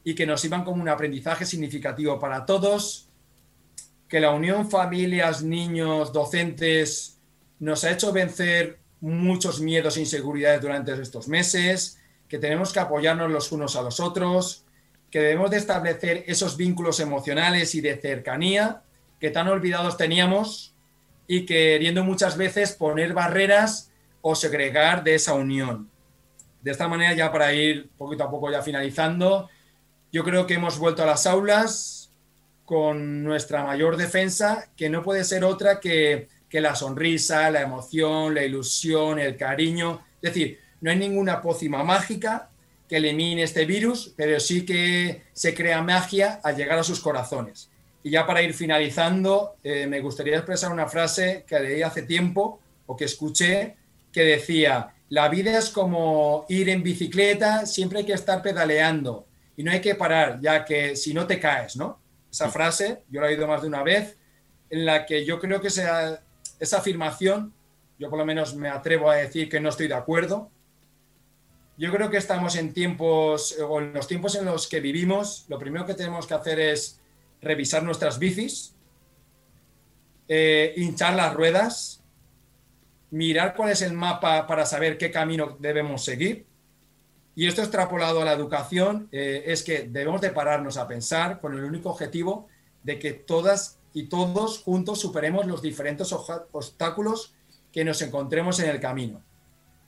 y 0.04 0.16
que 0.16 0.26
nos 0.26 0.42
sirvan 0.42 0.64
como 0.64 0.82
un 0.82 0.90
aprendizaje 0.90 1.46
significativo 1.46 2.20
para 2.20 2.48
todos, 2.48 3.10
que 4.08 4.20
la 4.20 4.32
unión 4.32 4.72
familias, 4.72 5.44
niños, 5.44 6.12
docentes 6.12 7.20
nos 7.60 7.84
ha 7.84 7.92
hecho 7.92 8.12
vencer 8.12 8.80
muchos 9.02 9.62
miedos 9.62 9.98
e 9.98 10.00
inseguridades 10.00 10.64
durante 10.64 11.00
estos 11.00 11.28
meses, 11.28 12.00
que 12.28 12.40
tenemos 12.40 12.74
que 12.74 12.80
apoyarnos 12.80 13.32
los 13.32 13.52
unos 13.52 13.76
a 13.76 13.82
los 13.82 14.00
otros, 14.00 14.66
que 15.12 15.20
debemos 15.20 15.52
de 15.52 15.58
establecer 15.58 16.24
esos 16.28 16.58
vínculos 16.58 17.00
emocionales 17.00 17.76
y 17.76 17.82
de 17.82 17.96
cercanía 17.96 18.82
que 19.20 19.32
tan 19.32 19.48
olvidados 19.48 19.98
teníamos 19.98 20.74
y 21.28 21.46
queriendo 21.46 22.04
muchas 22.04 22.38
veces 22.38 22.74
poner 22.74 23.14
barreras 23.14 23.92
o 24.22 24.36
segregar 24.36 25.04
de 25.04 25.16
esa 25.16 25.34
unión. 25.34 25.90
De 26.62 26.72
esta 26.72 26.88
manera, 26.88 27.14
ya 27.14 27.32
para 27.32 27.54
ir 27.54 27.90
poquito 27.98 28.24
a 28.24 28.30
poco 28.30 28.52
ya 28.52 28.62
finalizando, 28.62 29.50
yo 30.12 30.24
creo 30.24 30.48
que 30.48 30.56
hemos 30.56 30.80
vuelto 30.80 31.04
a 31.04 31.06
las 31.06 31.26
aulas 31.28 32.12
con 32.66 33.24
nuestra 33.24 33.64
mayor 33.64 33.98
defensa, 33.98 34.70
que 34.76 34.90
no 34.90 35.04
puede 35.04 35.24
ser 35.24 35.44
otra 35.44 35.80
que, 35.80 36.28
que 36.50 36.62
la 36.62 36.76
sonrisa, 36.76 37.50
la 37.52 37.62
emoción, 37.62 38.34
la 38.34 38.44
ilusión, 38.44 39.20
el 39.20 39.38
cariño. 39.38 40.02
Es 40.22 40.34
decir, 40.34 40.60
no 40.86 40.92
hay 40.92 40.98
ninguna 40.98 41.42
pócima 41.42 41.84
mágica 41.84 42.52
que 42.88 42.98
elimine 42.98 43.42
este 43.42 43.66
virus, 43.66 44.14
pero 44.16 44.40
sí 44.40 44.64
que 44.68 45.24
se 45.34 45.56
crea 45.56 45.82
magia 45.82 46.40
al 46.44 46.56
llegar 46.56 46.78
a 46.78 46.84
sus 46.84 47.00
corazones. 47.00 47.72
Y 48.04 48.12
ya 48.12 48.28
para 48.28 48.44
ir 48.44 48.54
finalizando, 48.54 49.56
eh, 49.64 49.88
me 49.88 50.00
gustaría 50.00 50.36
expresar 50.36 50.72
una 50.72 50.86
frase 50.86 51.44
que 51.48 51.60
leí 51.60 51.82
hace 51.82 52.04
tiempo 52.04 52.60
o 52.86 52.96
que 52.96 53.06
escuché 53.06 53.78
que 54.12 54.26
decía, 54.26 54.94
la 55.10 55.28
vida 55.28 55.58
es 55.58 55.72
como 55.72 56.46
ir 56.50 56.70
en 56.70 56.84
bicicleta, 56.84 57.66
siempre 57.66 57.98
hay 57.98 58.06
que 58.06 58.14
estar 58.14 58.44
pedaleando 58.44 59.26
y 59.58 59.64
no 59.64 59.72
hay 59.72 59.82
que 59.82 59.96
parar, 59.96 60.40
ya 60.40 60.66
que 60.66 60.96
si 60.96 61.16
no 61.16 61.26
te 61.26 61.40
caes, 61.40 61.78
¿no? 61.78 62.00
Esa 62.32 62.50
frase, 62.50 63.02
yo 63.10 63.22
la 63.22 63.28
he 63.28 63.32
oído 63.32 63.48
más 63.48 63.64
de 63.64 63.70
una 63.70 63.82
vez, 63.82 64.18
en 64.70 64.86
la 64.86 65.08
que 65.08 65.26
yo 65.26 65.40
creo 65.40 65.60
que 65.62 65.70
esa, 65.70 66.22
esa 66.60 66.78
afirmación, 66.78 67.56
yo 67.98 68.08
por 68.12 68.20
lo 68.20 68.26
menos 68.28 68.54
me 68.54 68.70
atrevo 68.70 69.10
a 69.10 69.16
decir 69.16 69.50
que 69.50 69.60
no 69.60 69.70
estoy 69.70 69.88
de 69.88 69.96
acuerdo. 69.96 70.52
Yo 71.78 71.92
creo 71.92 72.10
que 72.10 72.18
estamos 72.18 72.56
en 72.56 72.74
tiempos, 72.74 73.58
o 73.60 73.82
en 73.82 73.94
los 73.94 74.08
tiempos 74.08 74.36
en 74.36 74.46
los 74.46 74.68
que 74.68 74.80
vivimos, 74.80 75.46
lo 75.50 75.60
primero 75.60 75.86
que 75.86 75.94
tenemos 75.94 76.26
que 76.26 76.34
hacer 76.34 76.60
es 76.60 77.02
revisar 77.42 77.84
nuestras 77.84 78.18
bicis, 78.18 78.74
eh, 80.30 80.74
hinchar 80.78 81.16
las 81.16 81.34
ruedas, 81.34 82.02
mirar 83.12 83.56
cuál 83.56 83.72
es 83.72 83.82
el 83.82 83.94
mapa 83.94 84.48
para 84.48 84.66
saber 84.66 84.98
qué 84.98 85.12
camino 85.12 85.58
debemos 85.60 86.04
seguir. 86.04 86.46
Y 87.36 87.48
esto 87.48 87.62
extrapolado 87.62 88.22
a 88.22 88.26
la 88.26 88.32
educación 88.32 89.10
eh, 89.12 89.44
es 89.48 89.62
que 89.62 89.84
debemos 89.84 90.22
de 90.22 90.30
pararnos 90.30 90.78
a 90.78 90.88
pensar 90.88 91.42
con 91.42 91.54
el 91.58 91.64
único 91.66 91.90
objetivo 91.90 92.48
de 92.84 92.98
que 92.98 93.12
todas 93.12 93.80
y 93.94 94.04
todos 94.04 94.64
juntos 94.64 95.00
superemos 95.00 95.46
los 95.46 95.62
diferentes 95.62 96.14
obstáculos 96.14 97.34
que 97.74 97.84
nos 97.84 98.02
encontremos 98.02 98.60
en 98.60 98.70
el 98.70 98.80
camino. 98.80 99.22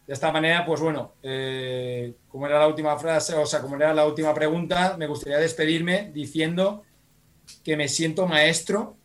De 0.07 0.13
esta 0.13 0.31
manera, 0.31 0.65
pues 0.65 0.79
bueno, 0.79 1.11
eh, 1.21 2.13
como 2.29 2.47
era 2.47 2.59
la 2.59 2.67
última 2.67 2.97
frase, 2.97 3.35
o 3.35 3.45
sea, 3.45 3.61
como 3.61 3.75
era 3.75 3.93
la 3.93 4.05
última 4.05 4.33
pregunta, 4.33 4.95
me 4.97 5.05
gustaría 5.05 5.37
despedirme 5.37 6.11
diciendo 6.13 6.83
que 7.63 7.75
me 7.75 7.89
siento 7.89 8.25
maestro 8.25 8.95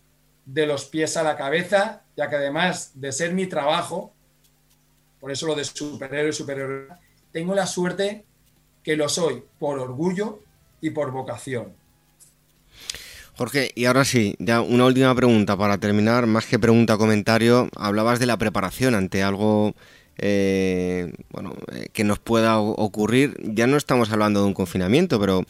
de 0.46 0.64
los 0.64 0.84
pies 0.84 1.16
a 1.16 1.24
la 1.24 1.36
cabeza, 1.36 2.02
ya 2.16 2.30
que 2.30 2.36
además 2.36 2.92
de 2.94 3.10
ser 3.10 3.34
mi 3.34 3.46
trabajo, 3.46 4.12
por 5.18 5.32
eso 5.32 5.46
lo 5.46 5.56
de 5.56 5.64
superhéroe 5.64 6.30
y 6.30 6.32
superhéroe, 6.32 6.86
tengo 7.32 7.54
la 7.54 7.66
suerte 7.66 8.24
que 8.84 8.96
lo 8.96 9.08
soy 9.08 9.42
por 9.58 9.80
orgullo 9.80 10.40
y 10.80 10.90
por 10.90 11.10
vocación. 11.10 11.72
Jorge, 13.36 13.72
y 13.74 13.86
ahora 13.86 14.04
sí, 14.04 14.36
ya 14.38 14.60
una 14.60 14.84
última 14.84 15.14
pregunta 15.14 15.56
para 15.56 15.78
terminar, 15.78 16.26
más 16.26 16.46
que 16.46 16.58
pregunta 16.58 16.96
comentario, 16.96 17.68
hablabas 17.76 18.20
de 18.20 18.26
la 18.26 18.36
preparación 18.36 18.94
ante 18.94 19.22
algo 19.22 19.74
eh, 20.18 21.12
bueno, 21.30 21.54
eh, 21.72 21.88
que 21.92 22.04
nos 22.04 22.18
pueda 22.18 22.58
ocurrir. 22.58 23.36
Ya 23.42 23.66
no 23.66 23.76
estamos 23.76 24.10
hablando 24.10 24.40
de 24.40 24.46
un 24.46 24.54
confinamiento, 24.54 25.18
pero 25.20 25.44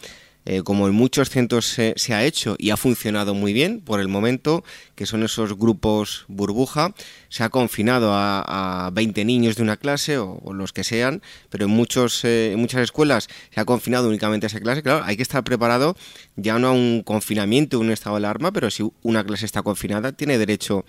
eh, 0.45 0.63
como 0.63 0.89
en 0.89 0.95
muchos 0.95 1.31
centros 1.31 1.67
se, 1.67 2.15
ha 2.15 2.25
hecho 2.25 2.57
y 2.59 2.71
ha 2.71 2.77
funcionado 2.77 3.33
muy 3.33 3.53
bien 3.53 3.81
por 3.81 4.01
el 4.01 4.09
momento, 4.09 4.65
que 4.97 5.07
son 5.07 5.23
esos 5.23 5.57
grupos 5.57 6.25
burbuja, 6.27 6.95
se 7.29 7.45
ha 7.45 7.49
confinado 7.49 8.11
a, 8.13 8.91
20 8.93 9.25
niños 9.25 9.55
de 9.55 9.63
una 9.63 9.77
clase 9.77 10.19
o, 10.19 10.41
los 10.53 10.73
que 10.73 10.83
sean, 10.83 11.23
pero 11.49 11.67
en, 11.67 11.71
muchos, 11.71 12.25
eh, 12.25 12.53
en 12.53 12.59
muchas 12.59 12.83
escuelas 12.83 13.29
se 13.55 13.61
ha 13.61 13.65
confinado 13.65 14.09
únicamente 14.09 14.47
a 14.47 14.49
esa 14.49 14.61
clase. 14.61 14.83
Claro, 14.83 15.05
hay 15.05 15.17
que 15.17 15.23
estar 15.23 15.45
preparado 15.45 15.97
ya 16.35 16.59
no 16.59 16.69
a 16.69 16.73
un 16.73 17.03
confinamiento, 17.05 17.79
un 17.79 17.93
estado 17.93 18.17
de 18.17 18.27
alarma, 18.27 18.53
pero 18.53 18.71
si 18.71 18.91
una 19.03 19.25
clase 19.25 19.47
está 19.47 19.63
confinada, 19.63 20.11
tiene 20.11 20.39
derecho, 20.39 20.85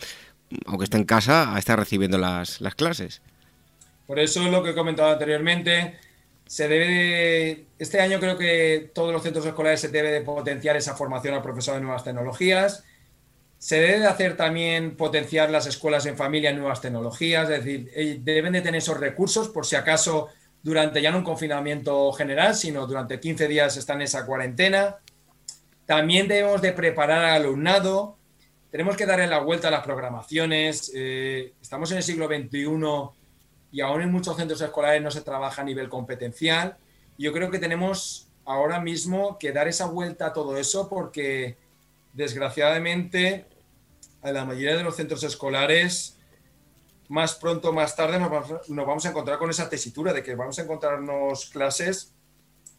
aunque 0.65 0.85
esté 0.85 0.97
en 0.97 1.05
casa, 1.05 1.55
a 1.55 1.59
estar 1.59 1.77
recibiendo 1.77 2.17
las, 2.17 2.59
las 2.59 2.73
clases. 2.73 3.21
Por 4.13 4.19
eso 4.19 4.47
lo 4.47 4.61
que 4.61 4.69
he 4.69 4.75
comentado 4.75 5.11
anteriormente, 5.11 5.97
se 6.45 6.67
debe 6.67 7.65
este 7.79 7.99
año 7.99 8.19
creo 8.19 8.37
que 8.37 8.91
todos 8.93 9.11
los 9.11 9.23
centros 9.23 9.43
escolares 9.43 9.81
se 9.81 9.87
debe 9.87 10.11
de 10.11 10.21
potenciar 10.21 10.77
esa 10.77 10.95
formación 10.95 11.33
al 11.33 11.41
profesor 11.41 11.73
de 11.73 11.81
nuevas 11.81 12.03
tecnologías. 12.03 12.83
Se 13.57 13.77
debe 13.77 14.01
de 14.01 14.05
hacer 14.05 14.37
también 14.37 14.95
potenciar 14.95 15.49
las 15.49 15.65
escuelas 15.65 16.05
en 16.05 16.15
familia 16.15 16.51
en 16.51 16.59
nuevas 16.59 16.79
tecnologías, 16.79 17.49
es 17.49 17.65
decir, 17.65 17.89
eh, 17.95 18.19
deben 18.21 18.53
de 18.53 18.61
tener 18.61 18.77
esos 18.77 18.99
recursos 18.99 19.49
por 19.49 19.65
si 19.65 19.77
acaso 19.77 20.29
durante 20.61 21.01
ya 21.01 21.09
no 21.09 21.17
un 21.17 21.23
confinamiento 21.23 22.13
general, 22.13 22.53
sino 22.53 22.85
durante 22.85 23.19
15 23.19 23.47
días 23.47 23.77
están 23.77 23.95
en 23.95 24.03
esa 24.03 24.27
cuarentena. 24.27 24.97
También 25.87 26.27
debemos 26.27 26.61
de 26.61 26.71
preparar 26.71 27.25
al 27.25 27.41
alumnado, 27.41 28.19
tenemos 28.69 28.95
que 28.95 29.07
darle 29.07 29.25
la 29.25 29.39
vuelta 29.39 29.69
a 29.69 29.71
las 29.71 29.83
programaciones. 29.83 30.91
Eh, 30.93 31.53
estamos 31.59 31.89
en 31.89 31.97
el 31.97 32.03
siglo 32.03 32.27
XXI 32.27 33.22
y 33.73 33.81
aún 33.81 34.03
en 34.03 34.11
muchos 34.11 34.37
centros 34.37 34.61
escolares 34.61 35.01
no 35.01 35.09
se 35.09 35.21
trabaja 35.21 35.63
a 35.63 35.65
nivel 35.65 35.89
competencial. 35.89 36.77
Yo 37.17 37.33
creo 37.33 37.49
que 37.49 37.57
tenemos 37.57 38.29
ahora 38.45 38.79
mismo 38.79 39.39
que 39.39 39.51
dar 39.51 39.67
esa 39.67 39.87
vuelta 39.87 40.27
a 40.27 40.33
todo 40.33 40.57
eso 40.57 40.87
porque 40.87 41.57
desgraciadamente 42.13 43.47
a 44.21 44.31
la 44.31 44.45
mayoría 44.45 44.77
de 44.77 44.83
los 44.83 44.95
centros 44.95 45.23
escolares 45.23 46.19
más 47.09 47.33
pronto 47.33 47.69
o 47.69 47.73
más 47.73 47.95
tarde 47.95 48.19
nos 48.19 48.85
vamos 48.85 49.05
a 49.07 49.09
encontrar 49.09 49.39
con 49.39 49.49
esa 49.49 49.67
tesitura 49.67 50.13
de 50.13 50.21
que 50.21 50.35
vamos 50.35 50.59
a 50.59 50.61
encontrarnos 50.61 51.49
clases 51.49 52.13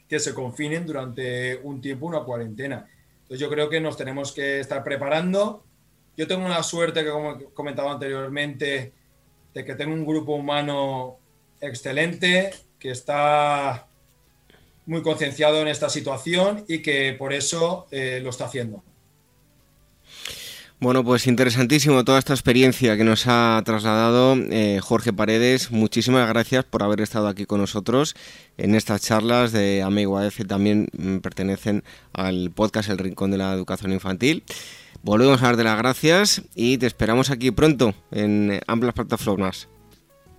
que 0.08 0.20
se 0.20 0.32
confinen 0.32 0.86
durante 0.86 1.56
un 1.64 1.80
tiempo, 1.80 2.06
una 2.06 2.22
cuarentena. 2.22 2.88
Entonces 3.22 3.40
yo 3.40 3.50
creo 3.50 3.68
que 3.68 3.80
nos 3.80 3.96
tenemos 3.96 4.30
que 4.30 4.60
estar 4.60 4.84
preparando. 4.84 5.64
Yo 6.16 6.28
tengo 6.28 6.48
la 6.48 6.62
suerte 6.62 7.02
que, 7.02 7.10
como 7.10 7.32
he 7.32 7.44
comentado 7.52 7.90
anteriormente, 7.90 8.92
de 9.54 9.64
que 9.64 9.74
tengo 9.74 9.94
un 9.94 10.04
grupo 10.04 10.34
humano 10.34 11.18
excelente, 11.60 12.50
que 12.78 12.90
está 12.90 13.86
muy 14.86 15.02
concienciado 15.02 15.62
en 15.62 15.68
esta 15.68 15.88
situación 15.88 16.64
y 16.68 16.82
que 16.82 17.14
por 17.18 17.32
eso 17.32 17.86
eh, 17.90 18.20
lo 18.22 18.30
está 18.30 18.46
haciendo. 18.46 18.82
Bueno, 20.80 21.02
pues 21.02 21.26
interesantísimo 21.26 22.04
toda 22.04 22.18
esta 22.18 22.34
experiencia 22.34 22.96
que 22.96 23.04
nos 23.04 23.26
ha 23.26 23.62
trasladado 23.64 24.36
eh, 24.50 24.80
Jorge 24.82 25.14
Paredes. 25.14 25.70
Muchísimas 25.70 26.28
gracias 26.28 26.64
por 26.64 26.82
haber 26.82 27.00
estado 27.00 27.28
aquí 27.28 27.46
con 27.46 27.60
nosotros 27.60 28.14
en 28.58 28.74
estas 28.74 29.00
charlas 29.00 29.52
de 29.52 29.82
Amigo 29.82 30.18
AF. 30.18 30.44
También 30.46 30.88
mm, 30.92 31.18
pertenecen 31.18 31.84
al 32.12 32.50
podcast 32.50 32.90
El 32.90 32.98
Rincón 32.98 33.30
de 33.30 33.38
la 33.38 33.54
Educación 33.54 33.92
Infantil. 33.92 34.44
Volvemos 35.04 35.42
a 35.42 35.46
dar 35.46 35.56
de 35.58 35.64
las 35.64 35.76
gracias 35.76 36.40
y 36.54 36.78
te 36.78 36.86
esperamos 36.86 37.28
aquí 37.28 37.50
pronto 37.50 37.94
en 38.10 38.58
amplias 38.66 38.94
plataformas. 38.94 39.68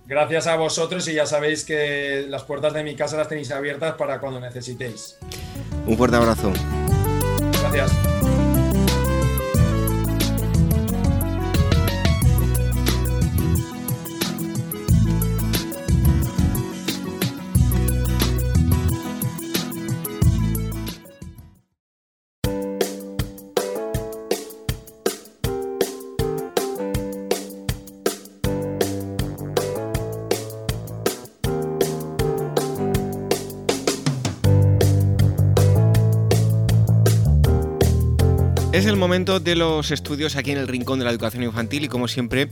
Gracias 0.06 0.48
a 0.48 0.56
vosotros 0.56 1.06
y 1.06 1.14
ya 1.14 1.24
sabéis 1.24 1.64
que 1.64 2.26
las 2.28 2.42
puertas 2.42 2.74
de 2.74 2.82
mi 2.82 2.96
casa 2.96 3.16
las 3.16 3.28
tenéis 3.28 3.52
abiertas 3.52 3.94
para 3.94 4.18
cuando 4.18 4.40
necesitéis. 4.40 5.18
Un 5.86 5.96
fuerte 5.96 6.16
abrazo. 6.16 6.52
Gracias. 7.60 7.92
Es 38.76 38.84
el 38.84 38.96
momento 38.96 39.40
de 39.40 39.56
los 39.56 39.90
estudios 39.90 40.36
aquí 40.36 40.50
en 40.50 40.58
el 40.58 40.68
Rincón 40.68 40.98
de 40.98 41.06
la 41.06 41.10
Educación 41.10 41.42
Infantil 41.42 41.84
y 41.84 41.88
como 41.88 42.08
siempre 42.08 42.50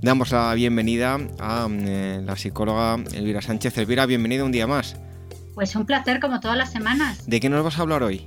damos 0.00 0.32
la 0.32 0.54
bienvenida 0.54 1.18
a 1.38 1.68
eh, 1.70 2.22
la 2.24 2.34
psicóloga 2.34 2.94
Elvira 3.12 3.42
Sánchez. 3.42 3.76
Elvira, 3.76 4.06
bienvenida 4.06 4.42
un 4.42 4.52
día 4.52 4.66
más. 4.66 4.96
Pues 5.54 5.76
un 5.76 5.84
placer 5.84 6.18
como 6.18 6.40
todas 6.40 6.56
las 6.56 6.72
semanas. 6.72 7.26
¿De 7.26 7.40
qué 7.40 7.50
nos 7.50 7.62
vas 7.62 7.78
a 7.78 7.82
hablar 7.82 8.02
hoy? 8.02 8.26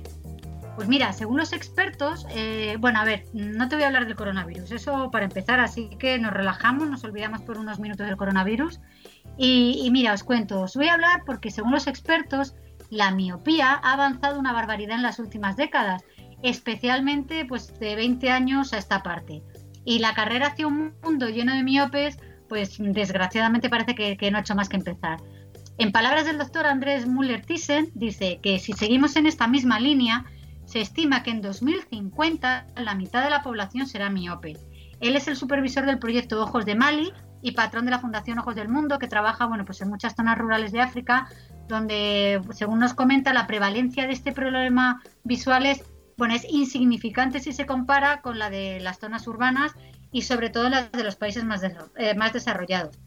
Pues 0.76 0.86
mira, 0.86 1.12
según 1.12 1.38
los 1.38 1.52
expertos, 1.52 2.24
eh, 2.30 2.76
bueno, 2.78 3.00
a 3.00 3.04
ver, 3.04 3.24
no 3.32 3.68
te 3.68 3.74
voy 3.74 3.82
a 3.82 3.88
hablar 3.88 4.06
del 4.06 4.14
coronavirus, 4.14 4.70
eso 4.70 5.10
para 5.10 5.24
empezar, 5.24 5.58
así 5.58 5.90
que 5.98 6.20
nos 6.20 6.32
relajamos, 6.32 6.88
nos 6.88 7.02
olvidamos 7.02 7.42
por 7.42 7.58
unos 7.58 7.80
minutos 7.80 8.06
del 8.06 8.16
coronavirus. 8.16 8.78
Y, 9.36 9.80
y 9.82 9.90
mira, 9.90 10.12
os 10.12 10.22
cuento, 10.22 10.60
os 10.60 10.76
voy 10.76 10.86
a 10.86 10.94
hablar 10.94 11.24
porque 11.26 11.50
según 11.50 11.72
los 11.72 11.88
expertos, 11.88 12.54
la 12.90 13.10
miopía 13.10 13.72
ha 13.82 13.92
avanzado 13.92 14.38
una 14.38 14.52
barbaridad 14.52 14.94
en 14.94 15.02
las 15.02 15.18
últimas 15.18 15.56
décadas 15.56 16.02
especialmente 16.42 17.44
pues 17.44 17.78
de 17.78 17.96
20 17.96 18.30
años 18.30 18.72
a 18.72 18.78
esta 18.78 19.02
parte. 19.02 19.42
Y 19.84 19.98
la 19.98 20.14
carrera 20.14 20.48
hacia 20.48 20.66
un 20.66 20.94
mundo 21.02 21.28
lleno 21.28 21.54
de 21.54 21.62
miopes, 21.62 22.18
pues 22.48 22.76
desgraciadamente 22.78 23.70
parece 23.70 23.94
que, 23.94 24.30
no 24.30 24.38
ha 24.38 24.40
hecho 24.40 24.54
más 24.54 24.68
que 24.68 24.76
empezar. 24.76 25.20
En 25.78 25.92
palabras 25.92 26.26
del 26.26 26.38
doctor 26.38 26.66
Andrés 26.66 27.06
Müller-Thyssen, 27.06 27.90
dice 27.94 28.40
que 28.42 28.58
si 28.58 28.72
seguimos 28.74 29.16
en 29.16 29.26
esta 29.26 29.48
misma 29.48 29.80
línea, 29.80 30.26
se 30.66 30.80
estima 30.80 31.22
que 31.22 31.30
en 31.30 31.40
2050 31.40 32.66
la 32.76 32.94
mitad 32.94 33.24
de 33.24 33.30
la 33.30 33.42
población 33.42 33.86
será 33.86 34.10
miope. 34.10 34.58
Él 35.00 35.16
es 35.16 35.26
el 35.26 35.36
supervisor 35.36 35.86
del 35.86 35.98
proyecto 35.98 36.42
Ojos 36.42 36.66
de 36.66 36.74
Mali 36.74 37.12
y 37.42 37.52
patrón 37.52 37.86
de 37.86 37.90
la 37.90 37.98
Fundación 37.98 38.38
Ojos 38.38 38.54
del 38.54 38.68
Mundo, 38.68 38.98
que 38.98 39.08
trabaja 39.08 39.46
bueno, 39.46 39.64
pues 39.64 39.80
en 39.80 39.88
muchas 39.88 40.14
zonas 40.14 40.36
rurales 40.36 40.72
de 40.72 40.80
África, 40.80 41.28
donde, 41.68 42.42
según 42.52 42.80
nos 42.80 42.92
comenta, 42.92 43.32
la 43.32 43.46
prevalencia 43.46 44.06
de 44.06 44.12
este 44.12 44.32
problema 44.32 45.02
visual 45.24 45.64
es 45.64 45.82
bueno, 46.20 46.34
es 46.34 46.44
insignificante 46.44 47.40
si 47.40 47.54
se 47.54 47.64
compara 47.64 48.20
con 48.20 48.38
la 48.38 48.50
de 48.50 48.78
las 48.78 48.98
zonas 48.98 49.26
urbanas 49.26 49.72
y 50.12 50.20
sobre 50.20 50.50
todo 50.50 50.68
las 50.68 50.92
de 50.92 51.02
los 51.02 51.16
países 51.16 51.44
más, 51.44 51.62
eh, 51.62 52.14
más 52.14 52.34
desarrollados. 52.34 52.98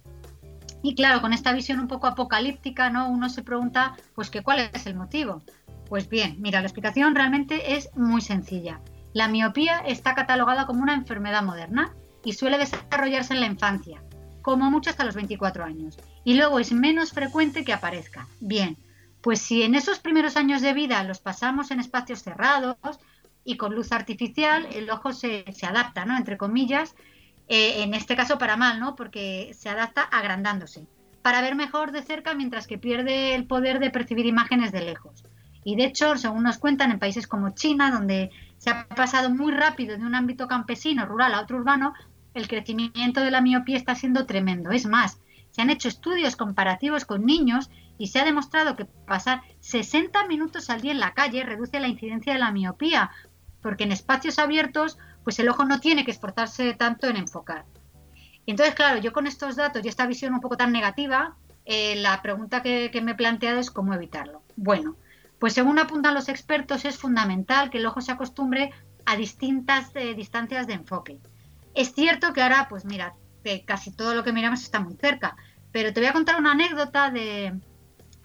Y 0.82 0.96
claro, 0.96 1.22
con 1.22 1.32
esta 1.32 1.54
visión 1.54 1.80
un 1.80 1.88
poco 1.88 2.08
apocalíptica, 2.08 2.90
¿no? 2.90 3.08
Uno 3.08 3.30
se 3.30 3.44
pregunta, 3.44 3.94
pues, 4.16 4.32
que 4.32 4.42
cuál 4.42 4.68
es 4.74 4.88
el 4.88 4.96
motivo. 4.96 5.44
Pues 5.88 6.10
bien, 6.10 6.38
mira, 6.40 6.60
la 6.62 6.66
explicación 6.66 7.14
realmente 7.14 7.76
es 7.76 7.96
muy 7.96 8.20
sencilla. 8.20 8.82
La 9.14 9.28
miopía 9.28 9.84
está 9.86 10.16
catalogada 10.16 10.66
como 10.66 10.82
una 10.82 10.96
enfermedad 10.96 11.44
moderna 11.44 11.94
y 12.26 12.34
suele 12.34 12.58
desarrollarse 12.58 13.36
en 13.36 13.42
la 13.42 13.46
infancia, 13.46 14.02
como 14.42 14.72
mucho 14.72 14.90
hasta 14.90 15.06
los 15.06 15.14
24 15.14 15.64
años. 15.64 16.00
Y 16.24 16.34
luego 16.34 16.58
es 16.58 16.72
menos 16.72 17.12
frecuente 17.12 17.64
que 17.64 17.74
aparezca. 17.74 18.28
Bien, 18.40 18.76
pues 19.24 19.40
si 19.40 19.64
en 19.64 19.74
esos 19.74 20.00
primeros 20.00 20.36
años 20.36 20.62
de 20.62 20.74
vida 20.74 21.02
los 21.06 21.20
pasamos 21.20 21.72
en 21.72 21.80
espacios 21.80 22.22
cerrados 22.22 22.76
y 23.46 23.56
con 23.56 23.74
luz 23.74 23.94
artificial, 23.94 24.68
el 24.74 24.90
ojo 24.90 25.14
se, 25.14 25.46
adapta, 25.64 26.04
¿no? 26.04 26.18
Entre 26.18 26.38
comillas, 26.38 26.94
eh, 27.48 27.84
en 27.84 27.94
este 27.94 28.18
caso 28.18 28.38
para 28.38 28.58
mal, 28.58 28.82
¿no? 28.82 28.98
Porque 28.98 29.54
se 29.54 29.70
adapta 29.70 30.02
agrandándose, 30.02 30.86
para 31.22 31.40
ver 31.40 31.56
mejor 31.56 31.94
de 31.94 32.04
cerca 32.04 32.36
mientras 32.36 32.68
que 32.68 32.78
pierde 32.78 33.34
el 33.34 33.46
poder 33.46 33.80
de 33.80 33.92
percibir 33.92 34.26
imágenes 34.26 34.74
de 34.74 34.82
lejos. 34.82 35.24
Y 35.64 35.78
de 35.78 35.86
hecho, 35.86 36.18
según 36.18 36.44
nos 36.44 36.58
cuentan, 36.58 36.92
en 36.92 37.00
países 37.00 37.26
como 37.26 37.52
China, 37.52 37.92
donde 37.92 38.30
se 38.58 38.72
ha 38.72 38.90
pasado 38.90 39.30
muy 39.30 39.54
rápido 39.54 39.98
de 39.98 40.04
un 40.06 40.16
ámbito 40.16 40.50
campesino, 40.50 41.06
rural 41.06 41.34
a 41.34 41.40
otro 41.40 41.60
urbano, 41.60 41.94
el 42.34 42.50
crecimiento 42.50 43.22
de 43.22 43.32
la 43.32 43.40
miopía 43.40 43.78
está 43.78 43.96
siendo 43.96 44.26
tremendo. 44.26 44.72
Es 44.72 44.86
más, 44.86 45.22
se 45.52 45.62
han 45.62 45.70
hecho 45.70 45.88
estudios 45.88 46.36
comparativos 46.36 47.06
con 47.06 47.26
niños 47.26 47.70
y 48.04 48.08
se 48.08 48.20
ha 48.20 48.26
demostrado 48.26 48.76
que 48.76 48.84
pasar 48.84 49.44
60 49.62 50.28
minutos 50.28 50.70
al 50.70 50.82
día 50.82 50.92
en 50.92 51.00
la 51.00 51.14
calle 51.14 51.46
reduce 51.46 51.80
la 51.80 51.88
incidencia 51.88 52.34
de 52.34 52.40
la 52.40 52.52
miopía, 52.52 53.12
porque 53.62 53.86
en 53.86 53.94
espacios 53.94 54.40
abiertos 54.40 54.98
pues 55.24 55.40
el 55.40 55.48
ojo 55.48 55.64
no 55.64 55.80
tiene 55.80 56.04
que 56.04 56.12
esforzarse 56.12 56.74
tanto 56.74 57.08
en 57.08 57.16
enfocar. 57.16 57.64
Entonces, 58.46 58.76
claro, 58.76 59.00
yo 59.00 59.14
con 59.14 59.26
estos 59.26 59.56
datos 59.56 59.86
y 59.86 59.88
esta 59.88 60.06
visión 60.06 60.34
un 60.34 60.42
poco 60.42 60.58
tan 60.58 60.74
negativa, 60.74 61.38
eh, 61.64 61.96
la 61.96 62.22
pregunta 62.22 62.62
que, 62.62 62.92
me 63.02 63.12
he 63.12 63.16
planteado 63.16 63.62
es 63.62 63.72
cómo 63.72 63.94
evitarlo. 63.94 64.42
Bueno, 64.58 64.98
pues 65.40 65.54
según 65.54 65.80
apuntan 65.80 66.14
los 66.14 66.28
expertos, 66.28 66.84
es 66.84 66.98
fundamental 66.98 67.70
que 67.70 67.78
el 67.78 67.86
ojo 67.86 68.02
se 68.02 68.12
acostumbre 68.12 68.72
a 69.06 69.16
distintas 69.16 69.96
eh, 69.96 70.14
distancias 70.14 70.68
de 70.68 70.74
enfoque. 70.74 71.20
Es 71.74 71.94
cierto 71.94 72.34
que 72.34 72.42
ahora, 72.42 72.68
pues 72.70 72.84
mira, 72.84 73.16
casi 73.66 73.92
todo 73.92 74.14
lo 74.14 74.26
que 74.26 74.34
miramos 74.34 74.62
está 74.62 74.82
muy 74.82 74.96
cerca, 74.96 75.38
pero 75.72 75.94
te 75.94 76.02
voy 76.02 76.10
a 76.10 76.14
contar 76.14 76.38
una 76.38 76.52
anécdota 76.52 77.10
de, 77.10 77.54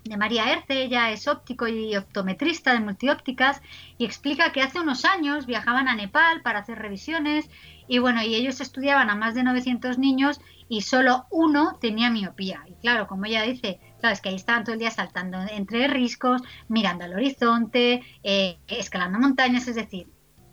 de 0.08 0.16
María 0.16 0.52
Erce, 0.52 0.82
ella 0.82 1.10
es 1.10 1.28
óptico 1.28 1.68
y 1.68 1.96
optometrista 1.96 2.72
de 2.72 2.80
multiópticas 2.80 3.60
y 3.98 4.04
explica 4.04 4.52
que 4.52 4.62
hace 4.62 4.80
unos 4.80 5.04
años 5.04 5.46
viajaban 5.46 5.88
a 5.88 5.94
Nepal 5.94 6.42
para 6.42 6.60
hacer 6.60 6.78
revisiones 6.78 7.48
y 7.86 7.98
bueno, 7.98 8.22
y 8.22 8.34
ellos 8.34 8.60
estudiaban 8.60 9.10
a 9.10 9.14
más 9.14 9.34
de 9.34 9.42
900 9.42 9.98
niños 9.98 10.40
y 10.68 10.82
solo 10.82 11.26
uno 11.30 11.78
tenía 11.80 12.10
miopía. 12.10 12.62
Y 12.66 12.74
claro, 12.74 13.06
como 13.06 13.24
ella 13.24 13.42
dice, 13.42 13.80
claro, 14.00 14.12
es 14.12 14.20
que 14.20 14.28
ahí 14.28 14.36
estaban 14.36 14.64
todo 14.64 14.74
el 14.74 14.78
día 14.78 14.90
saltando 14.90 15.38
entre 15.50 15.88
riscos, 15.88 16.42
mirando 16.68 17.04
al 17.04 17.14
horizonte, 17.14 18.02
eh, 18.22 18.58
escalando 18.68 19.18
montañas, 19.18 19.68
es 19.68 19.76
decir, 19.76 20.08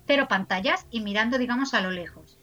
pero 0.06 0.28
pantallas 0.28 0.86
y 0.90 1.00
mirando, 1.00 1.38
digamos, 1.38 1.74
a 1.74 1.80
lo 1.80 1.90
lejos. 1.90 2.38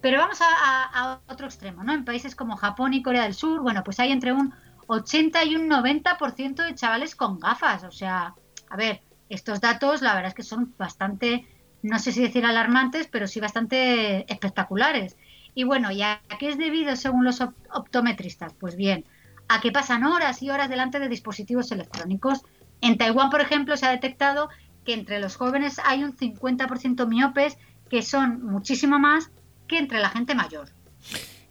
Pero 0.00 0.18
vamos 0.18 0.40
a, 0.40 0.46
a 0.84 1.20
otro 1.26 1.46
extremo, 1.46 1.82
¿no? 1.82 1.92
En 1.92 2.04
países 2.04 2.36
como 2.36 2.56
Japón 2.56 2.94
y 2.94 3.02
Corea 3.02 3.24
del 3.24 3.34
Sur, 3.34 3.62
bueno, 3.62 3.82
pues 3.82 3.98
hay 3.98 4.12
entre 4.12 4.32
un 4.32 4.54
80 4.86 5.44
y 5.44 5.56
un 5.56 5.68
90% 5.68 6.64
de 6.64 6.74
chavales 6.74 7.14
con 7.14 7.38
gafas. 7.38 7.84
O 7.84 7.90
sea, 7.90 8.34
a 8.68 8.76
ver, 8.76 9.02
estos 9.28 9.60
datos 9.60 10.02
la 10.02 10.14
verdad 10.14 10.28
es 10.28 10.34
que 10.34 10.42
son 10.42 10.74
bastante, 10.78 11.46
no 11.82 11.98
sé 11.98 12.12
si 12.12 12.22
decir 12.22 12.44
alarmantes, 12.44 13.08
pero 13.08 13.26
sí 13.26 13.40
bastante 13.40 14.30
espectaculares. 14.32 15.16
Y 15.54 15.64
bueno, 15.64 15.90
¿y 15.90 16.02
a 16.02 16.20
qué 16.38 16.50
es 16.50 16.58
debido 16.58 16.94
según 16.96 17.24
los 17.24 17.40
optometristas? 17.40 18.52
Pues 18.54 18.76
bien, 18.76 19.04
a 19.48 19.60
que 19.60 19.72
pasan 19.72 20.04
horas 20.04 20.42
y 20.42 20.50
horas 20.50 20.68
delante 20.68 20.98
de 20.98 21.08
dispositivos 21.08 21.72
electrónicos. 21.72 22.42
En 22.80 22.98
Taiwán, 22.98 23.30
por 23.30 23.40
ejemplo, 23.40 23.76
se 23.76 23.86
ha 23.86 23.90
detectado 23.90 24.48
que 24.84 24.94
entre 24.94 25.18
los 25.18 25.36
jóvenes 25.36 25.80
hay 25.84 26.04
un 26.04 26.16
50% 26.16 27.06
miopes, 27.06 27.58
que 27.88 28.02
son 28.02 28.44
muchísimo 28.44 28.98
más 28.98 29.30
que 29.66 29.78
entre 29.78 30.00
la 30.00 30.10
gente 30.10 30.34
mayor. 30.34 30.70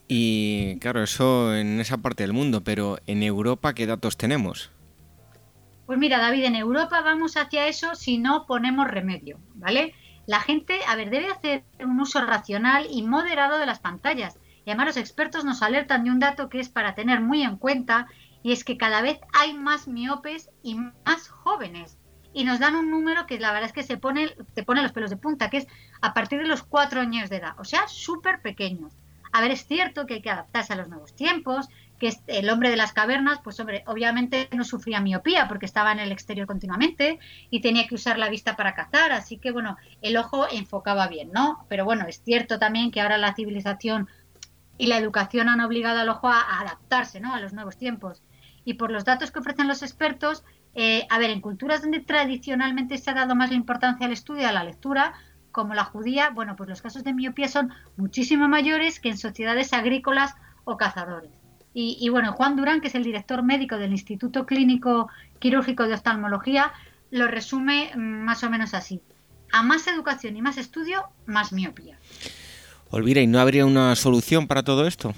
Y 0.07 0.77
claro, 0.79 1.01
eso 1.03 1.55
en 1.55 1.79
esa 1.79 1.97
parte 1.97 2.23
del 2.23 2.33
mundo, 2.33 2.63
pero 2.63 2.99
en 3.07 3.23
Europa, 3.23 3.73
¿qué 3.73 3.87
datos 3.87 4.17
tenemos? 4.17 4.71
Pues 5.85 5.99
mira, 5.99 6.19
David, 6.19 6.45
en 6.45 6.55
Europa 6.55 7.01
vamos 7.01 7.37
hacia 7.37 7.67
eso 7.67 7.95
si 7.95 8.17
no 8.17 8.45
ponemos 8.45 8.87
remedio, 8.87 9.39
¿vale? 9.55 9.93
La 10.27 10.39
gente, 10.39 10.79
a 10.87 10.95
ver, 10.95 11.09
debe 11.09 11.27
hacer 11.27 11.63
un 11.79 11.99
uso 11.99 12.25
racional 12.25 12.87
y 12.89 13.03
moderado 13.03 13.59
de 13.59 13.65
las 13.65 13.79
pantallas. 13.79 14.39
Y 14.65 14.71
además 14.71 14.87
los 14.87 14.97
expertos 14.97 15.45
nos 15.45 15.61
alertan 15.61 16.03
de 16.03 16.09
un 16.09 16.19
dato 16.19 16.49
que 16.49 16.59
es 16.59 16.69
para 16.69 16.95
tener 16.95 17.21
muy 17.21 17.43
en 17.43 17.57
cuenta 17.57 18.07
y 18.41 18.51
es 18.51 18.63
que 18.63 18.77
cada 18.77 19.01
vez 19.01 19.19
hay 19.33 19.53
más 19.53 19.87
miopes 19.87 20.49
y 20.63 20.75
más 20.75 21.29
jóvenes. 21.29 21.99
Y 22.33 22.43
nos 22.43 22.59
dan 22.59 22.75
un 22.75 22.89
número 22.89 23.27
que 23.27 23.39
la 23.39 23.51
verdad 23.51 23.67
es 23.69 23.73
que 23.73 23.83
se 23.83 23.97
pone, 23.97 24.29
te 24.55 24.63
pone 24.63 24.81
los 24.81 24.91
pelos 24.91 25.11
de 25.11 25.17
punta, 25.17 25.49
que 25.49 25.57
es 25.57 25.67
a 26.01 26.13
partir 26.13 26.39
de 26.39 26.47
los 26.47 26.63
cuatro 26.63 27.01
años 27.01 27.29
de 27.29 27.37
edad, 27.37 27.53
o 27.59 27.63
sea, 27.63 27.87
súper 27.87 28.41
pequeños. 28.41 28.93
A 29.35 29.41
ver, 29.41 29.51
es 29.51 29.67
cierto 29.67 30.05
que 30.05 30.13
hay 30.13 30.21
que 30.21 30.29
adaptarse 30.29 30.71
a 30.71 30.77
los 30.77 30.87
nuevos 30.87 31.13
tiempos, 31.13 31.67
que 31.99 32.13
el 32.27 32.49
hombre 32.49 32.69
de 32.69 32.77
las 32.77 32.93
cavernas, 32.93 33.41
pues 33.43 33.59
hombre, 33.59 33.83
obviamente 33.85 34.47
no 34.53 34.63
sufría 34.63 35.01
miopía 35.01 35.49
porque 35.49 35.65
estaba 35.65 35.91
en 35.91 35.99
el 35.99 36.13
exterior 36.13 36.47
continuamente 36.47 37.19
y 37.49 37.59
tenía 37.59 37.85
que 37.85 37.95
usar 37.95 38.17
la 38.17 38.29
vista 38.29 38.55
para 38.55 38.73
cazar, 38.73 39.11
así 39.11 39.37
que 39.37 39.51
bueno, 39.51 39.75
el 40.01 40.15
ojo 40.15 40.47
enfocaba 40.49 41.09
bien, 41.09 41.33
¿no? 41.33 41.65
Pero 41.67 41.83
bueno, 41.83 42.05
es 42.07 42.23
cierto 42.23 42.59
también 42.59 42.91
que 42.91 43.01
ahora 43.01 43.17
la 43.17 43.35
civilización 43.35 44.07
y 44.77 44.87
la 44.87 44.99
educación 44.99 45.49
han 45.49 45.59
obligado 45.59 45.99
al 45.99 46.07
ojo 46.07 46.29
a, 46.29 46.61
adaptarse, 46.61 47.19
¿no? 47.19 47.33
A 47.33 47.41
los 47.41 47.51
nuevos 47.51 47.75
tiempos. 47.75 48.23
Y 48.63 48.75
por 48.75 48.89
los 48.89 49.03
datos 49.03 49.31
que 49.31 49.39
ofrecen 49.39 49.67
los 49.67 49.83
expertos, 49.83 50.45
eh, 50.75 51.07
a 51.09 51.19
ver, 51.19 51.29
en 51.29 51.41
culturas 51.41 51.81
donde 51.81 51.99
tradicionalmente 51.99 52.97
se 52.97 53.11
ha 53.11 53.15
dado 53.15 53.35
más 53.35 53.49
la 53.49 53.57
importancia 53.57 54.05
al 54.05 54.13
estudio 54.13 54.47
a 54.47 54.53
la 54.53 54.63
lectura, 54.63 55.13
como 55.55 55.73
la 55.73 55.85
judía, 55.85 56.31
bueno, 56.31 56.57
pues 56.57 56.67
los 56.67 56.81
casos 56.81 57.05
de 57.05 57.13
miopía 57.13 57.47
son 57.47 57.71
muchísimo 57.95 58.49
mayores 58.49 58.99
que 58.99 59.07
en 59.07 59.17
sociedades 59.17 59.71
agrícolas 59.71 60.35
o 60.65 60.75
cazadores. 60.75 61.31
Y, 61.73 62.07
bueno, 62.09 62.33
Juan 62.33 62.55
Durán, 62.55 62.79
que 62.79 62.87
es 62.87 62.95
el 62.95 63.03
director 63.03 63.43
médico 63.43 63.77
del 63.77 63.91
Instituto 63.91 64.45
Clínico 64.45 65.09
Quirúrgico 65.39 65.87
de 65.87 65.93
Oftalmología, 65.93 66.71
lo 67.11 67.27
resume 67.27 67.91
más 67.95 68.43
o 68.43 68.49
menos 68.49 68.73
así. 68.73 69.01
A 69.51 69.61
más 69.61 69.87
educación 69.87 70.37
y 70.37 70.41
más 70.41 70.57
estudio, 70.57 71.05
más 71.25 71.51
miopía. 71.51 71.97
Olvida, 72.91 73.21
¿y 73.21 73.27
no 73.27 73.39
habría 73.39 73.65
una 73.65 73.95
solución 73.95 74.47
para 74.47 74.63
todo 74.63 74.87
esto? 74.87 75.13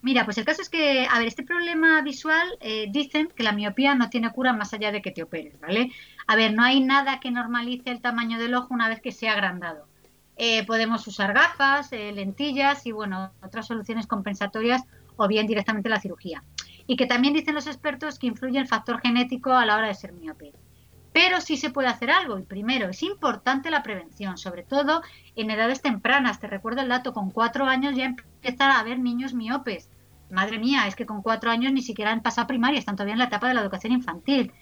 Mira, 0.00 0.24
pues 0.24 0.38
el 0.38 0.44
caso 0.44 0.62
es 0.62 0.68
que, 0.68 1.06
a 1.10 1.18
ver, 1.18 1.26
este 1.26 1.42
problema 1.42 2.00
visual 2.02 2.46
eh, 2.60 2.86
dicen 2.90 3.28
que 3.34 3.42
la 3.42 3.52
miopía 3.52 3.96
no 3.96 4.08
tiene 4.10 4.30
cura 4.30 4.52
más 4.52 4.72
allá 4.72 4.92
de 4.92 5.02
que 5.02 5.10
te 5.10 5.24
operes, 5.24 5.58
¿vale? 5.60 5.90
A 6.26 6.36
ver, 6.36 6.54
no 6.54 6.62
hay 6.62 6.80
nada 6.80 7.18
que 7.18 7.32
normalice 7.32 7.90
el 7.90 8.00
tamaño 8.00 8.38
del 8.38 8.54
ojo 8.54 8.72
una 8.72 8.88
vez 8.88 9.00
que 9.00 9.10
se 9.10 9.28
ha 9.28 9.32
agrandado. 9.32 9.88
Eh, 10.36 10.64
podemos 10.66 11.04
usar 11.08 11.34
gafas, 11.34 11.92
eh, 11.92 12.12
lentillas 12.12 12.86
y, 12.86 12.92
bueno, 12.92 13.32
otras 13.42 13.66
soluciones 13.66 14.06
compensatorias 14.06 14.84
o 15.16 15.26
bien 15.26 15.48
directamente 15.48 15.88
la 15.88 16.00
cirugía. 16.00 16.44
Y 16.86 16.96
que 16.96 17.06
también 17.06 17.34
dicen 17.34 17.56
los 17.56 17.66
expertos 17.66 18.20
que 18.20 18.28
influye 18.28 18.58
el 18.58 18.68
factor 18.68 19.00
genético 19.00 19.52
a 19.52 19.66
la 19.66 19.76
hora 19.76 19.88
de 19.88 19.94
ser 19.94 20.12
miope. 20.12 20.52
Pero 21.12 21.40
sí 21.40 21.56
se 21.56 21.70
puede 21.70 21.88
hacer 21.88 22.10
algo. 22.10 22.38
Y 22.38 22.42
primero, 22.42 22.88
es 22.88 23.02
importante 23.02 23.70
la 23.70 23.82
prevención, 23.82 24.38
sobre 24.38 24.62
todo 24.62 25.02
en 25.36 25.50
edades 25.50 25.82
tempranas. 25.82 26.40
Te 26.40 26.46
recuerdo 26.46 26.82
el 26.82 26.88
dato, 26.88 27.12
con 27.12 27.30
cuatro 27.30 27.66
años 27.66 27.96
ya 27.96 28.04
empiezan 28.04 28.70
a 28.70 28.80
haber 28.80 28.98
niños 28.98 29.34
miopes. 29.34 29.90
Madre 30.30 30.58
mía, 30.58 30.86
es 30.86 30.94
que 30.94 31.06
con 31.06 31.22
cuatro 31.22 31.50
años 31.50 31.72
ni 31.72 31.82
siquiera 31.82 32.12
han 32.12 32.22
pasado 32.22 32.46
primaria, 32.46 32.78
están 32.78 32.96
todavía 32.96 33.14
en 33.14 33.18
la 33.18 33.26
etapa 33.26 33.48
de 33.48 33.54
la 33.54 33.62
educación 33.62 33.92
infantil. 33.92 34.52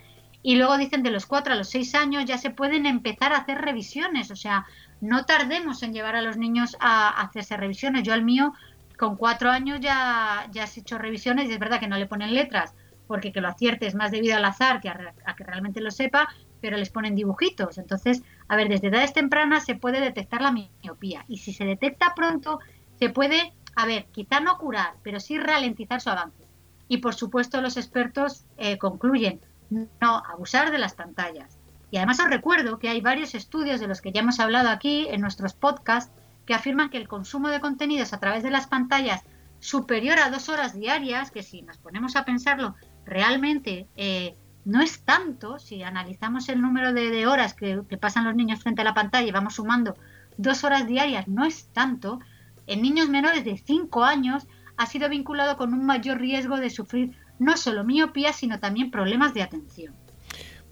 Y 0.42 0.54
luego 0.56 0.78
dicen 0.78 1.02
de 1.02 1.10
los 1.10 1.26
cuatro 1.26 1.54
a 1.54 1.56
los 1.56 1.68
seis 1.68 1.94
años 1.96 2.24
ya 2.24 2.38
se 2.38 2.50
pueden 2.50 2.86
empezar 2.86 3.32
a 3.32 3.38
hacer 3.38 3.58
revisiones. 3.58 4.30
O 4.30 4.36
sea, 4.36 4.64
no 5.00 5.24
tardemos 5.24 5.82
en 5.82 5.92
llevar 5.92 6.14
a 6.14 6.22
los 6.22 6.36
niños 6.36 6.76
a 6.78 7.08
hacerse 7.20 7.56
revisiones. 7.56 8.04
Yo 8.04 8.12
al 8.12 8.22
mío, 8.22 8.52
con 8.96 9.16
cuatro 9.16 9.50
años 9.50 9.80
ya, 9.80 10.46
ya 10.52 10.64
has 10.64 10.78
hecho 10.78 10.98
revisiones 10.98 11.48
y 11.48 11.52
es 11.52 11.58
verdad 11.58 11.80
que 11.80 11.88
no 11.88 11.98
le 11.98 12.06
ponen 12.06 12.32
letras, 12.32 12.74
porque 13.06 13.32
que 13.32 13.40
lo 13.40 13.48
acierte 13.48 13.86
es 13.86 13.94
más 13.94 14.10
debido 14.10 14.36
al 14.36 14.44
azar 14.44 14.80
que 14.80 14.88
a 14.88 15.36
que 15.36 15.44
realmente 15.44 15.80
lo 15.80 15.90
sepa, 15.90 16.28
pero 16.60 16.76
les 16.76 16.90
ponen 16.90 17.14
dibujitos. 17.14 17.78
Entonces, 17.78 18.22
a 18.48 18.56
ver, 18.56 18.68
desde 18.68 18.88
edades 18.88 19.12
tempranas 19.12 19.64
se 19.64 19.74
puede 19.74 20.00
detectar 20.00 20.40
la 20.40 20.52
miopía 20.52 21.24
y 21.28 21.38
si 21.38 21.52
se 21.52 21.64
detecta 21.64 22.14
pronto, 22.14 22.60
se 22.98 23.10
puede, 23.10 23.52
a 23.74 23.86
ver, 23.86 24.06
quizá 24.12 24.40
no 24.40 24.58
curar, 24.58 24.94
pero 25.02 25.20
sí 25.20 25.38
ralentizar 25.38 26.00
su 26.00 26.10
avance. 26.10 26.44
Y 26.88 26.98
por 26.98 27.14
supuesto 27.14 27.60
los 27.60 27.76
expertos 27.76 28.44
eh, 28.56 28.78
concluyen 28.78 29.40
no 29.70 30.22
abusar 30.28 30.70
de 30.70 30.78
las 30.78 30.94
pantallas. 30.94 31.58
Y 31.90 31.98
además 31.98 32.20
os 32.20 32.30
recuerdo 32.30 32.78
que 32.78 32.88
hay 32.88 33.00
varios 33.00 33.34
estudios 33.34 33.80
de 33.80 33.88
los 33.88 34.00
que 34.00 34.12
ya 34.12 34.20
hemos 34.20 34.40
hablado 34.40 34.70
aquí 34.70 35.06
en 35.08 35.20
nuestros 35.20 35.54
podcasts 35.54 36.12
que 36.46 36.54
afirman 36.54 36.90
que 36.90 36.98
el 36.98 37.08
consumo 37.08 37.48
de 37.48 37.60
contenidos 37.60 38.12
a 38.12 38.20
través 38.20 38.42
de 38.42 38.50
las 38.50 38.66
pantallas 38.66 39.22
superior 39.58 40.18
a 40.18 40.30
dos 40.30 40.48
horas 40.48 40.74
diarias, 40.74 41.30
que 41.30 41.42
si 41.42 41.62
nos 41.62 41.78
ponemos 41.78 42.14
a 42.14 42.24
pensarlo, 42.24 42.76
realmente 43.06 43.86
eh, 43.96 44.34
no 44.64 44.82
es 44.82 45.00
tanto, 45.00 45.58
si 45.58 45.82
analizamos 45.82 46.48
el 46.48 46.60
número 46.60 46.92
de, 46.92 47.26
horas 47.26 47.54
que, 47.54 47.80
pasan 48.00 48.24
los 48.24 48.34
niños 48.34 48.60
frente 48.60 48.82
a 48.82 48.84
la 48.84 48.94
pantalla 48.94 49.26
y 49.26 49.30
vamos 49.30 49.54
sumando 49.54 49.96
dos 50.36 50.64
horas 50.64 50.86
diarias, 50.86 51.28
no 51.28 51.44
es 51.44 51.68
tanto, 51.72 52.18
en 52.66 52.82
niños 52.82 53.08
menores 53.08 53.44
de 53.44 53.56
5 53.56 54.04
años 54.04 54.46
ha 54.76 54.86
sido 54.86 55.08
vinculado 55.08 55.56
con 55.56 55.72
un 55.72 55.86
mayor 55.86 56.18
riesgo 56.18 56.58
de 56.58 56.68
sufrir 56.68 57.12
no 57.38 57.56
solo 57.56 57.84
miopía, 57.84 58.32
sino 58.32 58.58
también 58.58 58.90
problemas 58.90 59.34
de 59.34 59.42
atención. 59.42 59.94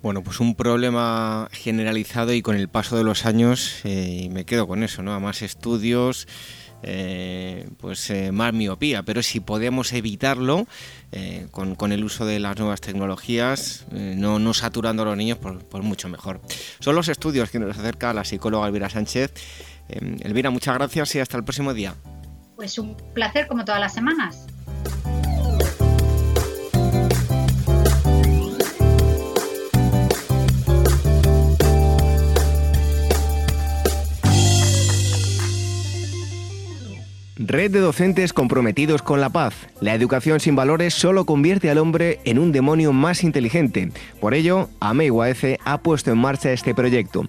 Bueno, 0.03 0.22
pues 0.22 0.41
un 0.41 0.55
problema 0.55 1.49
generalizado 1.51 2.35
y 2.35 2.43
con 2.43 2.57
el 2.57 2.68
paso 2.68 2.97
de 2.97 3.05
los 3.05 3.24
años, 3.24 3.80
eh, 3.85 4.28
me 4.30 4.45
quedo 4.45 4.66
con 4.66 4.82
eso, 4.82 5.03
¿no? 5.03 5.14
A 5.14 5.20
más 5.20 5.41
estudios, 5.41 6.28
eh, 6.87 7.66
pues 7.78 8.11
eh, 8.11 8.30
más 8.30 8.53
miopía. 8.53 9.03
Pero 9.03 9.22
si 9.22 9.41
podemos 9.41 9.93
evitarlo 9.95 10.66
eh, 11.12 11.47
con, 11.51 11.93
el 11.93 12.05
uso 12.05 12.26
de 12.26 12.39
las 12.39 12.59
nuevas 12.59 12.82
tecnologías, 12.82 13.87
no, 13.91 14.39
no, 14.39 14.53
saturando 14.53 15.03
a 15.03 15.07
los 15.07 15.16
niños, 15.16 15.39
pues, 15.41 15.57
pues, 15.70 15.82
mucho 15.82 16.09
mejor. 16.09 16.43
Son 16.80 16.95
los 16.95 17.09
estudios 17.09 17.51
que 17.51 17.59
nos 17.59 17.78
acerca 17.78 18.12
la 18.12 18.24
psicóloga 18.24 18.66
Elvira 18.66 18.91
Sánchez. 18.91 19.32
Elvira, 19.89 20.51
muchas 20.51 20.74
gracias 20.74 21.14
y 21.14 21.20
hasta 21.20 21.39
el 21.39 21.45
próximo 21.45 21.72
día. 21.72 21.95
Pues 22.57 22.78
un 22.78 22.97
placer 23.14 23.47
como 23.47 23.64
todas 23.64 23.80
las 23.80 23.95
semanas. 23.95 24.47
Red 37.47 37.73
de 37.73 37.81
docentes 37.81 38.33
comprometidos 38.33 39.03
con 39.03 39.21
la 39.21 39.29
paz. 39.29 39.55
La 39.81 39.95
educación 39.95 40.41
sin 40.41 40.57
valores 40.57 40.95
solo 40.95 41.27
convierte 41.27 41.69
al 41.69 41.77
hombre 41.77 42.21
en 42.25 42.39
un 42.39 42.53
demonio 42.53 42.95
más 42.95 43.23
inteligente. 43.23 43.91
Por 44.19 44.33
ello, 44.33 44.71
AME 44.81 45.11
ha 45.65 45.79
puesto 45.79 46.11
en 46.11 46.19
marcha 46.19 46.53
este 46.53 46.75
proyecto. 46.75 47.25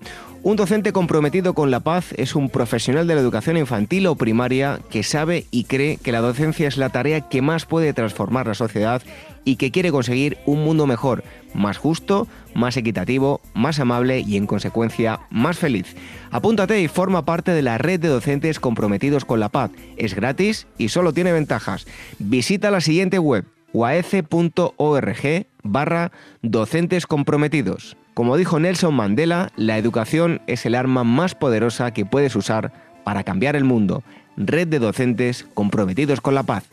Un 0.45 0.57
docente 0.57 0.93
comprometido 0.93 1.55
con 1.55 1.71
la 1.71 1.79
paz 1.79 2.13
es 2.17 2.35
un 2.35 2.51
profesional 2.51 3.07
de 3.07 3.15
la 3.15 3.21
educación 3.21 3.57
infantil 3.57 4.05
o 4.05 4.15
primaria 4.15 4.79
que 4.91 5.01
sabe 5.01 5.47
y 5.49 5.63
cree 5.63 5.97
que 5.97 6.11
la 6.11 6.21
docencia 6.21 6.67
es 6.67 6.77
la 6.77 6.89
tarea 6.89 7.21
que 7.21 7.41
más 7.41 7.65
puede 7.65 7.93
transformar 7.93 8.45
la 8.45 8.53
sociedad 8.53 9.01
y 9.43 9.55
que 9.55 9.71
quiere 9.71 9.91
conseguir 9.91 10.37
un 10.45 10.63
mundo 10.63 10.85
mejor, 10.85 11.23
más 11.55 11.79
justo, 11.79 12.27
más 12.53 12.77
equitativo, 12.77 13.41
más 13.55 13.79
amable 13.79 14.19
y 14.19 14.37
en 14.37 14.45
consecuencia 14.45 15.21
más 15.31 15.57
feliz. 15.57 15.95
Apúntate 16.29 16.79
y 16.79 16.89
forma 16.89 17.25
parte 17.25 17.49
de 17.49 17.63
la 17.63 17.79
red 17.79 17.99
de 17.99 18.09
docentes 18.09 18.59
comprometidos 18.59 19.25
con 19.25 19.39
la 19.39 19.49
paz. 19.49 19.71
Es 19.97 20.13
gratis 20.13 20.67
y 20.77 20.89
solo 20.89 21.11
tiene 21.11 21.31
ventajas. 21.31 21.87
Visita 22.19 22.69
la 22.69 22.81
siguiente 22.81 23.17
web 23.17 23.45
uaece.org 23.73 25.47
barra 25.63 26.11
docentes 26.43 27.07
comprometidos. 27.07 27.97
Como 28.15 28.37
dijo 28.37 28.61
Nelson 28.61 28.95
Mandela, 28.95 29.51
la 29.57 29.77
educación 29.77 30.41
es 30.47 30.65
el 30.65 30.75
arma 30.75 31.03
más 31.03 31.35
poderosa 31.35 31.91
que 31.91 32.05
puedes 32.05 32.33
usar 32.37 32.71
para 33.03 33.25
cambiar 33.25 33.57
el 33.57 33.65
mundo. 33.65 34.03
Red 34.37 34.69
de 34.69 34.79
docentes 34.79 35.45
comprometidos 35.53 36.21
con 36.21 36.33
la 36.33 36.43
paz. 36.43 36.63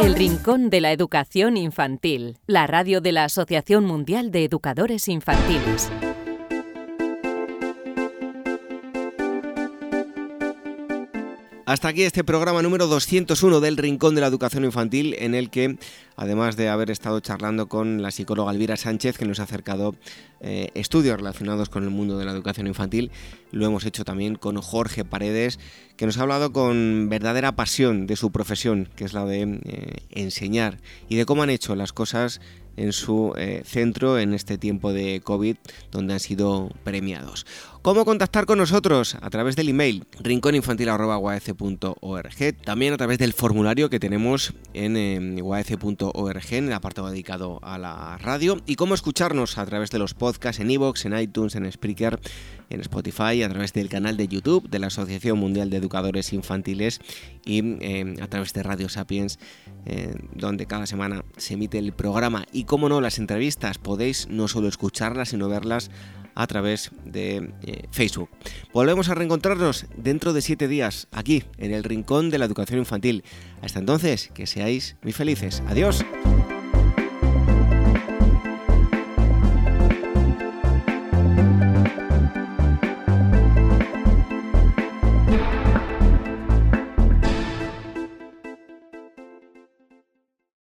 El 0.00 0.14
Rincón 0.14 0.70
de 0.70 0.80
la 0.80 0.92
Educación 0.92 1.58
Infantil, 1.58 2.38
la 2.46 2.66
radio 2.66 3.02
de 3.02 3.12
la 3.12 3.24
Asociación 3.24 3.84
Mundial 3.84 4.30
de 4.30 4.44
Educadores 4.44 5.06
Infantiles. 5.08 5.92
Hasta 11.64 11.88
aquí 11.88 12.02
este 12.02 12.24
programa 12.24 12.60
número 12.60 12.88
201 12.88 13.60
del 13.60 13.76
Rincón 13.76 14.16
de 14.16 14.20
la 14.20 14.26
Educación 14.26 14.64
Infantil, 14.64 15.14
en 15.20 15.36
el 15.36 15.48
que, 15.48 15.78
además 16.16 16.56
de 16.56 16.68
haber 16.68 16.90
estado 16.90 17.20
charlando 17.20 17.68
con 17.68 18.02
la 18.02 18.10
psicóloga 18.10 18.50
Elvira 18.50 18.76
Sánchez, 18.76 19.16
que 19.16 19.26
nos 19.26 19.38
ha 19.38 19.44
acercado 19.44 19.94
eh, 20.40 20.70
estudios 20.74 21.18
relacionados 21.18 21.68
con 21.68 21.84
el 21.84 21.90
mundo 21.90 22.18
de 22.18 22.24
la 22.24 22.32
educación 22.32 22.66
infantil, 22.66 23.12
lo 23.52 23.64
hemos 23.64 23.86
hecho 23.86 24.04
también 24.04 24.34
con 24.34 24.60
Jorge 24.60 25.04
Paredes, 25.04 25.60
que 25.96 26.04
nos 26.04 26.18
ha 26.18 26.22
hablado 26.22 26.52
con 26.52 27.08
verdadera 27.08 27.52
pasión 27.52 28.08
de 28.08 28.16
su 28.16 28.32
profesión, 28.32 28.88
que 28.96 29.04
es 29.04 29.12
la 29.12 29.24
de 29.24 29.60
eh, 29.64 29.96
enseñar, 30.10 30.78
y 31.08 31.14
de 31.14 31.26
cómo 31.26 31.44
han 31.44 31.50
hecho 31.50 31.76
las 31.76 31.92
cosas 31.92 32.40
en 32.76 32.92
su 32.92 33.34
eh, 33.36 33.62
centro 33.64 34.18
en 34.18 34.34
este 34.34 34.58
tiempo 34.58 34.92
de 34.92 35.20
COVID, 35.22 35.56
donde 35.90 36.14
han 36.14 36.20
sido 36.20 36.70
premiados. 36.84 37.46
¿Cómo 37.82 38.04
contactar 38.04 38.46
con 38.46 38.58
nosotros? 38.58 39.16
A 39.20 39.28
través 39.28 39.56
del 39.56 39.68
email 39.68 40.04
rincóninfantil.org, 40.20 42.56
también 42.64 42.92
a 42.92 42.96
través 42.96 43.18
del 43.18 43.32
formulario 43.32 43.90
que 43.90 43.98
tenemos 43.98 44.54
en 44.72 44.96
eh, 44.96 45.16
en 45.16 46.68
el 46.68 46.72
apartado 46.72 47.10
dedicado 47.10 47.58
a 47.60 47.78
la 47.78 48.18
radio, 48.18 48.60
y 48.66 48.76
cómo 48.76 48.94
escucharnos 48.94 49.58
a 49.58 49.66
través 49.66 49.90
de 49.90 49.98
los 49.98 50.14
podcasts 50.14 50.60
en 50.60 50.70
iVoox, 50.70 51.06
en 51.06 51.18
iTunes, 51.18 51.56
en 51.56 51.72
Spreaker, 51.72 52.20
en 52.70 52.80
Spotify, 52.82 53.42
a 53.42 53.48
través 53.48 53.72
del 53.72 53.88
canal 53.88 54.16
de 54.16 54.28
YouTube 54.28 54.70
de 54.70 54.78
la 54.78 54.86
Asociación 54.86 55.40
Mundial 55.40 55.68
de 55.68 55.78
Educadores 55.78 56.32
Infantiles 56.32 57.00
y 57.44 57.78
eh, 57.80 58.14
a 58.22 58.28
través 58.28 58.52
de 58.52 58.62
Radio 58.62 58.88
Sapiens, 58.88 59.40
eh, 59.86 60.14
donde 60.36 60.66
cada 60.66 60.86
semana 60.86 61.24
se 61.36 61.54
emite 61.54 61.78
el 61.78 61.92
programa. 61.92 62.44
Y 62.52 62.62
como 62.62 62.88
no, 62.88 63.00
las 63.00 63.18
entrevistas 63.18 63.78
podéis 63.78 64.28
no 64.28 64.46
solo 64.46 64.68
escucharlas, 64.68 65.30
sino 65.30 65.48
verlas 65.48 65.90
a 66.34 66.46
través 66.46 66.90
de 67.04 67.52
eh, 67.62 67.86
Facebook. 67.90 68.28
Volvemos 68.72 69.08
a 69.08 69.14
reencontrarnos 69.14 69.86
dentro 69.96 70.32
de 70.32 70.42
siete 70.42 70.68
días 70.68 71.08
aquí 71.12 71.44
en 71.58 71.72
el 71.72 71.84
Rincón 71.84 72.30
de 72.30 72.38
la 72.38 72.44
Educación 72.44 72.78
Infantil. 72.78 73.24
Hasta 73.60 73.78
entonces, 73.78 74.30
que 74.34 74.46
seáis 74.46 74.96
muy 75.02 75.12
felices. 75.12 75.62
Adiós. 75.68 76.04